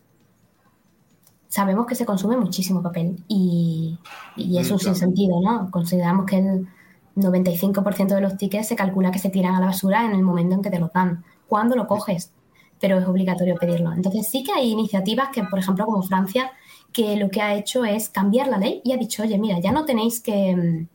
sabemos 1.46 1.86
que 1.86 1.94
se 1.94 2.04
consume 2.04 2.36
muchísimo 2.36 2.82
papel 2.82 3.22
y, 3.28 3.96
y 4.34 4.58
es 4.58 4.68
un 4.72 4.80
sinsentido, 4.80 5.40
¿no? 5.40 5.70
Consideramos 5.70 6.26
que 6.26 6.38
el 6.38 6.66
95% 7.14 8.16
de 8.16 8.20
los 8.20 8.36
tickets 8.36 8.66
se 8.66 8.74
calcula 8.74 9.12
que 9.12 9.20
se 9.20 9.30
tiran 9.30 9.54
a 9.54 9.60
la 9.60 9.66
basura 9.66 10.04
en 10.04 10.12
el 10.12 10.22
momento 10.22 10.56
en 10.56 10.62
que 10.62 10.70
te 10.70 10.80
lo 10.80 10.90
dan. 10.92 11.22
¿Cuándo 11.46 11.76
lo 11.76 11.86
coges? 11.86 12.32
Pero 12.80 12.98
es 12.98 13.06
obligatorio 13.06 13.54
pedirlo. 13.54 13.92
Entonces 13.92 14.28
sí 14.28 14.42
que 14.42 14.50
hay 14.52 14.70
iniciativas 14.70 15.28
que, 15.32 15.44
por 15.44 15.60
ejemplo, 15.60 15.86
como 15.86 16.02
Francia, 16.02 16.50
que 16.92 17.16
lo 17.16 17.30
que 17.30 17.40
ha 17.40 17.54
hecho 17.54 17.84
es 17.84 18.08
cambiar 18.08 18.48
la 18.48 18.58
ley 18.58 18.80
y 18.84 18.92
ha 18.92 18.96
dicho, 18.96 19.22
oye, 19.22 19.38
mira, 19.38 19.58
ya 19.60 19.72
no 19.72 19.84
tenéis 19.84 20.20
que, 20.20 20.86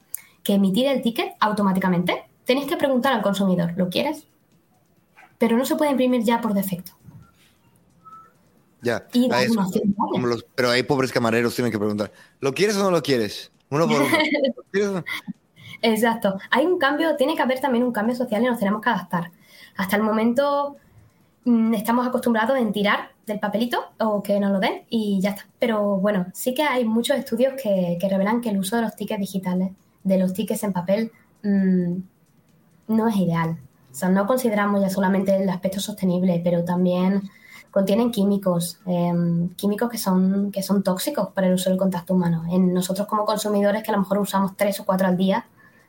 emitir 0.45 0.87
el 0.87 1.01
ticket 1.01 1.33
automáticamente. 1.39 2.23
Tenéis 2.45 2.67
que 2.67 2.77
preguntar 2.77 3.11
al 3.11 3.21
consumidor, 3.21 3.73
¿lo 3.75 3.89
quieres? 3.89 4.25
Pero 5.37 5.57
no 5.57 5.65
se 5.65 5.75
puede 5.75 5.91
imprimir 5.91 6.23
ya 6.23 6.39
por 6.39 6.53
defecto. 6.53 6.93
Ya. 8.81 9.05
pero 10.55 10.69
hay 10.69 10.83
pobres 10.83 11.11
camareros 11.11 11.55
tienen 11.55 11.71
que 11.71 11.79
preguntar, 11.79 12.13
¿lo 12.39 12.53
quieres 12.53 12.77
o 12.77 12.83
no 12.83 12.91
lo 12.91 13.01
quieres? 13.03 13.51
Uno 13.69 13.87
por 13.87 14.01
uno. 14.01 15.03
Exacto. 15.81 16.37
Hay 16.51 16.65
un 16.65 16.77
cambio, 16.77 17.15
tiene 17.17 17.35
que 17.35 17.41
haber 17.41 17.59
también 17.59 17.83
un 17.83 17.91
cambio 17.91 18.15
social 18.15 18.41
y 18.41 18.45
nos 18.45 18.59
tenemos 18.59 18.81
que 18.81 18.89
adaptar. 18.89 19.31
Hasta 19.75 19.95
el 19.95 20.03
momento 20.03 20.77
mm, 21.45 21.73
estamos 21.73 22.07
acostumbrados 22.07 22.57
en 22.57 22.71
tirar 22.71 23.11
del 23.27 23.39
papelito 23.39 23.77
o 23.99 24.23
que 24.23 24.39
nos 24.39 24.51
lo 24.51 24.59
den 24.59 24.83
y 24.89 25.19
ya 25.21 25.31
está. 25.31 25.45
Pero 25.59 25.97
bueno, 25.97 26.27
sí 26.33 26.53
que 26.53 26.63
hay 26.63 26.85
muchos 26.85 27.17
estudios 27.17 27.53
que, 27.61 27.99
revelan 28.09 28.41
que 28.41 28.49
el 28.49 28.57
uso 28.57 28.77
de 28.77 28.81
los 28.83 28.95
tickets 28.95 29.19
digitales, 29.19 29.71
de 30.03 30.17
los 30.17 30.33
tickets 30.33 30.63
en 30.63 30.73
papel, 30.73 31.11
mm, 31.43 31.97
no 32.87 33.07
es 33.07 33.15
ideal. 33.17 33.57
O 33.91 33.95
sea, 33.95 34.09
no 34.09 34.25
consideramos 34.25 34.81
ya 34.81 34.89
solamente 34.89 35.35
el 35.35 35.49
aspecto 35.49 35.79
sostenible, 35.81 36.39
pero 36.43 36.63
también 36.63 37.21
contienen 37.69 38.11
químicos, 38.11 38.79
em, 38.85 39.49
químicos 39.55 39.89
que 39.89 39.97
son, 39.97 40.51
que 40.51 40.63
son 40.63 40.81
tóxicos 40.81 41.29
para 41.33 41.47
el 41.47 41.53
uso 41.53 41.69
del 41.69 41.77
contacto 41.77 42.13
humano. 42.13 42.43
En 42.49 42.73
nosotros 42.73 43.07
como 43.07 43.25
consumidores, 43.25 43.83
que 43.83 43.91
a 43.91 43.95
lo 43.95 43.99
mejor 43.99 44.19
usamos 44.19 44.55
tres 44.55 44.79
o 44.79 44.85
cuatro 44.85 45.07
al 45.07 45.17
día, 45.17 45.45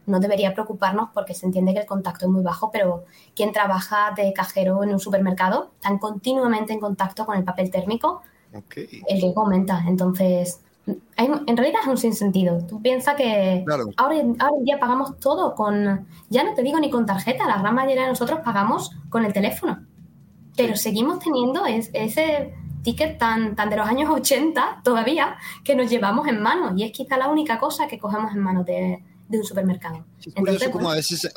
no 0.09 0.21
debería 0.21 0.55
preocuparnos 0.55 1.11
porque 1.12 1.35
se 1.35 1.47
entiende 1.47 1.73
que 1.75 1.81
el 1.81 1.87
contacto 1.87 2.27
es 2.27 2.31
muy 2.31 2.42
bajo, 2.42 2.71
pero 2.71 3.05
quien 3.35 3.53
trabaja 3.53 4.12
de 4.16 4.33
cajero 4.33 4.83
en 4.83 4.90
un 4.90 4.99
supermercado 4.99 5.71
están 5.75 5.99
continuamente 5.99 6.73
en 6.73 6.81
contacto 6.81 7.27
con 7.27 7.37
el 7.37 7.44
papel 7.44 7.71
térmico, 7.71 8.23
el 8.53 9.21
riesgo 9.21 9.42
aumenta. 9.42 9.85
Entonces, 9.87 10.61
en 11.16 11.57
realidad 11.57 11.81
es 11.83 11.88
un 11.88 11.99
sinsentido. 11.99 12.66
Tú 12.66 12.81
piensas 12.81 13.14
que 13.14 13.64
ahora, 13.97 14.16
en 14.18 14.37
día 14.64 14.79
pagamos 14.79 15.18
todo 15.21 15.55
con, 15.55 16.07
ya 16.31 16.44
no 16.44 16.55
te 16.55 16.62
digo 16.62 16.81
ni 16.81 16.90
con 16.90 17.07
tarjeta, 17.07 17.47
la 17.47 17.59
gran 17.59 17.75
mayoría 17.75 18.03
de 18.03 18.09
nosotros 18.09 18.40
pagamos 18.44 18.90
con 19.11 19.25
el 19.25 19.33
teléfono, 19.33 19.85
pero 20.57 20.77
seguimos 20.77 21.18
teniendo 21.18 21.66
ese 21.66 22.55
ticket 22.83 23.18
tan, 23.18 23.55
tan 23.55 23.68
de 23.68 23.77
los 23.77 23.87
años 23.87 24.11
80 24.11 24.81
todavía 24.83 25.37
que 25.64 25.75
nos 25.75 25.90
llevamos 25.90 26.27
en 26.27 26.40
mano. 26.40 26.73
Y 26.77 26.85
es 26.85 26.92
quizá 26.92 27.18
la 27.18 27.29
única 27.29 27.59
cosa 27.59 27.87
que 27.87 27.99
cogemos 27.99 28.33
en 28.33 28.40
mano 28.40 28.64
de, 28.64 29.03
de 29.28 29.38
un 29.38 29.44
supermercado. 29.44 30.04
Es 30.24 30.34
curioso 30.34 30.70
como 30.70 30.90
a 30.90 30.94
veces 30.94 31.30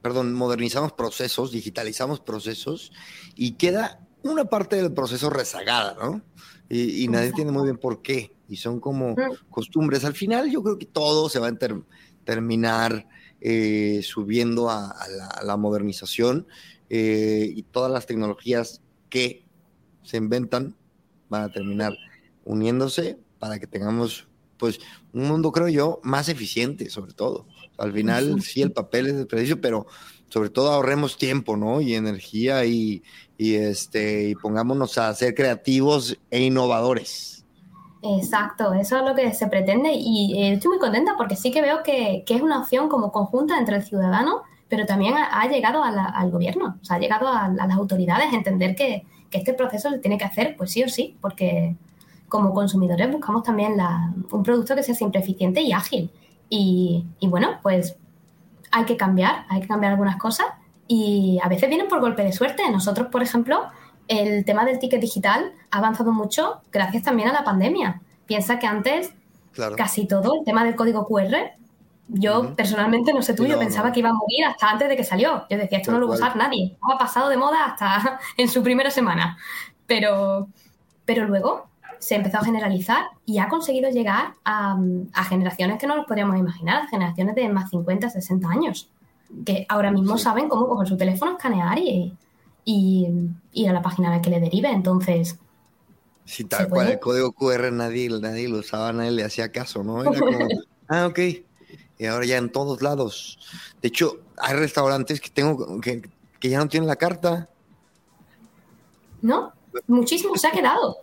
perdón, 0.00 0.34
modernizamos 0.34 0.92
procesos, 0.92 1.50
digitalizamos 1.50 2.20
procesos 2.20 2.92
y 3.34 3.52
queda 3.52 4.00
una 4.22 4.44
parte 4.44 4.76
del 4.76 4.92
proceso 4.92 5.30
rezagada, 5.30 5.96
¿no? 6.00 6.22
Y, 6.68 7.06
nadie 7.08 7.28
entiende 7.28 7.52
muy 7.52 7.64
bien 7.64 7.76
por 7.76 8.00
qué. 8.00 8.34
Y 8.48 8.56
son 8.56 8.80
como 8.80 9.14
costumbres. 9.50 10.04
Al 10.04 10.14
final 10.14 10.50
yo 10.50 10.62
creo 10.62 10.78
que 10.78 10.86
todo 10.86 11.28
se 11.28 11.38
va 11.38 11.48
a 11.48 11.58
terminar 12.24 13.06
eh, 13.40 14.00
subiendo 14.02 14.70
a, 14.70 14.94
la, 15.42 15.56
modernización 15.58 16.46
eh, 16.88 17.52
y 17.54 17.62
todas 17.64 17.90
las 17.90 18.06
tecnologías 18.06 18.80
que 19.10 19.44
se 20.02 20.16
inventan 20.16 20.76
van 21.28 21.42
a 21.42 21.52
terminar 21.52 21.94
uniéndose 22.44 23.18
para 23.38 23.58
que 23.58 23.66
tengamos 23.66 24.28
pues 24.62 24.78
un 25.12 25.26
mundo, 25.26 25.50
creo 25.50 25.66
yo, 25.66 25.98
más 26.04 26.28
eficiente, 26.28 26.88
sobre 26.88 27.14
todo. 27.14 27.46
Al 27.78 27.92
final, 27.92 28.40
sí, 28.42 28.62
el 28.62 28.70
papel 28.70 29.08
es 29.08 29.16
desperdicio, 29.16 29.60
pero 29.60 29.88
sobre 30.28 30.50
todo 30.50 30.70
ahorremos 30.70 31.18
tiempo, 31.18 31.56
¿no? 31.56 31.80
Y 31.80 31.96
energía 31.96 32.64
y, 32.64 33.02
este, 33.38 34.28
y 34.28 34.34
pongámonos 34.36 34.98
a 34.98 35.12
ser 35.14 35.34
creativos 35.34 36.16
e 36.30 36.44
innovadores. 36.44 37.44
Exacto, 38.04 38.72
eso 38.74 38.98
es 38.98 39.04
lo 39.04 39.16
que 39.16 39.34
se 39.34 39.48
pretende 39.48 39.94
y 39.94 40.40
eh, 40.40 40.52
estoy 40.52 40.68
muy 40.68 40.78
contenta 40.78 41.14
porque 41.16 41.34
sí 41.34 41.50
que 41.50 41.60
veo 41.60 41.82
que, 41.82 42.22
es 42.24 42.40
una 42.40 42.60
opción 42.60 42.88
como 42.88 43.10
conjunta 43.10 43.58
entre 43.58 43.74
el 43.74 43.82
ciudadano, 43.82 44.42
pero 44.68 44.86
también 44.86 45.14
ha, 45.16 45.48
llegado 45.48 45.82
al 45.82 46.30
gobierno, 46.30 46.76
o 46.80 46.84
sea, 46.84 46.96
ha 46.96 47.00
llegado 47.00 47.26
a, 47.26 47.48
las 47.48 47.72
autoridades 47.72 48.32
a 48.32 48.36
entender 48.36 48.76
que, 48.76 49.04
que, 49.28 49.38
este 49.38 49.54
proceso 49.54 49.90
se 49.90 49.98
tiene 49.98 50.18
que 50.18 50.24
hacer, 50.24 50.54
pues 50.56 50.70
sí 50.70 50.84
o 50.84 50.88
sí, 50.88 51.16
porque 51.20 51.74
como 52.32 52.54
consumidores 52.54 53.12
buscamos 53.12 53.42
también 53.42 53.76
un 54.30 54.42
producto 54.42 54.74
que 54.74 54.82
sea 54.82 54.94
siempre 54.94 55.20
eficiente 55.20 55.60
y 55.60 55.72
ágil. 55.72 56.10
Y, 56.48 57.04
bueno, 57.20 57.58
pues 57.62 57.96
hay 58.70 58.86
que 58.86 58.96
cambiar, 58.96 59.44
hay 59.50 59.60
que 59.60 59.68
cambiar 59.68 59.92
algunas 59.92 60.16
cosas 60.16 60.46
y 60.88 61.38
a 61.42 61.48
veces 61.48 61.68
vienen 61.68 61.88
por 61.88 62.00
golpe 62.00 62.24
de 62.24 62.32
suerte. 62.32 62.62
Nosotros, 62.70 63.08
por 63.08 63.22
ejemplo, 63.22 63.64
el 64.08 64.46
tema 64.46 64.64
del 64.64 64.78
ticket 64.78 64.98
digital 64.98 65.52
ha 65.70 65.76
avanzado 65.76 66.10
mucho 66.12 66.62
gracias 66.72 67.02
también 67.02 67.28
a 67.28 67.34
la 67.34 67.44
pandemia. 67.44 68.00
Piensa 68.24 68.58
que 68.58 68.66
antes 68.66 69.12
casi 69.76 70.06
todo, 70.06 70.36
el 70.38 70.44
tema 70.46 70.64
del 70.64 70.74
código 70.74 71.06
QR, 71.06 71.36
yo 72.08 72.54
personalmente, 72.56 73.12
no 73.12 73.20
sé 73.20 73.34
tú, 73.34 73.44
yo 73.44 73.58
pensaba 73.58 73.92
que 73.92 74.00
iba 74.00 74.08
a 74.08 74.14
morir 74.14 74.46
hasta 74.46 74.70
antes 74.70 74.88
de 74.88 74.96
que 74.96 75.04
salió. 75.04 75.44
Yo 75.50 75.58
decía, 75.58 75.78
esto 75.78 75.92
no 75.92 75.98
lo 75.98 76.08
va 76.08 76.14
a 76.14 76.16
usar 76.16 76.36
nadie. 76.36 76.78
ha 76.80 76.96
pasado 76.96 77.28
de 77.28 77.36
moda 77.36 77.66
hasta 77.66 78.18
en 78.38 78.48
su 78.48 78.62
primera 78.62 78.90
semana. 78.90 79.36
Pero, 79.86 80.48
pero 81.04 81.26
luego 81.26 81.71
se 82.02 82.16
empezó 82.16 82.38
a 82.38 82.44
generalizar 82.44 83.04
y 83.24 83.38
ha 83.38 83.48
conseguido 83.48 83.88
llegar 83.88 84.34
a, 84.44 84.76
generaciones 85.28 85.78
que 85.78 85.86
no 85.86 85.94
nos 85.94 86.04
podríamos 86.04 86.36
imaginar, 86.36 86.88
generaciones 86.88 87.36
de 87.36 87.48
más 87.48 87.70
50, 87.70 88.10
60 88.10 88.48
años, 88.48 88.90
que 89.46 89.64
ahora 89.68 89.92
mismo 89.92 90.18
saben 90.18 90.48
cómo 90.48 90.66
coger 90.66 90.88
su 90.88 90.96
teléfono, 90.96 91.36
escanear 91.36 91.78
y, 91.78 92.12
ir 92.64 93.68
a 93.68 93.72
la 93.72 93.82
página 93.82 94.08
a 94.08 94.16
la 94.16 94.20
que 94.20 94.30
le 94.30 94.40
derive. 94.40 94.68
Entonces. 94.68 95.38
Sí, 96.24 96.42
tal 96.42 96.68
cual, 96.68 96.88
el 96.88 96.98
código 96.98 97.30
QR 97.32 97.70
nadie, 97.70 98.08
nadie 98.20 98.48
lo 98.48 98.58
usaba, 98.58 98.92
nadie 98.92 99.12
le 99.12 99.22
hacía 99.22 99.52
caso, 99.52 99.84
¿no? 99.84 100.02
Era 100.02 100.10
como, 100.18 100.48
ah, 100.88 101.06
ok. 101.06 101.18
Y 101.98 102.06
ahora 102.06 102.26
ya 102.26 102.36
en 102.36 102.50
todos 102.50 102.82
lados. 102.82 103.38
De 103.80 103.86
hecho, 103.86 104.18
hay 104.38 104.56
restaurantes 104.56 105.20
que 105.20 105.30
tengo 105.30 105.80
que, 105.80 106.02
que 106.40 106.48
ya 106.48 106.58
no 106.58 106.66
tienen 106.66 106.88
la 106.88 106.96
carta. 106.96 107.48
¿No? 109.20 109.52
Muchísimo 109.86 110.36
se 110.36 110.48
ha 110.48 110.50
quedado 110.50 110.96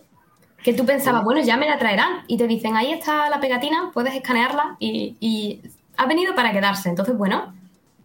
que 0.63 0.74
tú 0.74 0.86
pensabas, 0.86 1.24
bueno, 1.24 1.41
ya 1.41 1.58
me 1.58 1.67
la 1.67 1.78
traerán. 1.78 2.24
Y 2.28 2.38
te 2.38 2.48
dicen, 2.48 2.76
ahí 2.76 2.91
está 2.91 3.30
la 3.30 3.39
pegatina, 3.39 3.91
puedes 3.93 4.13
escanearla 4.13 4.76
y, 4.80 5.62
ha 5.98 6.06
venido 6.06 6.34
para 6.34 6.54
quedarse. 6.54 6.88
Entonces, 6.89 7.17
bueno, 7.17 7.54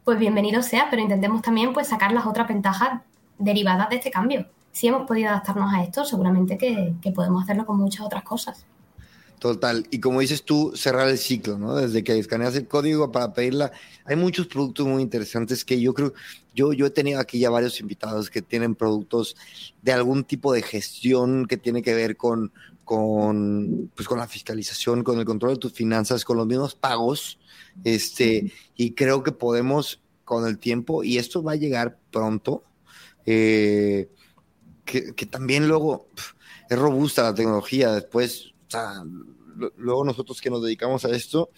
pues 0.05 0.19
bienvenido 0.19 0.62
sea, 0.62 0.88
pero 0.90 1.01
intentemos 1.01 1.43
también 1.43 1.73
pues 1.73 1.87
sacar 1.87 2.12
las 2.12 2.27
otras 2.27 2.49
ventajas 2.49 3.01
derivadas 3.38 3.88
de 3.88 3.97
este 3.97 4.11
cambio. 4.11 4.47
Si 4.73 4.88
hemos 4.88 5.07
podido 5.07 5.29
adaptarnos 5.31 5.73
a 5.73 5.83
esto, 5.83 6.05
seguramente 6.05 6.59
que 6.59 7.12
podemos 7.12 7.45
hacerlo 7.45 7.67
con 7.67 7.79
muchas 7.79 8.05
otras 8.05 8.25
cosas. 8.25 8.67
Total. 9.38 9.87
Y 9.90 10.01
como 10.01 10.20
dices 10.20 10.42
tú, 10.42 10.73
cerrar 10.75 11.09
el 11.09 11.18
ciclo, 11.18 11.59
¿no? 11.59 11.75
Desde 11.75 12.03
que 12.03 12.18
escaneas 12.18 12.57
el 12.57 12.66
código 12.66 13.12
para 13.12 13.33
pedirla. 13.33 13.73
Hay 14.07 14.16
muchos 14.16 14.47
productos 14.47 14.87
muy 14.87 15.03
interesantes 15.03 15.64
que 15.64 15.81
yo 15.81 15.92
creo, 15.92 16.14
yo, 16.55 16.73
yo 16.73 16.87
he 16.87 16.90
tenido 16.90 17.20
aquí 17.20 17.38
ya 17.38 17.51
varios 17.51 17.81
invitados 17.81 18.31
que 18.31 18.40
tienen 18.40 18.75
productos 18.75 19.37
de 19.83 19.92
algún 19.92 20.25
tipo 20.25 20.53
de 20.53 20.62
gestión 20.62 21.47
que 21.47 21.57
tiene 21.57 21.83
que 21.83 21.94
ver 21.94 22.16
con, 22.16 22.53
con, 22.85 23.90
pues 23.94 24.09
con 24.09 24.18
la 24.18 24.29
fiscalización, 24.29 25.05
con 25.05 25.18
el 25.18 25.25
control 25.25 25.55
de 25.55 25.61
tus 25.61 25.73
finanzas, 25.73 26.25
con 26.25 26.37
los 26.37 26.47
mismos 26.47 26.75
pagos. 26.75 27.38
Este, 27.83 28.53
y 28.77 28.92
creo 28.92 29.23
que 29.23 29.33
podemos 29.33 30.01
con 30.25 30.47
el 30.47 30.59
tiempo, 30.59 31.05
y 31.05 31.18
esto 31.18 31.42
va 31.42 31.53
a 31.53 31.57
llegar 31.57 31.99
pronto, 32.11 32.64
eh, 33.27 34.09
que, 34.87 35.14
que, 35.14 35.27
también 35.27 35.68
luego 35.68 36.09
es 36.70 36.79
robusta 36.79 37.25
la 37.25 37.35
tecnología. 37.35 37.92
Después, 37.92 38.54
sea, 38.75 39.05
luego 39.77 40.05
nosotros 40.05 40.41
que 40.41 40.51
nos 40.51 40.62
dedicamos 40.62 41.05
a 41.05 41.11
esto, 41.11 41.51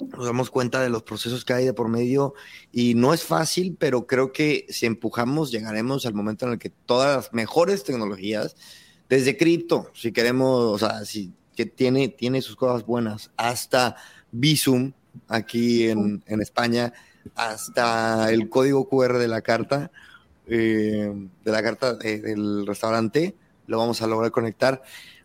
nos 0.00 0.26
damos 0.26 0.50
cuenta 0.50 0.80
de 0.80 0.88
los 0.88 1.02
procesos 1.02 1.44
que 1.44 1.52
hay 1.52 1.64
de 1.64 1.72
por 1.72 1.88
medio 1.88 2.34
y 2.72 2.94
no 2.94 3.14
es 3.14 3.24
fácil, 3.24 3.76
pero 3.78 4.06
creo 4.06 4.32
que 4.32 4.66
si 4.68 4.86
empujamos 4.86 5.50
llegaremos 5.50 6.06
al 6.06 6.14
momento 6.14 6.46
en 6.46 6.52
el 6.52 6.58
que 6.58 6.70
todas 6.70 7.16
las 7.16 7.32
mejores 7.32 7.84
tecnologías, 7.84 8.56
desde 9.08 9.36
cripto, 9.36 9.90
si 9.94 10.12
queremos, 10.12 10.60
o 10.60 10.78
sea, 10.78 11.04
si 11.04 11.32
que 11.54 11.66
tiene, 11.66 12.08
tiene 12.08 12.40
sus 12.40 12.56
cosas 12.56 12.86
buenas, 12.86 13.30
hasta 13.36 13.96
Visum 14.30 14.92
aquí 15.28 15.88
en, 15.88 16.22
España, 16.26 16.92
hasta 17.34 18.32
el 18.32 18.48
código 18.48 18.88
QR 18.88 19.18
de 19.18 19.28
la 19.28 19.42
carta, 19.42 19.90
eh, 20.46 21.12
de 21.44 21.52
la 21.52 21.62
carta 21.62 21.94
del 21.94 22.66
restaurante, 22.66 23.36
lo 23.66 23.78
vamos 23.78 24.00
a 24.02 24.06
lograr 24.06 24.30
conectar 24.30 24.82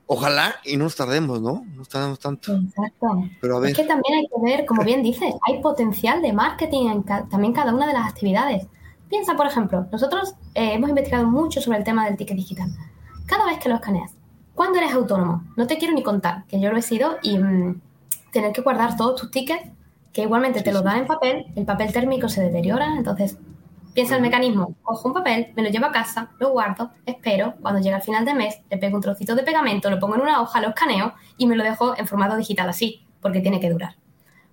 Ojalá 0.09 0.55
y 0.63 0.77
no 0.77 0.85
nos 0.85 0.95
tardemos, 0.95 1.41
¿no? 1.41 1.65
No 1.69 1.75
nos 1.75 1.89
tardemos 1.89 2.19
tanto. 2.19 2.55
Exacto. 2.55 3.23
Pero 3.41 3.57
a 3.57 3.59
ver. 3.59 3.71
Es 3.71 3.77
que 3.77 3.83
también 3.83 4.19
hay 4.19 4.27
que 4.27 4.41
ver, 4.41 4.65
como 4.65 4.83
bien 4.83 5.03
dices, 5.03 5.33
hay 5.45 5.61
potencial 5.61 6.21
de 6.21 6.31
marketing 6.31 6.87
en 6.87 7.03
también 7.03 7.53
cada 7.53 7.75
una 7.75 7.85
de 7.85 7.93
las 7.93 8.07
actividades. 8.07 8.65
Piensa, 9.09 9.35
por 9.35 9.47
ejemplo, 9.47 9.85
nosotros 9.91 10.33
eh, 10.53 10.73
hemos 10.73 10.89
investigado 10.89 11.27
mucho 11.27 11.61
sobre 11.61 11.79
el 11.79 11.83
tema 11.83 12.05
del 12.05 12.15
ticket 12.15 12.37
digital. 12.37 12.69
Cada 13.25 13.45
vez 13.45 13.59
que 13.59 13.67
lo 13.67 13.75
escaneas, 13.75 14.13
¿cuándo 14.55 14.77
eres 14.77 14.93
autónomo? 14.93 15.43
No 15.57 15.67
te 15.67 15.77
quiero 15.77 15.93
ni 15.93 16.03
contar, 16.03 16.45
que 16.47 16.59
yo 16.59 16.71
lo 16.71 16.77
he 16.77 16.81
sido 16.81 17.17
y 17.21 17.37
mm, 17.37 17.81
tener 18.31 18.53
que 18.53 18.61
guardar 18.61 18.95
todos 18.95 19.19
tus 19.19 19.31
tickets, 19.31 19.69
que 20.13 20.23
igualmente 20.23 20.61
te 20.61 20.71
los 20.71 20.83
dan 20.83 20.99
en 20.99 21.07
papel, 21.07 21.45
el 21.55 21.65
papel 21.65 21.91
térmico 21.91 22.29
se 22.29 22.41
deteriora, 22.41 22.95
entonces 22.95 23.37
Piensa 23.97 24.15
el 24.15 24.21
mecanismo, 24.21 24.75
cojo 24.83 25.07
un 25.07 25.13
papel, 25.15 25.47
me 25.55 25.63
lo 25.63 25.69
llevo 25.69 25.87
a 25.87 25.91
casa, 25.91 26.29
lo 26.37 26.51
guardo, 26.51 26.91
espero, 27.03 27.55
cuando 27.59 27.81
llega 27.81 27.97
el 27.97 28.03
final 28.03 28.25
de 28.25 28.35
mes, 28.35 28.61
le 28.69 28.77
pego 28.77 28.95
un 28.95 29.01
trocito 29.01 29.33
de 29.33 29.41
pegamento, 29.41 29.89
lo 29.89 29.99
pongo 29.99 30.13
en 30.13 30.21
una 30.21 30.39
hoja, 30.39 30.61
lo 30.61 30.67
escaneo 30.67 31.15
y 31.35 31.47
me 31.47 31.55
lo 31.55 31.63
dejo 31.63 31.97
en 31.97 32.05
formato 32.05 32.37
digital 32.37 32.69
así, 32.69 33.01
porque 33.19 33.41
tiene 33.41 33.59
que 33.59 33.71
durar. 33.71 33.95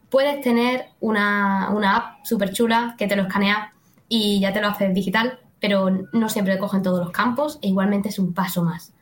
Puedes 0.09 0.41
tener 0.41 0.87
una, 1.01 1.67
app 1.95 2.25
súper 2.25 2.55
chula 2.55 2.95
que 2.97 3.07
te 3.07 3.17
lo 3.17 3.25
escanea 3.25 3.75
y 4.09 4.41
ya 4.41 4.51
te 4.55 4.63
lo 4.63 4.69
hace 4.69 4.89
digital, 4.89 5.39
pero 5.61 5.91
no 6.15 6.31
siempre 6.31 6.59
cogen 6.59 6.83
todos 6.83 7.01
los 7.01 7.11
campos 7.11 7.59
e 7.61 7.69
igualmente 7.69 8.09
es 8.09 8.19
un 8.19 8.33
paso 8.33 8.65
más. 8.65 8.95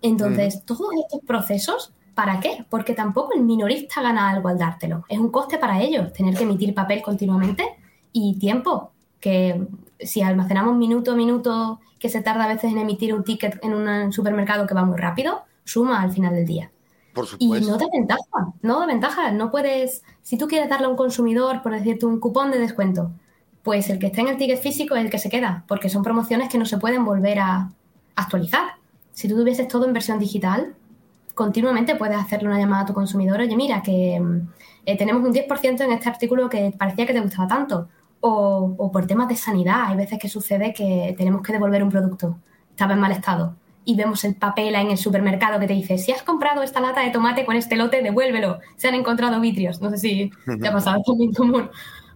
Entonces, 0.00 0.62
todos 0.64 0.90
estos 0.94 1.22
procesos, 1.26 1.92
¿para 2.14 2.38
qué? 2.38 2.64
Porque 2.70 2.94
tampoco 2.94 3.34
el 3.34 3.42
minorista 3.42 4.00
gana 4.00 4.30
algo 4.30 4.48
al 4.48 4.58
dártelo. 4.58 5.04
Es 5.08 5.18
un 5.18 5.32
coste 5.32 5.58
para 5.58 5.82
ellos 5.82 6.12
tener 6.12 6.36
que 6.36 6.44
emitir 6.44 6.72
papel 6.72 7.02
continuamente 7.02 7.64
y 8.12 8.38
tiempo, 8.38 8.92
que 9.18 9.66
si 10.00 10.22
almacenamos 10.22 10.76
minuto 10.76 11.12
a 11.12 11.14
minuto 11.14 11.80
que 11.98 12.08
se 12.08 12.22
tarda 12.22 12.44
a 12.44 12.48
veces 12.48 12.72
en 12.72 12.78
emitir 12.78 13.12
un 13.12 13.24
ticket 13.24 13.58
en 13.64 13.74
un 13.74 14.12
supermercado 14.12 14.66
que 14.66 14.74
va 14.74 14.84
muy 14.84 14.96
rápido, 14.96 15.42
suma 15.64 16.02
al 16.02 16.12
final 16.12 16.34
del 16.34 16.46
día. 16.46 16.70
Por 17.12 17.26
supuesto. 17.26 17.66
Y 17.66 17.68
no 17.68 17.76
da 17.76 17.86
ventaja, 17.92 18.52
no 18.62 18.80
da 18.80 18.86
ventaja. 18.86 19.32
No 19.32 19.50
puedes, 19.50 20.04
si 20.22 20.38
tú 20.38 20.46
quieres 20.46 20.68
darle 20.68 20.86
a 20.86 20.90
un 20.90 20.96
consumidor, 20.96 21.62
por 21.62 21.72
decirte, 21.72 22.06
un 22.06 22.20
cupón 22.20 22.50
de 22.50 22.58
descuento, 22.58 23.10
pues 23.62 23.90
el 23.90 23.98
que 23.98 24.06
esté 24.06 24.20
en 24.20 24.28
el 24.28 24.36
ticket 24.36 24.60
físico 24.60 24.94
es 24.94 25.04
el 25.04 25.10
que 25.10 25.18
se 25.18 25.28
queda, 25.28 25.64
porque 25.66 25.88
son 25.88 26.02
promociones 26.02 26.48
que 26.48 26.58
no 26.58 26.64
se 26.64 26.78
pueden 26.78 27.04
volver 27.04 27.40
a 27.40 27.70
actualizar. 28.14 28.76
Si 29.12 29.28
tú 29.28 29.36
tuvieses 29.36 29.66
todo 29.66 29.84
en 29.86 29.92
versión 29.92 30.18
digital, 30.18 30.74
continuamente 31.34 31.96
puedes 31.96 32.16
hacerle 32.16 32.48
una 32.48 32.58
llamada 32.58 32.82
a 32.82 32.86
tu 32.86 32.94
consumidor, 32.94 33.40
oye, 33.40 33.56
mira, 33.56 33.82
que 33.82 34.22
eh, 34.86 34.96
tenemos 34.96 35.24
un 35.24 35.34
10% 35.34 35.80
en 35.80 35.92
este 35.92 36.08
artículo 36.08 36.48
que 36.48 36.72
parecía 36.78 37.06
que 37.06 37.12
te 37.12 37.20
gustaba 37.20 37.48
tanto 37.48 37.88
o, 38.20 38.90
por 38.92 39.06
temas 39.06 39.28
de 39.28 39.36
sanidad. 39.36 39.84
Hay 39.86 39.96
veces 39.96 40.18
que 40.18 40.28
sucede 40.28 40.72
que 40.72 41.14
tenemos 41.16 41.42
que 41.42 41.52
devolver 41.52 41.82
un 41.82 41.90
producto, 41.90 42.38
estaba 42.70 42.94
en 42.94 43.00
mal 43.00 43.12
estado, 43.12 43.56
y 43.84 43.94
vemos 43.94 44.24
el 44.24 44.34
papel 44.34 44.74
en 44.74 44.90
el 44.90 44.98
supermercado 44.98 45.58
que 45.58 45.66
te 45.66 45.72
dice, 45.72 45.96
si 45.96 46.12
has 46.12 46.22
comprado 46.22 46.62
esta 46.62 46.80
lata 46.80 47.00
de 47.00 47.10
tomate 47.10 47.46
con 47.46 47.56
este 47.56 47.74
lote, 47.74 48.02
devuélvelo. 48.02 48.58
Se 48.76 48.88
han 48.88 48.94
encontrado 48.94 49.40
vitrios. 49.40 49.80
No 49.80 49.88
sé 49.88 49.96
si 49.96 50.30
te 50.60 50.68
ha 50.68 50.72
pasado 50.72 51.02
muy 51.16 51.32
común. 51.32 51.70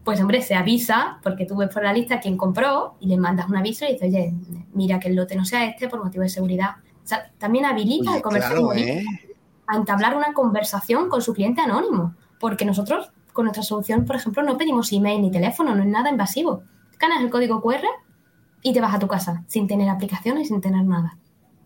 Pues 0.05 0.21
hombre, 0.21 0.43
se 0.43 0.55
avisa, 0.55 1.19
porque 1.23 1.47
tú 1.47 1.57
ves 1.57 1.71
por 1.73 1.83
la 1.83 1.93
lista 1.93 2.21
quién 2.21 2.37
compró 2.37 2.97
y 3.01 3.07
le 3.07 3.17
mandas 3.17 3.49
un 3.49 3.57
aviso 3.57 3.87
y 3.87 3.93
dices, 3.93 4.09
oye, 4.09 4.35
mira 4.75 4.99
que 4.99 5.09
el 5.09 5.17
lote 5.17 5.37
no 5.37 5.45
sea 5.45 5.65
este 5.65 5.89
por 5.89 6.05
motivo 6.05 6.23
de 6.23 6.29
seguridad. 6.29 6.77
O 7.03 7.07
sea, 7.07 7.31
también 7.39 7.65
habilita 7.65 8.17
el 8.17 8.23
comercio 8.23 8.73
¿eh? 8.75 9.05
a 9.67 9.77
entablar 9.77 10.17
una 10.17 10.35
conversación 10.35 11.09
con 11.09 11.23
su 11.23 11.33
cliente 11.33 11.63
anónimo, 11.63 12.15
porque 12.39 12.65
nosotros 12.65 13.11
con 13.33 13.45
nuestra 13.45 13.63
solución, 13.63 14.05
por 14.05 14.17
ejemplo, 14.17 14.43
no 14.43 14.59
pedimos 14.59 14.93
email 14.93 15.23
ni 15.23 15.31
teléfono, 15.31 15.75
no 15.75 15.83
es 15.83 15.89
nada 15.89 16.11
invasivo. 16.11 16.63
Escaneas 16.91 17.23
el 17.23 17.31
código 17.31 17.61
QR 17.61 17.85
y 18.63 18.73
te 18.73 18.81
vas 18.81 18.95
a 18.95 18.99
tu 18.99 19.09
casa 19.09 19.45
sin 19.49 19.67
tener 19.67 19.89
aplicaciones, 19.89 20.49
sin 20.49 20.61
tener 20.61 20.85
nada. 20.85 21.19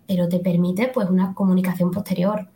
Pero 0.07 0.29
te 0.29 0.39
permite 0.39 0.89
pues 0.89 1.09
una 1.11 1.35
comunicación 1.35 1.91
posterior. 1.91 2.49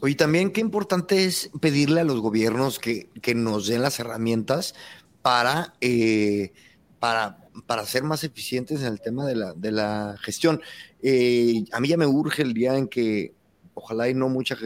Oye, 0.00 0.14
también 0.14 0.50
qué 0.50 0.60
importante 0.60 1.24
es 1.24 1.50
pedirle 1.60 2.02
a 2.02 2.04
los 2.04 2.20
gobiernos 2.20 2.78
que, 2.78 3.08
nos 3.34 3.66
den 3.66 3.82
las 3.82 3.98
herramientas 3.98 4.74
para, 5.22 5.72
eh, 5.80 6.52
para, 6.98 7.38
para 7.66 7.86
ser 7.86 8.02
más 8.02 8.22
eficientes 8.22 8.82
en 8.82 8.88
el 8.88 9.00
tema 9.00 9.24
de 9.24 9.36
la, 9.36 9.54
de 9.54 9.72
la 9.72 10.16
gestión. 10.20 10.60
Eh, 11.02 11.64
a 11.72 11.80
mí 11.80 11.88
ya 11.88 11.96
me 11.96 12.06
urge 12.06 12.42
el 12.42 12.52
día 12.52 12.76
en 12.76 12.88
que 12.88 13.35
ojalá 13.76 14.08
y 14.08 14.14
no 14.14 14.28
mucha, 14.28 14.56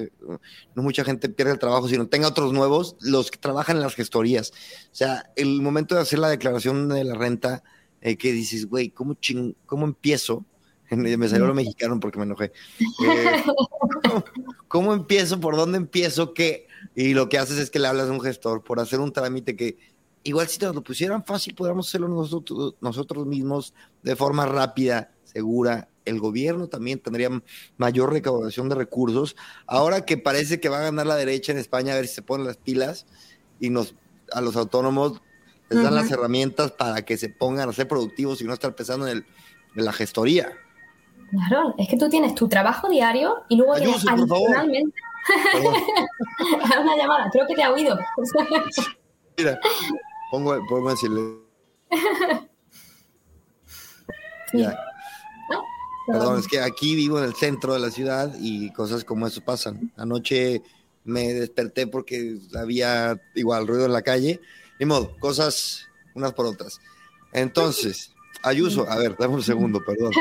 no 0.75 0.83
mucha 0.83 1.05
gente 1.05 1.29
pierda 1.29 1.53
el 1.53 1.59
trabajo, 1.59 1.89
sino 1.89 2.07
tenga 2.07 2.29
otros 2.29 2.53
nuevos, 2.53 2.97
los 3.01 3.31
que 3.31 3.39
trabajan 3.39 3.77
en 3.77 3.83
las 3.83 3.95
gestorías. 3.95 4.53
O 4.93 4.95
sea, 4.95 5.31
el 5.37 5.61
momento 5.61 5.97
de 5.97 6.01
hacer 6.01 6.21
la 6.21 6.29
declaración 6.29 6.89
de 6.89 7.05
la 7.05 7.15
renta, 7.15 7.65
eh, 8.01 8.17
que 8.17 8.33
dices, 8.33 8.67
güey, 8.67 8.91
¿cómo, 8.91 9.17
¿cómo 9.67 9.85
empiezo? 9.85 10.47
Me 10.91 11.29
salió 11.29 11.47
lo 11.47 11.55
mexicano 11.55 11.99
porque 12.01 12.19
me 12.19 12.25
enojé. 12.25 12.53
Eh, 12.81 13.45
¿cómo, 14.69 14.93
empiezo? 14.93 15.39
¿Por 15.41 15.57
dónde 15.57 15.79
empiezo? 15.79 16.33
¿Qué? 16.33 16.67
Y 16.95 17.15
lo 17.15 17.29
que 17.29 17.39
haces 17.39 17.59
es 17.59 17.71
que 17.71 17.79
le 17.79 17.89
hablas 17.89 18.09
a 18.09 18.13
un 18.13 18.21
gestor 18.21 18.65
por 18.65 18.81
hacer 18.81 19.01
un 19.01 19.13
trámite 19.13 19.55
que 19.55 19.77
igual 20.23 20.49
si 20.49 20.59
nos 20.59 20.75
lo 20.75 20.83
pusieran 20.83 21.25
fácil, 21.25 21.55
podríamos 21.55 21.89
hacerlo 21.89 22.09
nosotros, 22.09 22.75
nosotros 22.81 23.27
mismos 23.27 23.75
de 24.03 24.17
forma 24.17 24.47
rápida, 24.47 25.13
segura 25.25 25.90
el 26.05 26.21
gobierno 26.21 26.69
también 26.69 26.99
tendría 26.99 27.31
mayor 27.77 28.13
recaudación 28.13 28.69
de 28.69 28.75
recursos. 28.75 29.37
Ahora 29.67 30.05
que 30.05 30.17
parece 30.17 30.61
que 30.61 30.69
va 30.69 30.79
a 30.79 30.83
ganar 30.83 31.07
la 31.07 31.17
derecha 31.17 31.53
en 31.53 31.59
España, 31.59 31.93
a 31.93 31.97
ver 31.97 32.07
si 32.07 32.15
se 32.15 32.23
ponen 32.23 32.47
las 32.47 32.57
pilas 32.57 33.07
y 33.59 33.71
nos 33.71 33.95
a 34.33 34.41
los 34.41 34.57
autónomos 34.57 35.21
les 35.69 35.83
dan 35.83 35.95
las 35.95 36.11
herramientas 36.11 36.73
para 36.73 37.05
que 37.05 37.17
se 37.17 37.29
pongan 37.29 37.69
a 37.69 37.73
ser 37.73 37.87
productivos 37.87 38.41
y 38.41 38.45
no 38.45 38.53
estar 38.53 38.75
pensando 38.75 39.07
en, 39.07 39.19
el, 39.19 39.27
en 39.77 39.85
la 39.85 39.93
gestoría. 39.93 40.53
Claro, 41.31 41.75
es 41.79 41.89
que 41.89 41.97
tú 41.97 42.09
tienes 42.09 42.35
tu 42.35 42.49
trabajo 42.49 42.89
diario 42.89 43.45
y 43.49 43.57
luego 43.57 43.77
tienes 43.77 44.05
adicionalmente 44.07 45.01
una 46.83 46.97
llamada, 46.97 47.31
creo 47.31 47.47
que 47.47 47.55
te 47.55 47.63
ha 47.63 47.73
oído. 47.73 47.97
Mira, 49.39 49.61
pongo, 50.33 50.59
pongo 50.69 50.91
decirle. 50.91 51.37
Ya. 54.53 54.90
Perdón, 56.11 56.39
es 56.39 56.49
que 56.49 56.61
aquí 56.61 56.95
vivo 56.95 57.19
en 57.19 57.25
el 57.25 57.35
centro 57.35 57.75
de 57.75 57.81
la 57.81 57.91
ciudad 57.91 58.35
y 58.41 58.73
cosas 58.73 59.05
como 59.05 59.27
eso 59.27 59.43
pasan. 59.43 59.93
Anoche 59.97 60.63
me 61.05 61.33
desperté 61.33 61.87
porque 61.87 62.39
había 62.55 63.21
igual 63.35 63.67
ruido 63.67 63.87
en 63.87 63.93
la 63.93 64.03
calle. 64.03 64.41
Ni 64.79 64.87
modo, 64.87 65.17
cosas 65.19 65.87
unas 66.15 66.33
por 66.33 66.47
otras. 66.47 66.81
Entonces, 67.33 68.13
Ayuso, 68.43 68.89
a 68.89 68.97
ver, 68.97 69.17
dame 69.19 69.35
un 69.35 69.43
segundo, 69.43 69.81
perdón. 69.85 70.13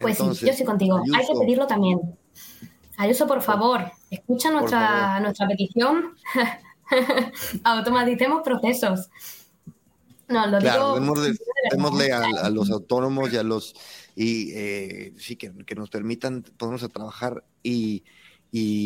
Pues 0.00 0.18
sí, 0.18 0.46
yo 0.46 0.52
sí 0.52 0.64
contigo. 0.64 1.02
Hay 1.14 1.26
que 1.26 1.34
pedirlo 1.38 1.66
también. 1.66 2.00
Ayuso, 2.96 3.26
por 3.26 3.42
favor, 3.42 3.90
escucha 4.24 4.50
nuestra, 4.50 5.20
nuestra 5.20 5.46
petición. 5.46 6.14
Automaticemos 7.64 8.42
procesos. 8.42 9.10
No, 10.28 10.46
lo 10.46 10.58
claro, 10.58 10.94
démosle, 11.70 12.12
a, 12.12 12.48
los 12.48 12.70
autónomos 12.70 13.30
y 13.32 13.36
a 13.36 13.42
los 13.42 13.74
y 14.16 14.52
eh, 14.54 15.12
sí 15.18 15.36
que, 15.36 15.52
nos 15.76 15.90
permitan 15.90 16.42
ponernos 16.56 16.82
a 16.82 16.88
trabajar 16.88 17.44
y, 17.62 18.02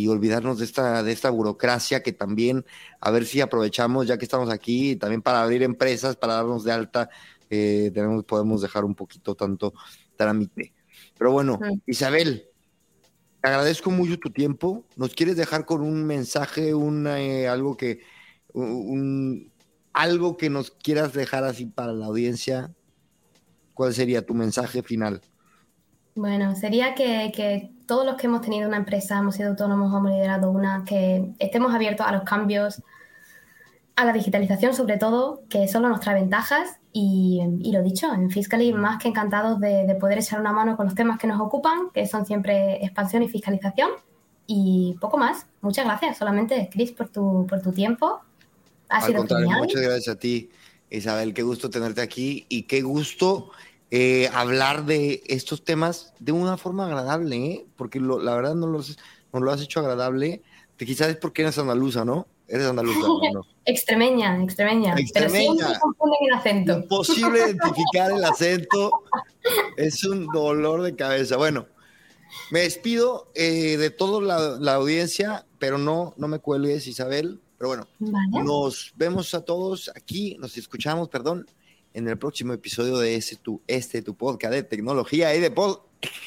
olvidarnos 0.08 0.58
de 0.58 0.64
esta 0.64 1.02
de 1.02 1.12
esta 1.12 1.30
burocracia 1.30 2.02
que 2.02 2.12
también 2.12 2.64
a 3.00 3.10
ver 3.10 3.26
si 3.26 3.42
aprovechamos 3.42 4.06
ya 4.06 4.16
que 4.16 4.24
estamos 4.24 4.48
aquí 4.48 4.96
también 4.96 5.20
para 5.20 5.42
abrir 5.42 5.62
empresas 5.62 6.16
para 6.16 6.34
darnos 6.34 6.64
de 6.64 6.72
alta 6.72 7.10
eh, 7.50 7.90
tenemos 7.92 8.24
podemos 8.24 8.62
dejar 8.62 8.86
un 8.86 8.94
poquito 8.94 9.34
tanto 9.34 9.74
trámite 10.16 10.72
pero 11.18 11.32
bueno 11.32 11.60
Isabel 11.84 12.47
te 13.40 13.48
agradezco 13.48 13.90
mucho 13.90 14.18
tu 14.18 14.30
tiempo. 14.30 14.84
¿Nos 14.96 15.14
quieres 15.14 15.36
dejar 15.36 15.64
con 15.64 15.82
un 15.82 16.04
mensaje, 16.04 16.74
un, 16.74 17.06
eh, 17.06 17.48
algo 17.48 17.76
que 17.76 18.00
un, 18.52 19.52
algo 19.92 20.36
que 20.36 20.50
nos 20.50 20.70
quieras 20.70 21.12
dejar 21.12 21.44
así 21.44 21.66
para 21.66 21.92
la 21.92 22.06
audiencia? 22.06 22.72
¿Cuál 23.74 23.94
sería 23.94 24.26
tu 24.26 24.34
mensaje 24.34 24.82
final? 24.82 25.20
Bueno, 26.14 26.56
sería 26.56 26.94
que, 26.94 27.30
que, 27.34 27.70
todos 27.86 28.04
los 28.04 28.16
que 28.16 28.26
hemos 28.26 28.40
tenido 28.40 28.68
una 28.68 28.76
empresa, 28.76 29.18
hemos 29.18 29.36
sido 29.36 29.50
autónomos 29.50 29.94
hemos 29.94 30.10
liderado 30.10 30.50
una, 30.50 30.84
que 30.84 31.32
estemos 31.38 31.72
abiertos 31.72 32.06
a 32.06 32.12
los 32.12 32.24
cambios, 32.24 32.82
a 33.94 34.04
la 34.04 34.12
digitalización 34.12 34.74
sobre 34.74 34.98
todo, 34.98 35.42
que 35.48 35.68
solo 35.68 35.88
nos 35.88 36.00
trae 36.00 36.20
ventajas 36.20 36.77
y, 36.92 37.70
lo 37.72 37.82
dicho, 37.82 38.12
en 38.12 38.30
Fiscally 38.30 38.72
más 38.72 39.00
que 39.00 39.08
encantados 39.08 39.60
de, 39.60 39.96
poder 40.00 40.18
echar 40.18 40.40
una 40.40 40.52
mano 40.52 40.76
con 40.76 40.86
los 40.86 40.94
temas 40.94 41.18
que 41.18 41.26
nos 41.26 41.40
ocupan, 41.40 41.90
que 41.92 42.06
son 42.06 42.26
siempre 42.26 42.84
expansión 42.84 43.22
y 43.22 43.28
fiscalización 43.28 43.90
y 44.46 44.96
poco 45.00 45.18
más. 45.18 45.46
Muchas 45.60 45.84
gracias 45.84 46.18
solamente, 46.18 46.68
Chris, 46.72 46.92
por 46.92 47.08
tu, 47.08 47.46
por 47.48 47.60
tu 47.60 47.72
tiempo. 47.72 48.20
Ha 48.88 49.04
Al 49.04 49.14
contrario, 49.14 49.50
muchas 49.50 49.82
gracias 49.82 50.16
a 50.16 50.18
ti, 50.18 50.50
Isabel. 50.90 51.34
Qué 51.34 51.42
gusto 51.42 51.68
tenerte 51.68 52.00
aquí 52.00 52.46
y 52.48 52.62
qué 52.62 52.80
gusto 52.80 53.50
eh, 53.90 54.30
hablar 54.32 54.86
de 54.86 55.22
estos 55.26 55.64
temas 55.64 56.14
de 56.18 56.32
una 56.32 56.56
forma 56.56 56.86
agradable, 56.86 57.36
¿eh? 57.36 57.66
porque 57.76 58.00
la 58.00 58.34
verdad 58.34 58.54
no, 58.54 58.66
los, 58.66 58.98
no 59.32 59.40
lo 59.40 59.52
has 59.52 59.60
hecho 59.60 59.80
agradable. 59.80 60.42
Quizás 60.78 61.08
es 61.08 61.16
porque 61.16 61.42
eres 61.42 61.58
andaluza, 61.58 62.04
¿no? 62.04 62.26
¿Eres 62.48 62.66
andaluza 62.66 63.00
no? 63.32 63.46
Extremeña, 63.64 64.42
extremeña. 64.42 64.94
Pero 65.12 65.30
siempre 65.30 65.66
confunden 65.80 66.18
el 66.22 66.34
acento. 66.34 66.72
Imposible 66.72 67.38
identificar 67.50 68.10
el 68.10 68.24
acento. 68.24 68.90
Es 69.76 70.02
un 70.04 70.26
dolor 70.28 70.82
de 70.82 70.96
cabeza. 70.96 71.36
Bueno, 71.36 71.66
me 72.50 72.60
despido 72.60 73.30
eh, 73.34 73.76
de 73.76 73.90
toda 73.90 74.58
la, 74.58 74.74
audiencia, 74.74 75.44
pero 75.58 75.76
no, 75.76 76.14
no 76.16 76.28
me 76.28 76.38
cuelgues, 76.38 76.86
Isabel. 76.86 77.40
Pero 77.58 77.68
bueno, 77.68 77.88
nos 78.44 78.92
vemos 78.96 79.34
a 79.34 79.44
todos 79.44 79.90
aquí, 79.94 80.36
nos 80.38 80.56
escuchamos, 80.56 81.08
perdón, 81.08 81.44
en 81.92 82.06
el 82.08 82.16
próximo 82.16 82.52
episodio 82.52 82.98
de 82.98 83.16
este 83.16 83.34
tu, 83.34 83.60
este, 83.66 84.00
tu 84.00 84.14
podcast 84.14 84.54
de 84.54 84.62
tecnología 84.62 85.34
y 85.34 85.40
de 85.40 85.50
pod. 85.50 85.80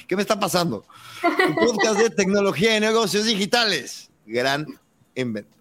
¿Qué 0.07 0.17
me 0.17 0.21
está 0.21 0.37
pasando? 0.37 0.83
Tu 1.21 1.55
podcast 1.55 1.99
de 1.99 2.09
tecnología 2.09 2.75
y 2.75 2.81
negocios 2.81 3.25
digitales. 3.25 4.11
Gran 4.25 4.67
invento. 5.15 5.60